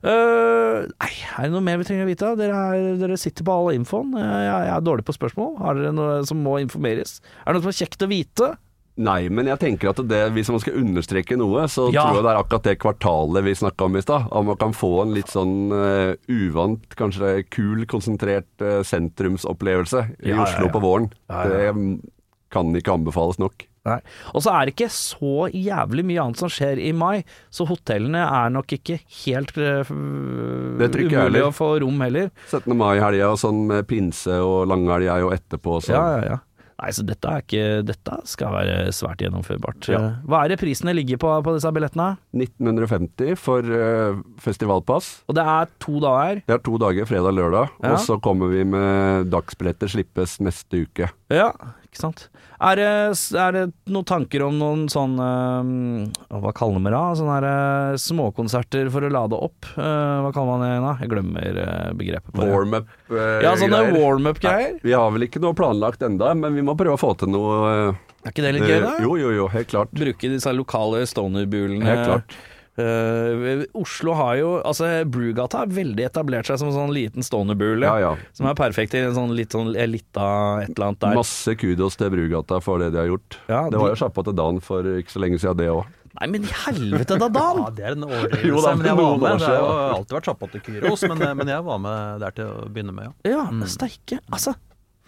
Eh, 0.03 0.85
nei, 0.91 1.11
er 1.37 1.47
det 1.47 1.51
noe 1.55 1.63
mer 1.65 1.79
vi 1.81 1.87
trenger 1.87 2.05
å 2.05 2.11
vite? 2.11 2.35
Dere, 2.37 2.61
er, 2.75 2.91
dere 3.01 3.17
sitter 3.17 3.43
på 3.47 3.53
all 3.55 3.73
infoen. 3.77 4.13
Eh, 4.17 4.21
Jeg, 4.47 4.61
jeg 4.69 4.75
er 4.77 4.85
dårlig 4.85 5.05
på 5.07 5.15
spørsmål. 5.17 5.57
Har 5.63 5.75
dere 5.79 5.95
noe 5.95 6.21
som 6.27 6.37
må 6.45 6.59
informeres? 6.61 7.19
Er 7.45 7.51
det 7.53 7.59
noe 7.61 7.65
som 7.67 7.73
er 7.73 7.79
kjekt 7.85 8.05
å 8.05 8.09
vite? 8.11 8.51
Nei, 8.97 9.27
men 9.29 9.45
jeg 9.45 9.59
tenker 9.61 9.91
at 9.91 9.99
det, 10.09 10.23
hvis 10.33 10.49
man 10.49 10.57
skal 10.63 10.79
understreke 10.79 11.35
noe, 11.37 11.67
så 11.69 11.91
Ja. 11.93 12.07
tror 12.07 12.15
jeg 12.17 12.23
det 12.25 12.31
er 12.31 12.39
akkurat 12.41 12.63
det 12.65 12.79
kvartalet 12.81 13.43
vi 13.45 13.53
snakka 13.59 13.85
om 13.85 13.95
i 13.95 14.01
stad. 14.01 14.25
Om 14.33 14.45
man 14.49 14.57
kan 14.57 14.73
få 14.73 14.89
en 15.03 15.13
litt 15.13 15.29
sånn 15.29 15.69
uh, 15.69 16.15
uvant, 16.33 16.81
kanskje 16.97 17.43
kul, 17.53 17.85
konsentrert 17.85 18.49
uh, 18.65 18.81
sentrumsopplevelse 18.81 20.01
i 20.25 20.31
Ja, 20.33 20.41
Oslo 20.41 20.65
ja. 20.65 20.71
på 20.73 20.81
våren. 20.81 21.11
Det 21.29 22.01
kan 22.49 22.73
ikke 22.73 22.95
anbefales 22.97 23.37
nok. 23.37 23.66
Nei. 23.87 23.99
Og 24.33 24.43
så 24.45 24.53
er 24.53 24.67
det 24.67 24.75
ikke 24.75 24.89
så 24.93 25.47
jævlig 25.53 26.05
mye 26.09 26.23
annet 26.25 26.41
som 26.41 26.51
skjer 26.51 26.81
i 26.83 26.91
mai, 26.95 27.23
så 27.53 27.67
hotellene 27.69 28.25
er 28.25 28.51
nok 28.53 28.75
ikke 28.77 28.99
helt 29.23 29.53
uh, 29.57 29.87
umulig 29.87 31.07
heller. 31.13 31.47
å 31.47 31.53
få 31.55 31.73
rom 31.83 32.03
heller. 32.03 32.31
17. 32.49 32.73
mai-helga 32.77 33.31
og 33.31 33.39
sånn 33.41 33.63
med 33.71 33.87
pinse 33.89 34.41
og 34.43 34.67
langhelg 34.71 35.09
er 35.13 35.23
jo 35.23 35.31
etterpå. 35.35 35.79
Så. 35.87 35.95
Ja, 35.95 36.03
ja, 36.17 36.35
ja. 36.35 36.43
Nei, 36.77 36.91
så 36.93 37.01
dette, 37.01 37.25
er 37.25 37.41
ikke, 37.41 37.61
dette 37.87 38.17
skal 38.29 38.51
være 38.53 38.73
svært 38.93 39.23
gjennomførbart. 39.23 39.87
Ja. 39.89 40.01
Hva 40.29 40.43
er 40.43 40.51
det 40.53 40.59
prisene 40.61 40.93
ligger 40.93 41.17
på 41.23 41.31
på 41.41 41.55
disse 41.55 41.71
billettene? 41.73 42.11
1950 42.37 43.33
for 43.41 43.65
uh, 43.65 44.19
festivalpass. 44.43 45.09
Og 45.25 45.39
det 45.39 45.45
er 45.55 45.71
to 45.81 45.97
dager. 46.03 46.43
Det 46.45 46.53
er 46.53 46.61
to 46.67 46.77
dager, 46.81 47.09
fredag 47.09 47.33
og 47.33 47.39
lørdag. 47.39 47.73
Ja. 47.81 47.95
Og 47.95 48.03
så 48.05 48.19
kommer 48.21 48.53
vi 48.53 48.61
med 48.69 49.31
dagsbilletter 49.33 49.89
slippes 49.89 50.37
neste 50.45 50.85
uke. 50.85 51.09
Ja, 51.33 51.49
ikke 51.97 52.05
sant. 52.05 52.27
Er 52.57 52.77
det, 52.79 52.87
er 53.37 53.51
det 53.53 53.61
noen 53.93 54.05
tanker 54.09 54.41
om 54.47 54.55
noen 54.57 54.87
sånne 54.89 55.25
øh, 55.61 56.39
Hva 56.41 56.53
kaller 56.57 56.81
man 56.81 56.93
det? 56.93 57.01
Sånne 57.19 57.35
her, 57.35 57.45
øh, 57.51 57.97
småkonserter 58.01 58.89
for 58.93 59.05
å 59.05 59.11
lade 59.13 59.37
opp? 59.37 59.67
Eh, 59.77 60.17
hva 60.25 60.31
kaller 60.33 60.55
man 60.55 60.65
det 60.65 60.71
da? 60.85 60.93
Jeg 61.03 61.11
glemmer 61.11 61.61
begrepet 61.99 62.33
på 62.33 62.41
det. 62.41 62.49
Warm-up-greier. 62.53 63.45
Ja, 63.45 63.53
sånne 63.61 63.83
warm-up-greier. 63.97 64.77
Vi 64.85 64.95
har 64.97 65.13
vel 65.13 65.27
ikke 65.27 65.41
noe 65.43 65.57
planlagt 65.57 66.05
enda, 66.07 66.33
men 66.37 66.57
vi 66.57 66.65
må 66.65 66.77
prøve 66.79 66.97
å 66.97 67.01
få 67.01 67.13
til 67.21 67.33
noe. 67.33 67.57
eh, 67.91 68.03
Er 68.25 68.33
ikke 68.33 68.45
det 68.47 68.53
litt 68.57 68.67
gøy, 68.69 68.79
da? 68.83 68.93
Jo, 69.05 69.15
jo, 69.21 69.33
jo, 69.37 69.47
helt 69.53 69.69
klart. 69.73 69.93
Bruke 69.95 70.33
disse 70.33 70.53
lokale 70.57 71.05
stoner-bulene. 71.09 71.85
Helt 71.85 72.05
klart. 72.09 72.37
Eh, 72.77 73.63
Oslo 73.73 74.13
har 74.13 74.35
jo 74.37 74.49
Altså, 74.61 74.85
Brugata 75.09 75.63
har 75.63 75.71
veldig 75.73 76.03
etablert 76.05 76.45
seg 76.45 76.59
som 76.61 76.69
en 76.69 76.75
sånn 76.75 76.93
liten 76.93 77.25
stonerbule. 77.25 77.87
Ja, 77.87 77.97
ja. 78.03 78.11
Som 78.37 78.45
er 78.51 78.57
perfekt 78.59 78.93
i 78.93 79.01
en 79.01 79.15
sånn 79.17 79.33
litt 79.37 79.55
sånn 79.55 79.71
elita 79.75 80.27
et 80.61 80.73
eller 80.75 80.91
annet 80.91 80.99
der. 81.01 81.15
Masse 81.17 81.55
kudos 81.57 81.97
til 81.97 82.11
Brugata 82.13 82.59
for 82.61 82.77
det 82.83 82.91
de 82.93 83.01
har 83.01 83.09
gjort. 83.09 83.39
Ja, 83.49 83.63
det 83.69 83.79
var 83.81 83.89
de- 83.89 83.95
jo 83.95 84.01
sjappa 84.03 84.23
til 84.27 84.37
Dan 84.37 84.59
for 84.61 84.83
ikke 85.01 85.15
så 85.15 85.23
lenge 85.23 85.39
siden, 85.41 85.57
det 85.57 85.71
òg. 85.73 85.85
Nei, 86.19 86.27
men 86.33 86.45
i 86.47 86.53
helvete 86.65 87.17
da, 87.21 87.27
Dan! 87.29 87.57
Ja, 87.65 87.69
det 87.77 87.83
er 87.85 87.91
en 87.97 88.05
Jo 88.05 88.07
overdrivelse, 88.09 88.63
da, 88.63 88.75
men 88.75 88.87
jeg 88.87 88.97
var 88.97 89.17
med. 89.17 89.39
Det 89.41 89.47
har 89.47 89.57
jo 89.57 89.97
alltid 89.97 90.15
vært 90.17 90.29
sjappa 90.31 90.47
til 90.53 90.61
Kyros, 90.65 91.03
men, 91.09 91.25
men 91.37 91.47
jeg 91.53 91.65
var 91.67 91.77
med 91.83 92.21
der 92.23 92.31
til 92.37 92.45
å 92.53 92.69
begynne 92.73 92.93
med, 92.95 93.11
ja. 93.25 93.35
Ja, 93.37 93.67
steike. 93.69 94.17
Altså, 94.33 94.53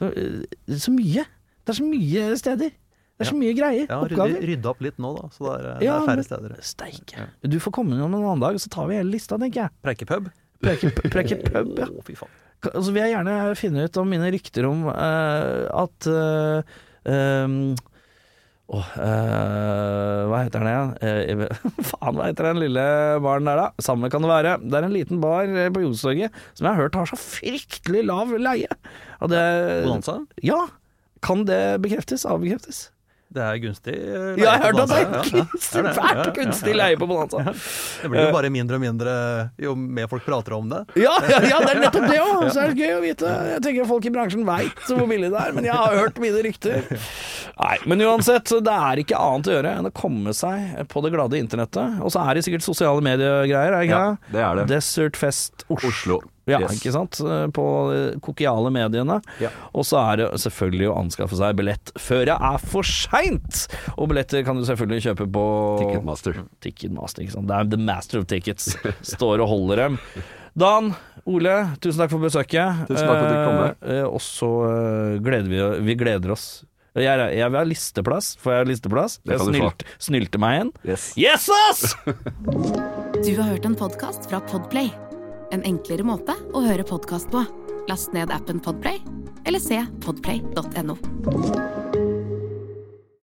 øh, 0.01 0.43
så 0.77 0.93
mye. 0.93 1.25
Det 1.65 1.73
er 1.73 1.79
så 1.79 1.85
mye 1.85 2.27
steder. 2.37 2.71
Det 3.19 3.25
er 3.25 3.33
så 3.33 3.35
mye 3.35 3.51
greier. 3.51 3.83
Jeg 3.83 4.19
har 4.23 4.35
rydde 4.47 4.69
opp 4.71 4.83
litt 4.85 4.99
nå, 5.03 5.09
da, 5.17 5.25
så 5.35 5.43
det 5.43 5.55
er, 5.57 5.65
det 5.81 5.87
er 5.91 6.05
færre 6.07 6.23
steder. 6.23 6.53
Steike. 6.63 7.25
Du 7.43 7.57
får 7.59 7.73
komme 7.75 7.97
innom 7.97 8.13
en 8.15 8.21
annen 8.23 8.45
dag, 8.45 8.59
så 8.63 8.71
tar 8.71 8.87
vi 8.87 8.95
hele 8.95 9.11
lista, 9.11 9.35
tenker 9.41 9.65
jeg. 9.65 9.75
Preikepub? 9.83 10.29
Preike, 10.63 10.91
preike 11.03 11.35
ja. 11.81 11.89
Oh, 11.91 11.99
fy 12.07 12.15
faen. 12.15 12.31
Altså, 12.69 12.91
vil 12.91 13.03
jeg 13.03 13.13
gjerne 13.13 13.35
finne 13.59 13.85
ut 13.87 13.99
om 13.99 14.09
mine 14.11 14.31
rykter 14.35 14.67
om 14.67 14.87
uh, 14.87 15.67
at 15.83 16.07
uh, 16.11 16.79
um, 17.07 17.59
eh, 18.79 20.23
hva 20.29 20.41
heter 20.43 20.63
den 20.63 20.71
igjen? 20.71 20.91
Uh, 20.99 21.71
faen, 21.91 22.19
hva 22.19 22.27
heter 22.27 22.49
den 22.49 22.61
lille 22.63 22.85
baren 23.23 23.47
der, 23.47 23.63
da? 23.63 23.83
Samme 23.83 24.11
kan 24.11 24.23
det 24.23 24.31
være. 24.31 24.57
Det 24.63 24.79
er 24.79 24.87
en 24.89 24.95
liten 24.95 25.23
bar 25.23 25.47
eh, 25.47 25.71
på 25.75 25.83
Youngstorget 25.85 26.35
som 26.53 26.67
jeg 26.67 26.71
har 26.71 26.83
hørt 26.83 26.99
har 26.99 27.11
så 27.11 27.19
fryktelig 27.19 28.03
lav 28.07 28.35
leie. 28.39 28.79
Og 29.23 29.31
det 29.31 29.43
Bonanza? 29.87 30.19
Ja. 30.43 30.65
Kan 31.23 31.43
det 31.47 31.81
bekreftes? 31.83 32.27
Avbekreftes? 32.27 32.89
Det 33.29 33.41
er 33.45 33.57
gunstig. 33.61 33.93
eh, 33.93 34.39
Ja, 34.41 34.55
jeg 34.55 34.61
har 34.63 34.71
på 34.73 34.79
hørt 34.79 34.79
at 34.79 34.89
det 34.89 35.01
Bonanza, 35.05 35.19
er 35.19 35.43
gunstig, 35.45 35.81
ja. 35.83 35.91
svært 35.93 35.99
Ja, 35.99 36.13
ja, 36.17 36.23
ja, 36.25 36.31
kunstig 36.33 36.71
leie 36.79 36.97
på 36.97 37.07
Bonanza. 37.11 37.43
Det 38.01 38.09
blir 38.09 38.23
jo 38.25 38.31
bare 38.33 38.49
mindre 38.49 38.79
og 38.79 38.81
mindre 38.81 39.13
jo 39.61 39.75
mer 39.77 40.07
folk 40.09 40.25
prater 40.25 40.55
om 40.57 40.71
det. 40.71 40.79
Ja, 40.97 41.13
ja, 41.29 41.41
ja, 41.51 41.59
det 41.61 41.69
er 41.75 41.81
nettopp 41.83 42.07
det 42.09 42.17
òg! 42.23 42.47
Så 42.55 42.63
er 42.63 42.73
det 42.73 42.81
gøy 42.81 42.95
å 42.95 43.03
vite. 43.03 43.33
Jeg 43.53 43.61
tenker 43.67 43.85
folk 43.91 44.07
i 44.09 44.13
bransjen 44.15 44.41
veit 44.49 44.81
hvor 44.89 45.05
billig 45.11 45.29
det 45.29 45.43
er, 45.45 45.53
men 45.59 45.67
jeg 45.69 45.77
har 45.77 45.99
hørt 45.99 46.17
mine 46.23 46.41
rykter. 46.47 46.81
Nei, 47.59 47.75
men 47.91 47.99
uansett, 48.07 48.47
det 48.63 48.71
er 48.71 49.01
ikke 49.01 49.17
annet 49.19 49.49
å 49.49 49.55
gjøre 49.57 49.71
enn 49.81 49.87
å 49.89 49.93
komme 49.95 50.31
seg 50.37 50.77
på 50.87 51.01
det 51.03 51.09
glade 51.11 51.39
internettet. 51.41 51.97
Og 51.99 52.11
så 52.13 52.21
er 52.23 52.37
det 52.39 52.45
sikkert 52.45 52.63
sosiale 52.63 53.03
mediegreier, 53.03 53.73
er 53.75 53.81
det 53.81 53.89
ikke 53.89 53.97
Ja, 53.99 54.13
det 54.31 54.43
er 54.45 54.59
det. 54.61 54.67
Desert 54.71 55.19
Fest 55.19 55.65
Oslo. 55.67 55.89
Oslo. 55.91 56.19
Ja, 56.49 56.57
Yes. 56.63 56.79
ikke 56.79 56.93
sant? 56.95 57.19
På 57.53 57.63
de 57.91 57.97
kokiale 58.25 58.71
mediene. 58.73 59.19
Ja. 59.43 59.51
Og 59.75 59.83
så 59.85 59.99
er 60.01 60.15
det 60.23 60.29
selvfølgelig 60.41 60.87
å 60.89 60.95
anskaffe 61.03 61.37
seg 61.37 61.59
billett 61.59 61.91
før 62.01 62.23
det 62.31 62.37
er 62.39 62.57
for 62.63 62.87
seint! 62.87 63.67
Og 63.99 64.07
billetter 64.09 64.41
kan 64.47 64.57
du 64.57 64.63
selvfølgelig 64.65 65.03
kjøpe 65.11 65.27
på 65.35 65.43
Ticketmaster. 65.83 66.39
Ticketmaster, 66.65 67.21
ikke 67.27 67.35
sant. 67.35 67.51
Det 67.51 67.59
er 67.59 67.69
the 67.75 67.77
master 67.77 68.23
of 68.23 68.25
tickets. 68.31 68.71
Står 69.05 69.43
og 69.43 69.51
holder 69.51 69.83
dem. 69.83 69.99
Dan, 70.57 70.93
Ole, 71.29 71.53
tusen 71.83 72.01
takk 72.01 72.15
for 72.15 72.23
besøket. 72.23 72.81
Tusen 72.89 73.03
takk 73.05 73.19
for 73.19 73.27
at 73.27 73.35
du 73.35 73.43
kom 73.45 73.59
med. 73.61 73.85
Eh, 73.93 74.07
og 74.09 74.17
så 74.25 74.49
eh, 74.71 75.19
gleder 75.21 75.51
vi, 75.51 75.61
vi 75.91 75.95
gleder 76.01 76.33
oss. 76.33 76.47
Jeg, 76.97 77.05
er- 77.19 77.33
jeg 77.37 77.51
vil 77.51 77.59
ha 77.59 77.65
listeplass. 77.67 78.31
Får 78.41 78.53
jeg 78.57 78.67
listeplass? 78.73 79.19
Det 79.23 79.35
Jeg 79.37 79.45
snylte, 79.45 79.85
snylte 79.99 80.39
meg 80.41 80.55
igjen 80.57 80.71
Yes. 80.89 81.09
Yes, 81.17 81.49
ass! 81.69 81.95
Du 83.19 83.33
har 83.35 83.49
hørt 83.51 83.65
en 83.67 83.75
podkast 83.75 84.29
fra 84.29 84.39
Podplay. 84.47 84.89
En 85.51 85.63
enklere 85.67 86.05
måte 86.07 86.35
å 86.55 86.61
høre 86.63 86.85
podkast 86.87 87.29
på. 87.33 87.43
Last 87.89 88.13
ned 88.13 88.31
appen 88.31 88.59
Podplay, 88.63 89.01
eller 89.45 89.59
se 89.59 89.81
podplay.no. 90.05 90.95